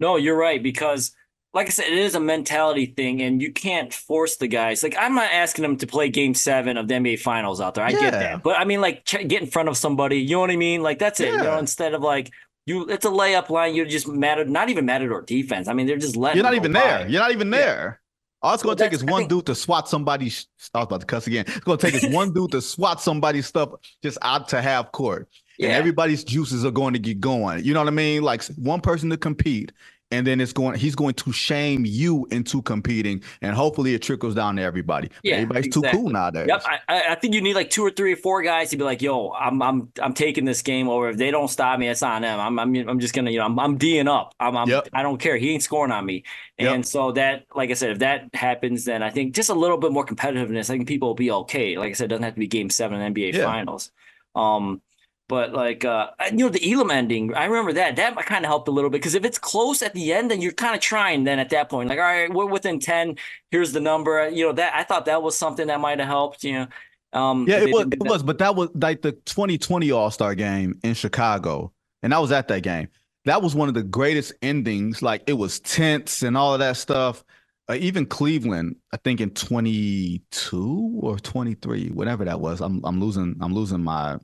No, 0.00 0.16
you're 0.16 0.38
right 0.38 0.62
because 0.62 1.12
like 1.54 1.66
I 1.66 1.70
said, 1.70 1.86
it 1.86 1.98
is 1.98 2.14
a 2.14 2.20
mentality 2.20 2.86
thing, 2.86 3.22
and 3.22 3.40
you 3.40 3.52
can't 3.52 3.92
force 3.92 4.36
the 4.36 4.48
guys. 4.48 4.82
Like 4.82 4.96
I'm 4.98 5.14
not 5.14 5.30
asking 5.32 5.62
them 5.62 5.76
to 5.78 5.86
play 5.86 6.08
Game 6.10 6.34
Seven 6.34 6.76
of 6.76 6.88
the 6.88 6.94
NBA 6.94 7.20
Finals 7.20 7.60
out 7.60 7.74
there. 7.74 7.84
I 7.84 7.90
Yeah. 7.90 8.00
get 8.00 8.10
that, 8.12 8.42
but 8.42 8.58
I 8.58 8.64
mean, 8.64 8.80
like 8.80 9.04
get 9.06 9.40
in 9.40 9.46
front 9.46 9.68
of 9.68 9.76
somebody. 9.76 10.18
You 10.18 10.36
know 10.36 10.40
what 10.40 10.50
I 10.50 10.56
mean? 10.56 10.82
Like 10.82 10.98
that's 10.98 11.20
it. 11.20 11.30
You 11.32 11.38
know, 11.38 11.58
instead 11.58 11.94
of 11.94 12.02
like 12.02 12.30
you, 12.66 12.86
it's 12.88 13.06
a 13.06 13.10
layup 13.10 13.48
line. 13.48 13.74
You're 13.74 13.86
just 13.86 14.06
mad 14.06 14.38
at 14.38 14.48
not 14.48 14.68
even 14.68 14.84
Matador 14.84 15.22
defense. 15.22 15.68
I 15.68 15.72
mean, 15.72 15.86
they're 15.86 15.96
just 15.96 16.16
letting. 16.16 16.36
You're 16.36 16.44
not 16.44 16.54
even 16.54 16.72
by. 16.72 16.80
there. 16.80 17.08
You're 17.08 17.20
not 17.22 17.32
even 17.32 17.50
there. 17.50 18.00
All 18.40 18.54
it's 18.54 18.62
gonna 18.62 18.76
take 18.76 18.92
is 18.92 19.02
one 19.02 19.22
think- 19.22 19.30
dude 19.30 19.46
to 19.46 19.54
swat 19.54 19.88
somebody's. 19.88 20.46
I 20.74 20.78
was 20.78 20.84
about 20.86 21.00
to 21.00 21.06
cuss 21.06 21.26
again. 21.26 21.44
It's 21.48 21.58
gonna 21.60 21.78
take 21.78 21.94
is 21.94 22.06
one 22.14 22.32
dude 22.32 22.52
to 22.52 22.60
swat 22.62 23.00
somebody's 23.00 23.46
stuff 23.46 23.70
just 24.02 24.18
out 24.22 24.48
to 24.50 24.60
half 24.62 24.92
court, 24.92 25.28
and 25.58 25.72
everybody's 25.72 26.22
juices 26.22 26.64
are 26.64 26.70
going 26.70 26.92
to 26.92 27.00
get 27.00 27.18
going. 27.20 27.64
You 27.64 27.74
know 27.74 27.80
what 27.80 27.88
I 27.88 27.90
mean? 27.92 28.22
Like 28.22 28.44
one 28.56 28.80
person 28.80 29.10
to 29.10 29.16
compete, 29.16 29.72
and 30.10 30.26
then 30.26 30.40
it's 30.40 30.52
going. 30.52 30.78
He's 30.78 30.94
going 30.94 31.14
to 31.14 31.32
shame 31.32 31.84
you 31.84 32.26
into 32.30 32.62
competing, 32.62 33.22
and 33.42 33.54
hopefully 33.54 33.94
it 33.94 34.02
trickles 34.02 34.34
down 34.34 34.56
to 34.56 34.62
everybody. 34.62 35.10
Yeah, 35.22 35.36
everybody's 35.36 35.72
too 35.72 35.82
cool 35.82 36.08
nowadays. 36.08 36.46
Yep, 36.48 36.62
I, 36.88 37.02
I 37.10 37.14
think 37.16 37.34
you 37.34 37.42
need 37.42 37.54
like 37.54 37.70
two 37.70 37.84
or 37.84 37.90
three 37.90 38.14
or 38.14 38.16
four 38.16 38.42
guys 38.42 38.70
to 38.70 38.76
be 38.76 38.84
like, 38.84 39.02
"Yo, 39.02 39.30
I'm 39.30 39.60
I'm 39.60 39.92
I'm 40.00 40.14
taking 40.14 40.44
this 40.44 40.62
game 40.62 40.88
over. 40.88 41.10
If 41.10 41.18
they 41.18 41.30
don't 41.30 41.48
stop 41.48 41.78
me, 41.78 41.88
it's 41.88 42.02
on 42.02 42.22
them. 42.22 42.40
I'm 42.40 42.58
I'm 42.58 42.88
I'm 42.88 43.00
just 43.00 43.14
gonna 43.14 43.30
you 43.30 43.38
know 43.38 43.44
I'm 43.44 43.58
I'm 43.58 43.76
D'ing 43.76 44.08
up. 44.08 44.34
I'm, 44.40 44.56
I'm 44.56 44.68
Yep. 44.68 44.88
I 44.92 45.02
don't 45.02 45.18
care. 45.18 45.36
He 45.36 45.50
ain't 45.50 45.62
scoring 45.62 45.92
on 45.92 46.06
me. 46.06 46.24
Yep. 46.58 46.74
And 46.74 46.86
so 46.86 47.12
that, 47.12 47.44
like 47.54 47.70
I 47.70 47.74
said, 47.74 47.90
if 47.90 47.98
that 48.00 48.30
happens, 48.34 48.84
then 48.84 49.02
I 49.02 49.10
think 49.10 49.34
just 49.34 49.50
a 49.50 49.54
little 49.54 49.76
bit 49.78 49.92
more 49.92 50.04
competitiveness. 50.06 50.70
I 50.70 50.76
think 50.76 50.88
people 50.88 51.08
will 51.08 51.14
be 51.14 51.30
okay. 51.30 51.76
Like 51.76 51.90
I 51.90 51.92
said, 51.92 52.06
it 52.06 52.08
doesn't 52.08 52.24
have 52.24 52.34
to 52.34 52.40
be 52.40 52.46
Game 52.46 52.70
Seven 52.70 53.00
in 53.00 53.14
NBA 53.14 53.34
Yeah. 53.34 53.44
Finals. 53.44 53.90
Um, 54.34 54.80
but 55.28 55.52
like 55.52 55.84
uh, 55.84 56.10
you 56.30 56.38
know, 56.38 56.48
the 56.48 56.72
Elam 56.72 56.90
ending, 56.90 57.34
I 57.34 57.44
remember 57.44 57.74
that. 57.74 57.96
That 57.96 58.16
kind 58.24 58.44
of 58.44 58.48
helped 58.48 58.66
a 58.68 58.70
little 58.70 58.88
bit 58.88 58.98
because 58.98 59.14
if 59.14 59.24
it's 59.24 59.38
close 59.38 59.82
at 59.82 59.92
the 59.94 60.12
end, 60.12 60.30
then 60.30 60.40
you're 60.40 60.52
kind 60.52 60.74
of 60.74 60.80
trying. 60.80 61.24
Then 61.24 61.38
at 61.38 61.50
that 61.50 61.68
point, 61.68 61.90
like, 61.90 61.98
all 61.98 62.04
right, 62.04 62.32
we're 62.32 62.46
within 62.46 62.80
ten. 62.80 63.16
Here's 63.50 63.72
the 63.72 63.80
number. 63.80 64.28
You 64.30 64.46
know 64.46 64.52
that 64.52 64.74
I 64.74 64.84
thought 64.84 65.04
that 65.04 65.22
was 65.22 65.36
something 65.36 65.66
that 65.66 65.80
might 65.80 65.98
have 65.98 66.08
helped. 66.08 66.44
You 66.44 66.52
know, 66.52 66.66
um, 67.12 67.46
Yeah, 67.46 67.58
it 67.58 67.72
was. 67.72 67.86
It 67.92 68.02
was, 68.02 68.22
but 68.22 68.38
that 68.38 68.56
was 68.56 68.70
like 68.74 69.02
the 69.02 69.12
2020 69.12 69.90
All 69.90 70.10
Star 70.10 70.34
game 70.34 70.78
in 70.82 70.94
Chicago, 70.94 71.72
and 72.02 72.14
I 72.14 72.18
was 72.20 72.32
at 72.32 72.48
that 72.48 72.62
game. 72.62 72.88
That 73.26 73.42
was 73.42 73.54
one 73.54 73.68
of 73.68 73.74
the 73.74 73.82
greatest 73.82 74.32
endings. 74.40 75.02
Like 75.02 75.24
it 75.26 75.34
was 75.34 75.60
tense 75.60 76.22
and 76.22 76.36
all 76.36 76.54
of 76.54 76.60
that 76.60 76.78
stuff. 76.78 77.22
Uh, 77.68 77.74
even 77.74 78.06
Cleveland, 78.06 78.76
I 78.92 78.96
think 78.96 79.20
in 79.20 79.28
22 79.30 81.00
or 81.02 81.18
23, 81.18 81.90
whatever 81.90 82.24
that 82.24 82.40
was. 82.40 82.62
I'm 82.62 82.82
I'm 82.84 82.98
losing. 83.00 83.36
I'm 83.40 83.54
losing 83.54 83.84
my. 83.84 84.18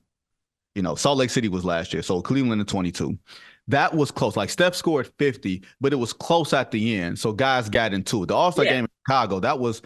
You 0.74 0.82
know, 0.82 0.94
Salt 0.94 1.18
Lake 1.18 1.30
City 1.30 1.48
was 1.48 1.64
last 1.64 1.92
year, 1.92 2.02
so 2.02 2.20
Cleveland 2.20 2.60
in 2.60 2.66
22. 2.66 3.16
That 3.68 3.94
was 3.94 4.10
close. 4.10 4.36
Like 4.36 4.50
Steph 4.50 4.74
scored 4.74 5.10
50, 5.18 5.62
but 5.80 5.92
it 5.92 5.96
was 5.96 6.12
close 6.12 6.52
at 6.52 6.70
the 6.70 6.96
end. 6.96 7.18
So 7.18 7.32
guys 7.32 7.68
got 7.70 7.94
into 7.94 8.22
it. 8.22 8.26
The 8.26 8.34
All 8.34 8.52
Star 8.52 8.64
Yeah. 8.64 8.72
game 8.72 8.84
in 8.84 8.90
Chicago, 9.06 9.40
that 9.40 9.58
was 9.58 9.80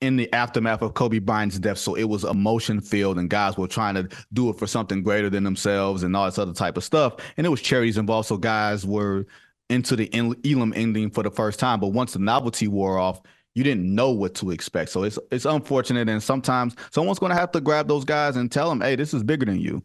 in 0.00 0.16
the 0.16 0.30
aftermath 0.34 0.82
of 0.82 0.92
Kobe 0.92 1.18
Bryant's 1.20 1.58
death. 1.58 1.78
So 1.78 1.94
it 1.94 2.04
was 2.04 2.24
emotion 2.24 2.80
filled, 2.80 3.18
and 3.18 3.30
guys 3.30 3.56
were 3.56 3.68
trying 3.68 3.94
to 3.94 4.08
do 4.32 4.50
it 4.50 4.58
for 4.58 4.66
something 4.66 5.02
greater 5.02 5.30
than 5.30 5.44
themselves 5.44 6.02
and 6.02 6.14
all 6.14 6.26
this 6.26 6.38
other 6.38 6.52
type 6.52 6.76
of 6.76 6.84
stuff. 6.84 7.14
And 7.36 7.46
it 7.46 7.50
was 7.50 7.62
charities 7.62 7.96
involved. 7.96 8.28
So 8.28 8.36
guys 8.36 8.84
were 8.84 9.26
into 9.70 9.96
the 9.96 10.10
Elam 10.44 10.74
ending 10.76 11.10
for 11.10 11.22
the 11.22 11.30
first 11.30 11.58
time. 11.58 11.80
But 11.80 11.88
once 11.88 12.12
the 12.12 12.18
novelty 12.18 12.68
wore 12.68 12.98
off, 12.98 13.22
you 13.54 13.64
didn't 13.64 13.94
know 13.94 14.10
what 14.10 14.34
to 14.34 14.50
expect. 14.50 14.90
So 14.90 15.04
it's 15.04 15.18
it's 15.30 15.46
unfortunate, 15.46 16.08
and 16.10 16.22
sometimes 16.22 16.74
someone's 16.90 17.20
going 17.20 17.30
to 17.30 17.38
have 17.38 17.52
to 17.52 17.60
grab 17.62 17.88
those 17.88 18.04
guys 18.04 18.36
and 18.36 18.52
tell 18.52 18.68
them, 18.68 18.82
"Hey, 18.82 18.96
this 18.96 19.14
is 19.14 19.22
bigger 19.22 19.46
than 19.46 19.60
you." 19.60 19.82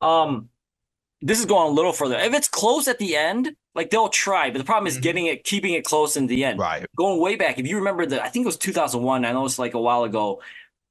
Um, 0.00 0.48
this 1.22 1.40
is 1.40 1.46
going 1.46 1.68
a 1.68 1.72
little 1.72 1.92
further. 1.92 2.18
If 2.18 2.34
it's 2.34 2.48
close 2.48 2.88
at 2.88 2.98
the 2.98 3.16
end, 3.16 3.54
like 3.74 3.90
they'll 3.90 4.08
try, 4.08 4.50
but 4.50 4.58
the 4.58 4.64
problem 4.64 4.86
is 4.86 4.98
getting 4.98 5.26
it, 5.26 5.44
keeping 5.44 5.74
it 5.74 5.84
close 5.84 6.16
in 6.16 6.26
the 6.26 6.44
end. 6.44 6.58
Right. 6.58 6.86
Going 6.96 7.20
way 7.20 7.36
back, 7.36 7.58
if 7.58 7.66
you 7.66 7.76
remember 7.76 8.06
that, 8.06 8.22
I 8.22 8.28
think 8.28 8.44
it 8.44 8.46
was 8.46 8.56
2001. 8.56 9.24
I 9.24 9.32
know 9.32 9.44
it's 9.44 9.58
like 9.58 9.74
a 9.74 9.80
while 9.80 10.04
ago. 10.04 10.42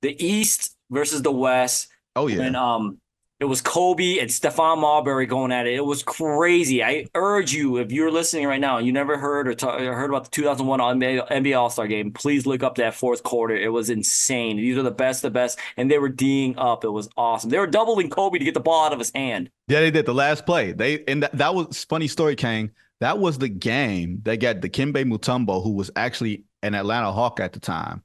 The 0.01 0.23
East 0.23 0.75
versus 0.89 1.21
the 1.21 1.31
West. 1.31 1.87
Oh 2.15 2.27
yeah. 2.27 2.39
When 2.39 2.55
um, 2.55 2.99
it 3.39 3.45
was 3.45 3.61
Kobe 3.61 4.19
and 4.19 4.29
Stephon 4.29 4.79
Marbury 4.79 5.25
going 5.25 5.51
at 5.51 5.67
it. 5.67 5.73
It 5.73 5.85
was 5.85 6.03
crazy. 6.03 6.81
I 6.81 7.05
urge 7.15 7.53
you, 7.53 7.77
if 7.77 7.91
you're 7.91 8.11
listening 8.11 8.47
right 8.47 8.61
now 8.61 8.77
and 8.77 8.87
you 8.87 8.93
never 8.93 9.17
heard 9.17 9.49
or, 9.49 9.53
ta- 9.53 9.75
or 9.75 9.93
heard 9.93 10.09
about 10.09 10.23
the 10.23 10.29
2001 10.29 10.79
NBA, 10.79 11.27
NBA 11.29 11.59
All 11.59 11.69
Star 11.69 11.87
Game, 11.87 12.11
please 12.11 12.45
look 12.45 12.63
up 12.63 12.75
that 12.75 12.93
fourth 12.93 13.23
quarter. 13.23 13.55
It 13.55 13.73
was 13.73 13.89
insane. 13.89 14.55
These 14.55 14.77
are 14.77 14.83
the 14.83 14.91
best, 14.91 15.21
the 15.21 15.29
best, 15.29 15.59
and 15.75 15.91
they 15.91 15.99
were 15.99 16.07
D'ing 16.07 16.57
up. 16.57 16.85
It 16.85 16.89
was 16.89 17.09
awesome. 17.17 17.49
They 17.49 17.59
were 17.59 17.67
doubling 17.67 18.09
Kobe 18.09 18.39
to 18.39 18.45
get 18.45 18.53
the 18.53 18.61
ball 18.61 18.85
out 18.85 18.93
of 18.93 18.99
his 18.99 19.11
hand. 19.13 19.49
Yeah, 19.67 19.81
they 19.81 19.91
did 19.91 20.05
the 20.05 20.13
last 20.13 20.45
play. 20.45 20.71
They 20.71 21.03
and 21.05 21.23
that, 21.23 21.33
that 21.33 21.53
was 21.53 21.83
funny 21.83 22.07
story, 22.07 22.37
Kang. 22.37 22.71
That 23.01 23.19
was 23.19 23.37
the 23.37 23.49
game 23.49 24.21
that 24.23 24.37
got 24.37 24.61
Dikembe 24.61 25.03
Mutombo, 25.03 25.61
who 25.61 25.71
was 25.71 25.91
actually 25.97 26.45
an 26.63 26.73
Atlanta 26.73 27.11
Hawk 27.11 27.41
at 27.41 27.51
the 27.51 27.59
time, 27.59 28.01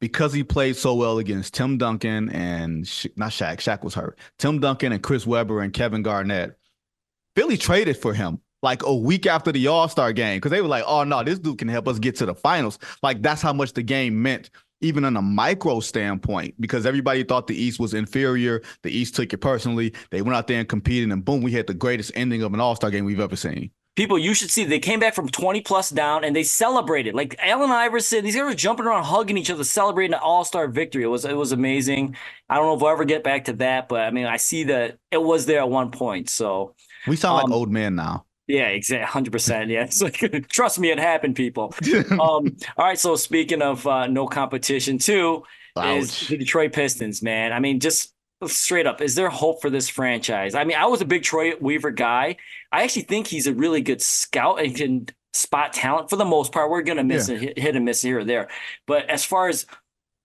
because 0.00 0.32
he 0.32 0.44
played 0.44 0.76
so 0.76 0.94
well 0.94 1.18
against 1.18 1.54
Tim 1.54 1.78
Duncan 1.78 2.28
and 2.30 2.86
Sha- 2.86 3.08
not 3.16 3.30
Shaq. 3.30 3.58
Shaq 3.58 3.82
was 3.82 3.94
hurt. 3.94 4.18
Tim 4.38 4.60
Duncan 4.60 4.92
and 4.92 5.02
Chris 5.02 5.26
Webber 5.26 5.60
and 5.60 5.72
Kevin 5.72 6.02
Garnett. 6.02 6.58
Philly 7.34 7.56
traded 7.56 7.96
for 7.96 8.14
him 8.14 8.40
like 8.62 8.82
a 8.82 8.94
week 8.94 9.26
after 9.26 9.52
the 9.52 9.66
All 9.68 9.88
Star 9.88 10.12
game 10.12 10.38
because 10.38 10.50
they 10.50 10.60
were 10.60 10.68
like, 10.68 10.84
"Oh 10.86 11.04
no, 11.04 11.22
this 11.22 11.38
dude 11.38 11.58
can 11.58 11.68
help 11.68 11.88
us 11.88 11.98
get 11.98 12.16
to 12.16 12.26
the 12.26 12.34
finals." 12.34 12.78
Like 13.02 13.22
that's 13.22 13.42
how 13.42 13.52
much 13.52 13.72
the 13.72 13.82
game 13.82 14.20
meant, 14.20 14.50
even 14.80 15.04
on 15.04 15.16
a 15.16 15.22
micro 15.22 15.80
standpoint, 15.80 16.54
because 16.60 16.86
everybody 16.86 17.22
thought 17.24 17.46
the 17.46 17.60
East 17.60 17.78
was 17.78 17.94
inferior. 17.94 18.62
The 18.82 18.90
East 18.90 19.14
took 19.14 19.32
it 19.32 19.38
personally. 19.38 19.94
They 20.10 20.22
went 20.22 20.36
out 20.36 20.46
there 20.48 20.58
and 20.58 20.68
competed, 20.68 21.12
and 21.12 21.24
boom, 21.24 21.42
we 21.42 21.52
had 21.52 21.66
the 21.66 21.74
greatest 21.74 22.12
ending 22.14 22.42
of 22.42 22.54
an 22.54 22.60
All 22.60 22.74
Star 22.74 22.90
game 22.90 23.04
we've 23.04 23.20
ever 23.20 23.36
seen. 23.36 23.70
People, 23.98 24.16
you 24.16 24.32
should 24.32 24.48
see 24.52 24.62
they 24.62 24.78
came 24.78 25.00
back 25.00 25.12
from 25.12 25.28
20 25.28 25.60
plus 25.62 25.90
down 25.90 26.22
and 26.22 26.36
they 26.36 26.44
celebrated. 26.44 27.16
Like 27.16 27.34
Allen 27.40 27.72
Iverson, 27.72 28.22
these 28.24 28.36
guys 28.36 28.44
were 28.44 28.54
jumping 28.54 28.86
around, 28.86 29.02
hugging 29.02 29.36
each 29.36 29.50
other, 29.50 29.64
celebrating 29.64 30.14
an 30.14 30.20
all-star 30.22 30.68
victory. 30.68 31.02
It 31.02 31.08
was 31.08 31.24
it 31.24 31.36
was 31.36 31.50
amazing. 31.50 32.14
I 32.48 32.54
don't 32.54 32.66
know 32.66 32.74
if 32.76 32.80
we'll 32.80 32.92
ever 32.92 33.04
get 33.04 33.24
back 33.24 33.46
to 33.46 33.54
that, 33.54 33.88
but 33.88 34.02
I 34.02 34.12
mean, 34.12 34.26
I 34.26 34.36
see 34.36 34.62
that 34.64 34.98
it 35.10 35.20
was 35.20 35.46
there 35.46 35.58
at 35.58 35.68
one 35.68 35.90
point. 35.90 36.30
So 36.30 36.76
We 37.08 37.16
sound 37.16 37.42
Um, 37.42 37.50
like 37.50 37.56
old 37.58 37.72
men 37.72 37.96
now. 37.96 38.24
yeah, 38.46 38.68
exactly, 38.68 39.04
hundred 39.04 39.32
percent. 39.32 39.68
Yeah, 39.68 39.82
it's 39.82 40.00
like 40.00 40.48
trust 40.48 40.78
me, 40.78 40.90
it 40.92 41.00
happened, 41.00 41.34
people. 41.34 41.74
Um, 42.12 42.18
all 42.20 42.84
right. 42.86 42.98
So 42.98 43.16
speaking 43.16 43.62
of 43.62 43.84
uh, 43.84 44.06
no 44.06 44.28
competition, 44.28 44.98
too, 44.98 45.42
is 45.76 46.28
the 46.28 46.36
Detroit 46.38 46.72
Pistons. 46.72 47.20
Man, 47.20 47.52
I 47.52 47.58
mean, 47.58 47.80
just 47.80 48.14
straight 48.46 48.86
up, 48.86 49.00
is 49.00 49.14
there 49.14 49.28
hope 49.28 49.60
for 49.60 49.70
this 49.70 49.88
franchise? 49.88 50.54
I 50.54 50.64
mean, 50.64 50.76
I 50.76 50.86
was 50.86 51.00
a 51.00 51.04
big 51.04 51.22
Troy 51.22 51.54
Weaver 51.60 51.90
guy. 51.90 52.36
I 52.70 52.84
actually 52.84 53.02
think 53.02 53.26
he's 53.26 53.46
a 53.46 53.54
really 53.54 53.80
good 53.80 54.00
scout 54.00 54.60
and 54.60 54.74
can 54.76 55.08
spot 55.32 55.72
talent 55.72 56.08
for 56.10 56.16
the 56.16 56.24
most 56.24 56.52
part. 56.52 56.70
We're 56.70 56.82
gonna 56.82 57.04
miss 57.04 57.28
Yeah. 57.28 57.34
a 57.34 57.38
hit, 57.38 57.58
hit 57.58 57.76
and 57.76 57.84
miss 57.84 58.02
here 58.02 58.20
or 58.20 58.24
there, 58.24 58.48
but 58.86 59.08
as 59.10 59.24
far 59.24 59.48
as 59.48 59.66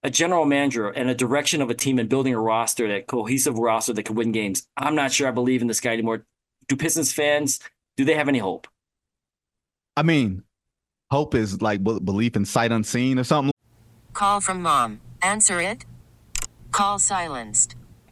a 0.03 0.09
general 0.09 0.45
manager 0.45 0.89
and 0.89 1.09
a 1.09 1.15
direction 1.15 1.61
of 1.61 1.69
a 1.69 1.73
team 1.73 1.97
and 1.97 2.09
building 2.09 2.33
a 2.33 2.39
roster, 2.39 2.87
that 2.89 3.07
cohesive 3.07 3.57
roster 3.57 3.93
that 3.93 4.03
can 4.03 4.15
win 4.15 4.31
games, 4.31 4.67
I'm 4.77 4.95
not 4.95 5.11
sure 5.11 5.27
I 5.27 5.31
believe 5.31 5.61
in 5.61 5.67
this 5.67 5.79
guy 5.79 5.93
anymore. 5.93 6.25
Do 6.67 6.75
Pistons 6.75 7.11
fans 7.13 7.59
do 7.97 8.05
they 8.05 8.15
have 8.15 8.27
any 8.27 8.39
hope? 8.39 8.67
I 9.95 10.03
mean, 10.03 10.43
hope 11.11 11.35
is 11.35 11.61
like 11.61 11.83
belief 11.83 12.35
in 12.35 12.45
sight 12.45 12.71
unseen 12.71 13.17
or 13.19 13.23
something. 13.23 13.51
Call 14.13 14.41
from 14.41 14.61
mom. 14.61 14.99
Answer 15.21 15.59
it. 15.61 15.85
Call 16.71 16.99
silenced. 16.99 17.75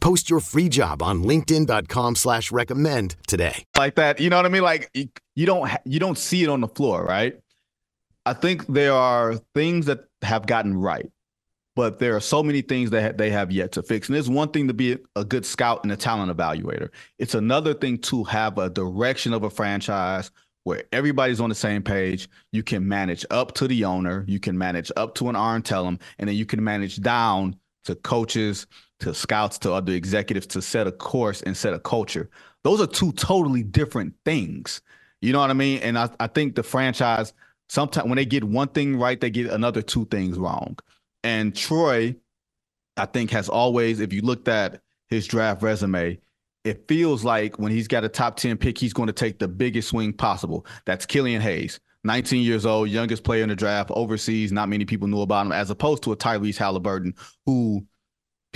Post 0.00 0.30
your 0.30 0.40
free 0.40 0.68
job 0.68 1.02
on 1.02 1.22
LinkedIn.com 1.22 2.16
slash 2.16 2.52
recommend 2.52 3.16
today. 3.26 3.64
Like 3.76 3.96
that, 3.96 4.20
you 4.20 4.30
know 4.30 4.36
what 4.36 4.46
I 4.46 4.48
mean? 4.48 4.62
Like 4.62 4.90
you, 5.34 5.46
don't 5.46 5.70
you 5.84 5.98
don't 5.98 6.18
see 6.18 6.42
it 6.42 6.48
on 6.48 6.60
the 6.60 6.68
floor, 6.68 7.04
right? 7.04 7.38
I 8.24 8.34
think 8.34 8.66
there 8.66 8.92
are 8.92 9.36
things 9.54 9.86
that 9.86 10.04
have 10.22 10.46
gotten 10.46 10.76
right, 10.76 11.10
but 11.74 11.98
there 11.98 12.14
are 12.14 12.20
so 12.20 12.42
many 12.42 12.60
things 12.60 12.90
that 12.90 13.02
ha- 13.02 13.16
they 13.16 13.30
have 13.30 13.50
yet 13.50 13.72
to 13.72 13.82
fix. 13.82 14.08
And 14.08 14.18
it's 14.18 14.28
one 14.28 14.50
thing 14.50 14.68
to 14.68 14.74
be 14.74 14.98
a 15.16 15.24
good 15.24 15.46
scout 15.46 15.82
and 15.82 15.92
a 15.92 15.96
talent 15.96 16.36
evaluator. 16.36 16.90
It's 17.18 17.34
another 17.34 17.72
thing 17.74 17.98
to 17.98 18.24
have 18.24 18.58
a 18.58 18.68
direction 18.68 19.32
of 19.32 19.44
a 19.44 19.50
franchise 19.50 20.30
where 20.64 20.84
everybody's 20.92 21.40
on 21.40 21.48
the 21.48 21.54
same 21.54 21.82
page. 21.82 22.28
You 22.52 22.62
can 22.62 22.86
manage 22.86 23.24
up 23.30 23.54
to 23.54 23.66
the 23.66 23.84
owner, 23.84 24.24
you 24.28 24.38
can 24.38 24.58
manage 24.58 24.92
up 24.96 25.14
to 25.16 25.30
an 25.30 25.36
Arn 25.36 25.62
Tellem, 25.62 25.98
and 26.18 26.28
then 26.28 26.36
you 26.36 26.44
can 26.44 26.62
manage 26.62 27.00
down 27.00 27.56
to 27.84 27.94
coaches, 27.94 28.66
to 29.00 29.14
scouts, 29.14 29.58
to 29.58 29.72
other 29.72 29.92
executives 29.92 30.46
to 30.48 30.62
set 30.62 30.86
a 30.86 30.92
course 30.92 31.42
and 31.42 31.56
set 31.56 31.74
a 31.74 31.78
culture. 31.78 32.28
Those 32.64 32.80
are 32.80 32.86
two 32.86 33.12
totally 33.12 33.62
different 33.62 34.14
things. 34.24 34.80
You 35.20 35.32
know 35.32 35.40
what 35.40 35.50
I 35.50 35.54
mean? 35.54 35.80
And 35.80 35.98
I, 35.98 36.10
I 36.20 36.26
think 36.26 36.54
the 36.54 36.62
franchise 36.62 37.32
sometimes 37.68 38.08
when 38.08 38.16
they 38.16 38.24
get 38.24 38.44
one 38.44 38.68
thing 38.68 38.98
right, 38.98 39.20
they 39.20 39.30
get 39.30 39.50
another 39.50 39.82
two 39.82 40.06
things 40.06 40.38
wrong. 40.38 40.76
And 41.22 41.54
Troy, 41.54 42.16
I 42.96 43.06
think, 43.06 43.30
has 43.30 43.48
always, 43.48 44.00
if 44.00 44.12
you 44.12 44.22
looked 44.22 44.48
at 44.48 44.80
his 45.08 45.26
draft 45.26 45.62
resume, 45.62 46.18
it 46.64 46.88
feels 46.88 47.24
like 47.24 47.58
when 47.58 47.72
he's 47.72 47.88
got 47.88 48.04
a 48.04 48.08
top 48.08 48.36
10 48.36 48.56
pick, 48.58 48.78
he's 48.78 48.92
going 48.92 49.06
to 49.06 49.12
take 49.12 49.38
the 49.38 49.48
biggest 49.48 49.88
swing 49.88 50.12
possible. 50.12 50.66
That's 50.84 51.06
Killian 51.06 51.40
Hayes, 51.40 51.80
19 52.04 52.42
years 52.42 52.66
old, 52.66 52.88
youngest 52.88 53.24
player 53.24 53.42
in 53.42 53.48
the 53.48 53.56
draft, 53.56 53.90
overseas. 53.94 54.52
Not 54.52 54.68
many 54.68 54.84
people 54.84 55.08
knew 55.08 55.22
about 55.22 55.46
him, 55.46 55.52
as 55.52 55.70
opposed 55.70 56.02
to 56.04 56.12
a 56.12 56.16
Tyrese 56.16 56.58
Halliburton, 56.58 57.14
who 57.46 57.86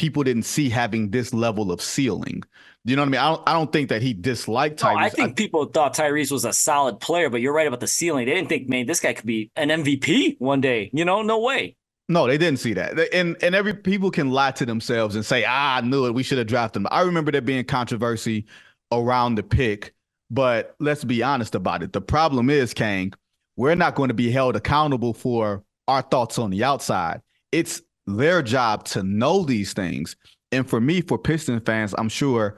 people 0.02 0.24
didn't 0.24 0.42
see 0.42 0.68
having 0.68 1.10
this 1.12 1.32
level 1.32 1.70
of 1.70 1.80
ceiling. 1.80 2.42
You 2.84 2.96
know 2.96 3.02
what 3.02 3.06
I 3.06 3.10
mean? 3.12 3.20
I 3.20 3.28
don't, 3.28 3.42
I 3.46 3.52
don't 3.52 3.72
think 3.72 3.88
that 3.90 4.02
he 4.02 4.12
disliked 4.12 4.80
Tyrese. 4.80 4.94
No, 4.94 4.98
I 4.98 5.08
think 5.10 5.30
I, 5.30 5.32
people 5.34 5.64
thought 5.66 5.94
Tyrese 5.94 6.32
was 6.32 6.44
a 6.44 6.52
solid 6.52 6.98
player, 6.98 7.30
but 7.30 7.40
you're 7.40 7.52
right 7.52 7.68
about 7.68 7.78
the 7.78 7.86
ceiling. 7.86 8.26
They 8.26 8.34
didn't 8.34 8.48
think, 8.48 8.68
man, 8.68 8.86
this 8.86 8.98
guy 8.98 9.12
could 9.12 9.26
be 9.26 9.52
an 9.54 9.68
MVP 9.68 10.40
one 10.40 10.60
day. 10.60 10.90
You 10.92 11.04
know, 11.04 11.22
no 11.22 11.38
way. 11.38 11.76
No, 12.08 12.26
they 12.26 12.36
didn't 12.36 12.58
see 12.58 12.72
that. 12.72 12.98
And 13.14 13.36
and 13.44 13.54
every 13.54 13.74
people 13.74 14.10
can 14.10 14.32
lie 14.32 14.50
to 14.50 14.66
themselves 14.66 15.14
and 15.14 15.24
say, 15.24 15.44
ah, 15.46 15.76
I 15.76 15.82
knew 15.82 16.04
it. 16.06 16.14
We 16.14 16.24
should 16.24 16.38
have 16.38 16.48
drafted 16.48 16.82
him. 16.82 16.88
I 16.90 17.02
remember 17.02 17.30
there 17.30 17.40
being 17.40 17.64
controversy 17.64 18.46
around 18.90 19.36
the 19.36 19.44
pick, 19.44 19.94
but 20.32 20.74
let's 20.80 21.04
be 21.04 21.22
honest 21.22 21.54
about 21.54 21.84
it. 21.84 21.92
The 21.92 22.00
problem 22.00 22.50
is, 22.50 22.74
Kang, 22.74 23.12
we're 23.56 23.76
not 23.76 23.94
going 23.94 24.08
to 24.08 24.14
be 24.14 24.32
held 24.32 24.56
accountable 24.56 25.14
for 25.14 25.62
our 25.86 26.02
thoughts 26.02 26.40
on 26.40 26.50
the 26.50 26.64
outside. 26.64 27.22
It's 27.52 27.82
their 28.06 28.42
job 28.42 28.84
to 28.86 29.02
know 29.02 29.44
these 29.44 29.72
things. 29.72 30.16
And 30.50 30.68
for 30.68 30.80
me, 30.80 31.00
for 31.00 31.18
Piston 31.18 31.60
fans, 31.60 31.94
I'm 31.96 32.08
sure 32.08 32.56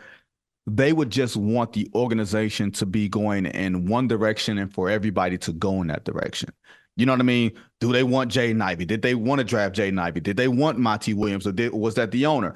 they 0.66 0.92
would 0.92 1.11
just 1.11 1.36
want 1.36 1.72
the 1.72 1.88
organization 1.95 2.70
to 2.72 2.86
be 2.86 3.09
going 3.09 3.47
in 3.47 3.86
one 3.86 4.09
direction 4.09 4.59
and 4.59 4.72
for 4.72 4.88
everybody 4.88 5.36
to 5.38 5.53
go 5.53 5.82
in 5.82 5.88
that 5.88 6.05
direction. 6.05 6.51
You 6.97 7.07
know 7.07 7.12
what 7.12 7.20
I 7.20 7.24
mean? 7.24 7.53
Do 7.80 7.92
they 7.92 8.05
want 8.05 8.30
Jay 8.30 8.55
Ivey? 8.55 8.84
Did 8.84 9.03
they 9.03 9.14
want 9.14 9.40
to 9.40 9.45
draft 9.45 9.74
Jay 9.74 9.92
Ivey? 9.95 10.20
Did 10.20 10.36
they 10.36 10.49
want 10.49 10.78
Monty 10.78 11.12
Williams 11.12 11.47
or 11.47 11.53
did, 11.53 11.72
was 11.72 11.97
that 11.97 12.12
the 12.12 12.26
owner? 12.26 12.55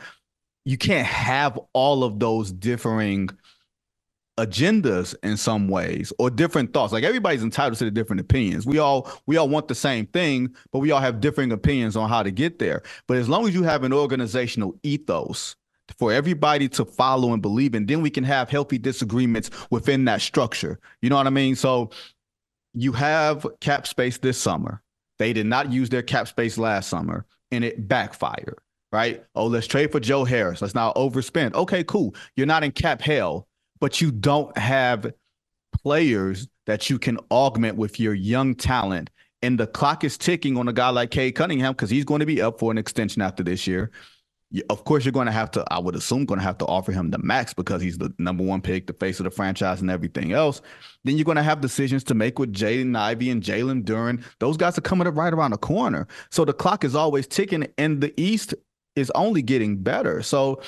You 0.64 0.78
can't 0.78 1.06
have 1.06 1.58
all 1.72 2.04
of 2.04 2.18
those 2.18 2.52
differing 2.52 3.30
agendas 4.38 5.14
in 5.22 5.36
some 5.36 5.68
ways 5.68 6.12
or 6.18 6.30
different 6.30 6.72
thoughts. 6.72 6.92
Like 6.92 7.04
everybody's 7.04 7.42
entitled 7.42 7.78
to 7.78 7.84
the 7.84 7.90
different 7.90 8.20
opinions. 8.20 8.66
We 8.66 8.78
all 8.78 9.10
we 9.26 9.36
all 9.36 9.48
want 9.48 9.68
the 9.68 9.74
same 9.74 10.06
thing, 10.06 10.54
but 10.72 10.78
we 10.78 10.92
all 10.92 11.00
have 11.00 11.20
differing 11.20 11.52
opinions 11.52 11.96
on 11.96 12.08
how 12.08 12.22
to 12.22 12.30
get 12.30 12.58
there. 12.58 12.82
But 13.06 13.18
as 13.18 13.28
long 13.28 13.46
as 13.46 13.54
you 13.54 13.64
have 13.64 13.84
an 13.84 13.92
organizational 13.92 14.78
ethos 14.82 15.56
for 15.98 16.12
everybody 16.12 16.68
to 16.68 16.84
follow 16.84 17.32
and 17.32 17.42
believe 17.42 17.74
in, 17.74 17.86
then 17.86 18.00
we 18.00 18.10
can 18.10 18.24
have 18.24 18.48
healthy 18.48 18.78
disagreements 18.78 19.50
within 19.70 20.04
that 20.04 20.20
structure. 20.20 20.78
You 21.02 21.10
know 21.10 21.16
what 21.16 21.26
I 21.26 21.30
mean? 21.30 21.56
So 21.56 21.90
you 22.74 22.92
have 22.92 23.46
cap 23.60 23.86
space 23.86 24.18
this 24.18 24.38
summer. 24.38 24.82
They 25.18 25.32
did 25.32 25.46
not 25.46 25.72
use 25.72 25.88
their 25.88 26.02
cap 26.02 26.28
space 26.28 26.58
last 26.58 26.88
summer 26.88 27.26
and 27.50 27.64
it 27.64 27.88
backfired, 27.88 28.58
right? 28.92 29.24
Oh, 29.34 29.46
let's 29.46 29.66
trade 29.66 29.90
for 29.90 29.98
Joe 29.98 30.24
Harris. 30.24 30.62
Let's 30.62 30.76
now 30.76 30.92
overspend. 30.94 31.54
Okay, 31.54 31.82
cool. 31.82 32.14
You're 32.36 32.46
not 32.46 32.62
in 32.62 32.70
cap 32.70 33.00
hell, 33.00 33.47
but 33.80 34.00
you 34.00 34.10
don't 34.10 34.56
have 34.56 35.12
players 35.82 36.48
that 36.66 36.90
you 36.90 36.98
can 36.98 37.18
augment 37.30 37.76
with 37.76 37.98
your 37.98 38.14
young 38.14 38.54
talent. 38.54 39.10
And 39.42 39.58
the 39.58 39.66
clock 39.66 40.04
is 40.04 40.18
ticking 40.18 40.56
on 40.56 40.68
a 40.68 40.72
guy 40.72 40.90
like 40.90 41.10
Cade 41.10 41.34
Cunningham 41.34 41.72
because 41.72 41.90
he's 41.90 42.04
going 42.04 42.20
to 42.20 42.26
be 42.26 42.42
up 42.42 42.58
for 42.58 42.70
an 42.70 42.78
extension 42.78 43.22
after 43.22 43.42
this 43.42 43.66
year. 43.66 43.90
Of 44.70 44.84
course 44.84 45.04
you're 45.04 45.12
going 45.12 45.26
to 45.26 45.32
have 45.32 45.50
to 45.52 45.64
i 45.70 45.78
would 45.78 45.94
assume 45.94 46.24
going 46.24 46.40
to 46.40 46.44
have 46.44 46.56
to 46.56 46.64
offer 46.64 46.90
him 46.90 47.10
the 47.10 47.18
max 47.18 47.52
because 47.52 47.82
he's 47.82 47.98
the 47.98 48.10
number 48.18 48.42
one 48.42 48.62
pick 48.62 48.86
the 48.86 48.94
face 48.94 49.20
of 49.20 49.24
the 49.24 49.30
franchise 49.30 49.82
and 49.82 49.90
everything 49.90 50.32
else. 50.32 50.62
Then 51.04 51.16
you're 51.16 51.26
going 51.26 51.36
to 51.36 51.42
have 51.42 51.60
decisions 51.60 52.02
to 52.04 52.14
make 52.14 52.38
with 52.38 52.52
jaden 52.52 52.96
ivey 52.96 53.30
and 53.30 53.42
jalen 53.42 53.84
duren. 53.84 54.24
Those 54.40 54.56
guys 54.56 54.78
are 54.78 54.82
coming 54.82 55.06
up 55.06 55.16
right 55.16 55.32
around 55.32 55.50
the 55.50 55.58
corner. 55.58 56.08
So 56.30 56.44
the 56.46 56.54
clock 56.54 56.82
is 56.82 56.94
always 56.94 57.26
ticking 57.26 57.66
and 57.76 58.00
the 58.00 58.14
east 58.20 58.54
is 58.96 59.12
only 59.14 59.42
getting 59.42 59.76
better. 59.76 60.22
So 60.22 60.62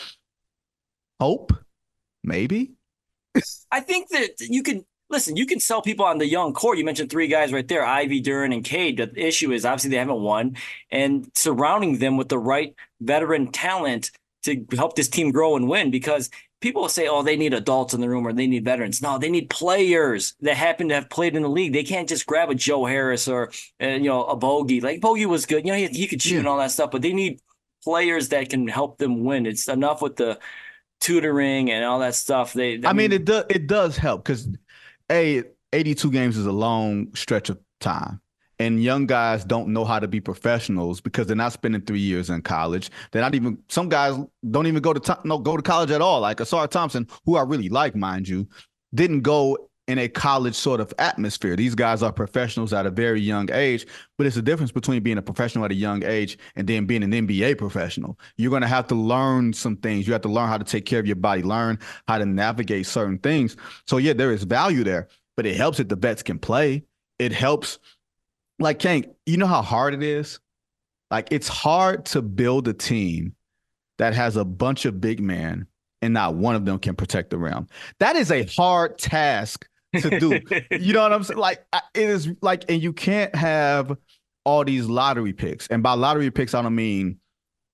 hope 1.18 1.52
maybe 2.22 2.72
i 3.70 3.80
think 3.80 4.08
that 4.08 4.40
you 4.40 4.62
can 4.62 4.84
listen, 5.10 5.36
you 5.36 5.44
can 5.44 5.60
sell 5.60 5.82
people 5.82 6.06
on 6.06 6.18
the 6.18 6.26
young 6.26 6.54
core. 6.54 6.76
You 6.76 6.84
mentioned 6.84 7.10
three 7.10 7.26
guys 7.26 7.52
right 7.52 7.66
there, 7.66 7.84
Ivey, 7.84 8.22
Duren, 8.22 8.54
and 8.54 8.64
Cade. 8.64 8.96
The 8.96 9.12
issue 9.26 9.52
is 9.52 9.64
obviously 9.66 9.90
they 9.90 9.96
haven't 9.96 10.20
won, 10.20 10.56
and 10.90 11.30
surrounding 11.34 11.98
them 11.98 12.16
with 12.16 12.28
the 12.28 12.38
right 12.38 12.74
veteran 13.00 13.50
talent 13.50 14.12
to 14.44 14.64
help 14.74 14.96
this 14.96 15.08
team 15.08 15.32
grow 15.32 15.56
and 15.56 15.68
win 15.68 15.90
because 15.90 16.30
people 16.60 16.82
will 16.82 16.88
say, 16.88 17.08
oh, 17.08 17.22
they 17.22 17.36
need 17.36 17.52
adults 17.52 17.92
in 17.92 18.00
the 18.00 18.08
room 18.08 18.26
or 18.26 18.32
they 18.32 18.46
need 18.46 18.64
veterans. 18.64 19.02
No, 19.02 19.18
they 19.18 19.30
need 19.30 19.50
players 19.50 20.34
that 20.40 20.56
happen 20.56 20.88
to 20.88 20.94
have 20.94 21.10
played 21.10 21.36
in 21.36 21.42
the 21.42 21.48
league. 21.48 21.72
They 21.72 21.82
can't 21.82 22.08
just 22.08 22.26
grab 22.26 22.50
a 22.50 22.54
Joe 22.54 22.86
Harris 22.86 23.28
or, 23.28 23.50
uh, 23.82 23.88
you 23.88 24.08
know, 24.08 24.24
a 24.24 24.36
Bogey. 24.36 24.80
Like 24.80 25.00
Bogey 25.00 25.26
was 25.26 25.46
good. 25.46 25.66
You 25.66 25.72
know, 25.72 25.78
he, 25.78 25.86
he 25.88 26.06
could 26.06 26.22
shoot 26.22 26.34
yeah. 26.34 26.38
and 26.40 26.48
all 26.48 26.58
that 26.58 26.70
stuff, 26.70 26.90
but 26.90 27.02
they 27.02 27.12
need 27.12 27.40
players 27.82 28.28
that 28.30 28.48
can 28.50 28.68
help 28.68 28.98
them 28.98 29.24
win. 29.24 29.46
It's 29.46 29.68
enough 29.68 30.02
with 30.02 30.16
the 30.16 30.38
tutoring 31.00 31.70
and 31.70 31.84
all 31.84 31.98
that 32.00 32.14
stuff. 32.14 32.52
They, 32.52 32.74
I, 32.84 32.90
I 32.90 32.92
mean, 32.92 33.10
mean, 33.10 33.12
it 33.12 33.24
does, 33.24 33.44
it 33.48 33.66
does 33.66 33.96
help 33.96 34.24
because 34.24 34.48
a 35.10 35.42
82 35.72 36.10
games 36.10 36.36
is 36.36 36.46
a 36.46 36.52
long 36.52 37.14
stretch 37.14 37.48
of 37.50 37.58
time. 37.80 38.20
And 38.58 38.82
young 38.82 39.06
guys 39.06 39.42
don't 39.42 39.68
know 39.68 39.86
how 39.86 39.98
to 39.98 40.06
be 40.06 40.20
professionals 40.20 41.00
because 41.00 41.26
they're 41.26 41.34
not 41.34 41.54
spending 41.54 41.80
three 41.80 42.00
years 42.00 42.28
in 42.28 42.42
college. 42.42 42.90
They're 43.10 43.22
not 43.22 43.34
even 43.34 43.56
some 43.70 43.88
guys 43.88 44.18
don't 44.50 44.66
even 44.66 44.82
go 44.82 44.92
to 44.92 45.18
no 45.24 45.38
go 45.38 45.56
to 45.56 45.62
college 45.62 45.90
at 45.90 46.02
all. 46.02 46.20
Like 46.20 46.36
Ausar 46.38 46.68
Thompson, 46.68 47.08
who 47.24 47.36
I 47.36 47.42
really 47.42 47.70
like, 47.70 47.96
mind 47.96 48.28
you, 48.28 48.46
didn't 48.94 49.22
go 49.22 49.69
in 49.90 49.98
a 49.98 50.08
college 50.08 50.54
sort 50.54 50.80
of 50.80 50.94
atmosphere. 51.00 51.56
These 51.56 51.74
guys 51.74 52.00
are 52.00 52.12
professionals 52.12 52.72
at 52.72 52.86
a 52.86 52.90
very 52.90 53.20
young 53.20 53.50
age, 53.52 53.88
but 54.16 54.24
it's 54.24 54.36
a 54.36 54.42
difference 54.42 54.70
between 54.70 55.02
being 55.02 55.18
a 55.18 55.22
professional 55.22 55.64
at 55.64 55.72
a 55.72 55.74
young 55.74 56.04
age 56.04 56.38
and 56.54 56.68
then 56.68 56.86
being 56.86 57.02
an 57.02 57.10
NBA 57.10 57.58
professional. 57.58 58.16
You're 58.36 58.50
going 58.50 58.62
to 58.62 58.68
have 58.68 58.86
to 58.86 58.94
learn 58.94 59.52
some 59.52 59.76
things. 59.76 60.06
You 60.06 60.12
have 60.12 60.22
to 60.22 60.28
learn 60.28 60.48
how 60.48 60.58
to 60.58 60.64
take 60.64 60.86
care 60.86 61.00
of 61.00 61.06
your 61.06 61.16
body, 61.16 61.42
learn 61.42 61.80
how 62.06 62.18
to 62.18 62.24
navigate 62.24 62.86
certain 62.86 63.18
things. 63.18 63.56
So, 63.88 63.96
yeah, 63.96 64.12
there 64.12 64.30
is 64.30 64.44
value 64.44 64.84
there, 64.84 65.08
but 65.36 65.44
it 65.44 65.56
helps 65.56 65.78
that 65.78 65.88
the 65.88 65.96
vets 65.96 66.22
can 66.22 66.38
play. 66.38 66.84
It 67.18 67.32
helps, 67.32 67.80
like 68.60 68.78
Kang, 68.78 69.12
you 69.26 69.38
know 69.38 69.48
how 69.48 69.60
hard 69.60 69.92
it 69.92 70.04
is? 70.04 70.38
Like, 71.10 71.32
it's 71.32 71.48
hard 71.48 72.04
to 72.06 72.22
build 72.22 72.68
a 72.68 72.74
team 72.74 73.34
that 73.98 74.14
has 74.14 74.36
a 74.36 74.44
bunch 74.44 74.84
of 74.84 75.00
big 75.00 75.20
men 75.20 75.66
and 76.00 76.14
not 76.14 76.34
one 76.34 76.54
of 76.54 76.64
them 76.64 76.78
can 76.78 76.94
protect 76.94 77.30
the 77.30 77.38
rim. 77.38 77.66
That 77.98 78.14
is 78.14 78.30
a 78.30 78.44
hard 78.44 78.96
task 78.96 79.66
to 79.96 80.18
do. 80.18 80.40
you 80.70 80.92
know 80.92 81.02
what 81.02 81.12
I'm 81.12 81.24
saying? 81.24 81.38
Like 81.38 81.64
it 81.94 82.08
is 82.08 82.28
like, 82.42 82.64
and 82.68 82.82
you 82.82 82.92
can't 82.92 83.34
have 83.34 83.96
all 84.44 84.64
these 84.64 84.86
lottery 84.86 85.32
picks. 85.32 85.66
And 85.68 85.82
by 85.82 85.92
lottery 85.94 86.30
picks, 86.30 86.54
I 86.54 86.62
don't 86.62 86.74
mean 86.74 87.18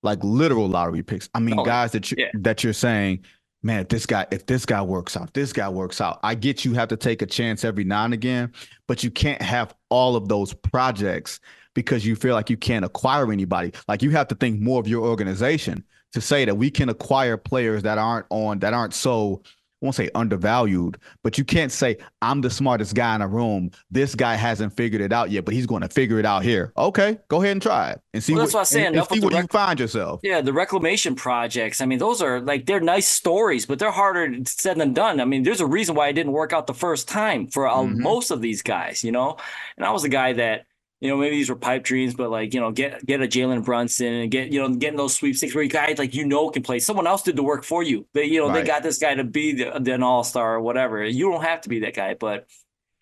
like 0.03 0.19
literal 0.23 0.67
lottery 0.67 1.03
picks. 1.03 1.29
I 1.33 1.39
mean 1.39 1.59
oh, 1.59 1.63
guys 1.63 1.91
that 1.91 2.11
you 2.11 2.17
yeah. 2.19 2.31
that 2.35 2.63
you're 2.63 2.73
saying, 2.73 3.25
man, 3.63 3.81
if 3.81 3.89
this 3.89 4.05
guy, 4.05 4.25
if 4.31 4.45
this 4.45 4.65
guy 4.65 4.81
works 4.81 5.17
out, 5.17 5.33
this 5.33 5.53
guy 5.53 5.69
works 5.69 6.01
out. 6.01 6.19
I 6.23 6.35
get 6.35 6.65
you 6.65 6.73
have 6.73 6.89
to 6.89 6.97
take 6.97 7.21
a 7.21 7.25
chance 7.25 7.63
every 7.63 7.83
now 7.83 8.05
and 8.05 8.13
again, 8.13 8.51
but 8.87 9.03
you 9.03 9.11
can't 9.11 9.41
have 9.41 9.73
all 9.89 10.15
of 10.15 10.27
those 10.27 10.53
projects 10.53 11.39
because 11.73 12.05
you 12.05 12.15
feel 12.15 12.33
like 12.33 12.49
you 12.49 12.57
can't 12.57 12.83
acquire 12.83 13.31
anybody. 13.31 13.71
Like 13.87 14.01
you 14.01 14.09
have 14.11 14.27
to 14.29 14.35
think 14.35 14.59
more 14.59 14.79
of 14.79 14.87
your 14.87 15.05
organization 15.05 15.83
to 16.13 16.21
say 16.21 16.45
that 16.45 16.55
we 16.55 16.71
can 16.71 16.89
acquire 16.89 17.37
players 17.37 17.83
that 17.83 17.97
aren't 17.97 18.25
on 18.29 18.59
that 18.59 18.73
aren't 18.73 18.93
so 18.93 19.41
won't 19.81 19.95
say 19.95 20.09
undervalued, 20.15 20.97
but 21.23 21.37
you 21.37 21.43
can't 21.43 21.71
say 21.71 21.97
I'm 22.21 22.41
the 22.41 22.49
smartest 22.49 22.95
guy 22.95 23.15
in 23.15 23.21
a 23.21 23.27
room. 23.27 23.71
This 23.91 24.15
guy 24.15 24.35
hasn't 24.35 24.75
figured 24.75 25.01
it 25.01 25.13
out 25.13 25.29
yet, 25.31 25.45
but 25.45 25.53
he's 25.53 25.65
going 25.65 25.81
to 25.83 25.89
figure 25.89 26.19
it 26.19 26.25
out 26.25 26.43
here. 26.43 26.73
Okay, 26.77 27.17
go 27.27 27.41
ahead 27.41 27.51
and 27.53 27.61
try 27.61 27.91
it 27.91 28.01
and 28.13 28.23
see 28.23 28.33
Well, 28.33 28.39
what, 28.41 28.45
that's 28.45 28.53
what 28.55 28.59
I'm 28.61 28.65
saying. 28.65 28.95
and, 28.97 29.07
see 29.07 29.19
the 29.19 29.27
where 29.27 29.41
you 29.41 29.47
find 29.47 29.79
yourself. 29.79 30.19
Yeah, 30.23 30.41
the 30.41 30.53
reclamation 30.53 31.15
projects. 31.15 31.81
I 31.81 31.85
mean, 31.85 31.99
those 31.99 32.21
are 32.21 32.39
like 32.41 32.65
they're 32.65 32.79
nice 32.79 33.07
stories, 33.07 33.65
but 33.65 33.79
they're 33.79 33.91
harder 33.91 34.33
said 34.45 34.77
than 34.77 34.93
done. 34.93 35.19
I 35.21 35.25
mean, 35.25 35.43
there's 35.43 35.61
a 35.61 35.65
reason 35.67 35.95
why 35.95 36.07
it 36.07 36.13
didn't 36.13 36.31
work 36.31 36.53
out 36.53 36.67
the 36.67 36.73
first 36.73 37.07
time 37.07 37.47
for 37.47 37.67
uh, 37.67 37.75
Mhm. 37.77 37.97
most 37.97 38.31
of 38.31 38.41
these 38.41 38.61
guys, 38.61 39.03
you 39.03 39.11
know. 39.11 39.37
And 39.77 39.85
I 39.85 39.91
was 39.91 40.03
a 40.03 40.09
guy 40.09 40.33
that, 40.33 40.65
you 40.99 41.09
know, 41.09 41.17
maybe 41.17 41.35
these 41.35 41.49
were 41.49 41.55
pipe 41.55 41.83
dreams, 41.83 42.15
but 42.15 42.31
like, 42.31 42.53
you 42.53 42.59
know, 42.59 42.71
get 42.71 43.05
get 43.05 43.21
a 43.21 43.27
Jalen 43.27 43.63
Brunson 43.63 44.13
and 44.13 44.31
get, 44.31 44.51
you 44.51 44.59
know, 44.59 44.73
getting 44.73 44.97
those 44.97 45.15
sweepstakes 45.15 45.53
where 45.53 45.63
you 45.63 45.69
guys 45.69 45.97
like 45.99 46.15
you 46.15 46.25
know 46.25 46.49
can 46.49 46.63
play. 46.63 46.79
Someone 46.79 47.05
else 47.05 47.21
did 47.21 47.35
the 47.35 47.43
work 47.43 47.63
for 47.63 47.83
you. 47.83 48.07
They, 48.13 48.25
you 48.25 48.39
know, 48.39 48.51
they 48.51 48.63
got 48.63 48.83
this 48.83 48.97
guy 48.97 49.13
to 49.15 49.23
be 49.23 49.53
the, 49.53 49.79
the 49.79 49.93
an 49.93 50.03
all 50.03 50.23
star 50.23 50.55
or 50.55 50.61
whatever. 50.61 51.03
You 51.05 51.31
don't 51.31 51.43
have 51.43 51.61
to 51.61 51.69
be 51.69 51.81
that 51.81 51.95
guy, 51.95 52.15
but 52.15 52.47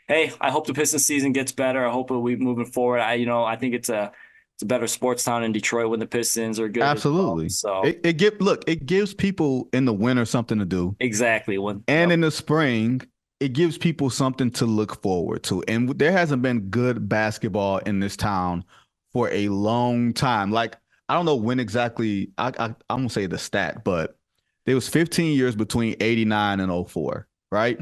hey, 0.08 0.34
I 0.42 0.52
hope 0.52 0.68
the 0.68 0.74
Pistons 0.74 1.06
season 1.06 1.32
gets 1.32 1.52
better. 1.52 1.86
I 1.86 1.92
hope 1.92 2.12
we 2.12 2.36
moving 2.36 2.66
forward. 2.66 3.00
I, 3.00 3.14
you 3.14 3.26
know, 3.26 3.44
I 3.44 3.56
think 3.56 3.74
it's 3.74 3.90
a 3.90 4.12
it's 4.56 4.64
a 4.64 4.66
better 4.66 4.88
sports 4.88 5.24
town 5.24 5.44
in 5.44 5.52
Detroit 5.52 5.90
when 5.90 6.00
the 6.00 6.06
Pistons 6.06 6.60
are 6.60 6.70
good. 6.70 6.82
as 6.82 6.86
well. 6.86 6.92
Absolutely. 6.92 7.50
So 7.50 7.82
It, 7.84 8.02
it 8.06 8.14
give 8.18 8.36
look, 8.40 8.64
it 8.68 8.86
gives 8.86 9.14
people 9.14 9.68
in 9.74 9.86
the 9.86 9.94
winter 9.94 10.26
something 10.26 10.60
to 10.60 10.66
do. 10.66 10.96
exactly 11.00 11.58
when 11.58 11.84
And 11.88 12.10
yep. 12.10 12.16
in 12.16 12.22
the 12.22 12.32
spring, 12.32 13.02
it 13.46 13.54
gives 13.54 13.78
people 13.78 14.10
something 14.10 14.50
to 14.50 14.66
look 14.66 15.04
forward 15.04 15.44
to. 15.44 15.64
And 15.68 15.90
there 16.00 16.12
hasn't 16.12 16.42
been 16.42 16.62
good 16.62 17.08
basketball 17.08 17.78
in 17.78 18.00
this 18.00 18.18
town 18.18 18.66
for 19.14 19.30
a 19.32 19.50
long 19.50 20.14
time. 20.14 20.52
Like, 20.52 20.78
I 21.08 21.14
don't 21.14 21.26
know 21.26 21.36
when 21.36 21.60
exactly, 21.60 22.32
I, 22.40 22.48
I, 22.58 22.66
I'm 22.90 22.98
going 22.98 23.08
to 23.08 23.14
say 23.14 23.28
the 23.28 23.38
stat, 23.38 23.84
but 23.84 24.18
there 24.66 24.74
was 24.74 24.90
15 24.90 25.38
years 25.38 25.56
between 25.56 25.96
89 26.00 26.60
and 26.60 26.90
04, 26.90 27.28
right? 27.52 27.80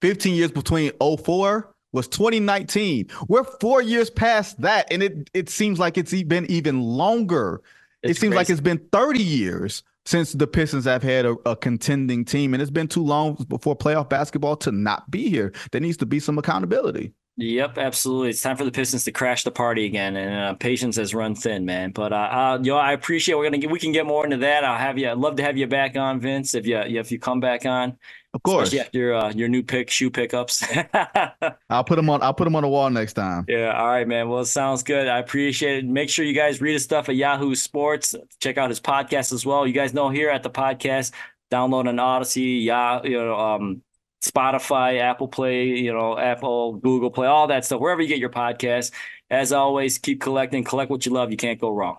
15 0.00 0.36
years 0.36 0.52
between 0.52 0.92
04 1.00 1.74
was 1.90 2.06
2019. 2.06 3.08
We're 3.26 3.42
four 3.42 3.82
years 3.82 4.10
past 4.10 4.60
that. 4.60 4.92
And 4.92 5.02
it, 5.02 5.28
it 5.34 5.48
seems 5.48 5.80
like 5.80 5.98
it's 5.98 6.22
been 6.22 6.46
even 6.48 6.80
longer 6.80 7.62
it 8.02 8.10
It's 8.10 8.20
seems 8.20 8.34
like 8.34 8.48
it's 8.50 8.60
been 8.60 8.78
30 8.92 9.22
years 9.22 9.82
since 10.04 10.32
the 10.32 10.46
Pistons 10.46 10.84
have 10.84 11.02
had 11.02 11.26
a, 11.26 11.36
a 11.46 11.56
contending 11.56 12.24
team, 12.24 12.54
and 12.54 12.62
it's 12.62 12.70
been 12.70 12.88
too 12.88 13.02
long 13.04 13.34
before 13.48 13.76
playoff 13.76 14.08
basketball 14.08 14.56
to 14.56 14.72
not 14.72 15.10
be 15.10 15.28
here. 15.28 15.52
There 15.70 15.80
needs 15.80 15.96
to 15.98 16.06
be 16.06 16.20
some 16.20 16.38
accountability. 16.38 17.12
Yep, 17.38 17.78
absolutely. 17.78 18.28
It's 18.28 18.42
time 18.42 18.58
for 18.58 18.64
the 18.64 18.70
Pistons 18.70 19.04
to 19.04 19.12
crash 19.12 19.44
the 19.44 19.50
party 19.50 19.86
again, 19.86 20.16
and 20.16 20.34
uh, 20.34 20.54
patience 20.54 20.96
has 20.96 21.14
run 21.14 21.34
thin, 21.34 21.64
man. 21.64 21.90
But 21.90 22.12
uh, 22.12 22.16
uh, 22.16 22.58
yo, 22.62 22.76
I 22.76 22.92
appreciate. 22.92 23.36
We're 23.36 23.44
gonna 23.44 23.58
get, 23.58 23.70
we 23.70 23.78
can 23.78 23.92
get 23.92 24.04
more 24.04 24.24
into 24.24 24.36
that. 24.38 24.64
I'll 24.64 24.78
have 24.78 24.98
you. 24.98 25.08
I'd 25.08 25.16
love 25.16 25.36
to 25.36 25.42
have 25.42 25.56
you 25.56 25.66
back 25.66 25.96
on, 25.96 26.20
Vince. 26.20 26.54
If 26.54 26.66
you 26.66 26.78
if 26.78 27.10
you 27.10 27.18
come 27.18 27.40
back 27.40 27.64
on, 27.64 27.96
Of 28.34 28.42
course, 28.42 28.68
especially 28.68 28.80
after 28.80 28.98
your 28.98 29.14
uh, 29.14 29.32
your 29.32 29.48
new 29.48 29.62
pick 29.62 29.90
shoe 29.90 30.10
pickups. 30.10 30.64
I'll 31.70 31.84
put 31.84 31.96
them 31.96 32.08
on. 32.08 32.22
I'll 32.22 32.32
put 32.32 32.44
them 32.44 32.56
on 32.56 32.62
the 32.62 32.68
wall 32.68 32.88
next 32.88 33.12
time. 33.12 33.44
Yeah, 33.46 33.78
all 33.78 33.88
right, 33.88 34.08
man. 34.08 34.28
Well, 34.30 34.40
it 34.40 34.46
sounds 34.46 34.82
good. 34.82 35.06
I 35.06 35.18
appreciate 35.18 35.84
it. 35.84 35.86
Make 35.86 36.08
sure 36.08 36.24
you 36.24 36.32
guys 36.32 36.60
read 36.60 36.72
his 36.72 36.82
stuff 36.82 37.10
at 37.10 37.16
Yahoo 37.16 37.54
Sports. 37.54 38.14
Check 38.40 38.56
out 38.56 38.70
his 38.70 38.80
podcast 38.80 39.34
as 39.34 39.44
well. 39.44 39.66
You 39.66 39.74
guys 39.74 39.92
know 39.92 40.08
here 40.08 40.30
at 40.30 40.42
the 40.42 40.50
podcast, 40.50 41.12
download 41.50 41.90
an 41.90 41.98
Odyssey, 41.98 42.62
yeah, 42.64 43.02
you 43.02 43.18
know, 43.18 43.38
um, 43.38 43.82
Spotify, 44.24 44.98
Apple 45.00 45.28
Play, 45.28 45.66
you 45.66 45.92
know, 45.92 46.16
Apple, 46.18 46.74
Google 46.74 47.10
Play, 47.10 47.26
all 47.26 47.48
that 47.48 47.66
stuff. 47.66 47.80
Wherever 47.80 48.00
you 48.00 48.08
get 48.08 48.18
your 48.18 48.30
podcast. 48.30 48.92
As 49.28 49.52
always, 49.52 49.98
keep 49.98 50.20
collecting. 50.20 50.62
Collect 50.62 50.90
what 50.90 51.06
you 51.06 51.12
love. 51.12 51.30
You 51.30 51.38
can't 51.38 51.58
go 51.58 51.70
wrong. 51.70 51.98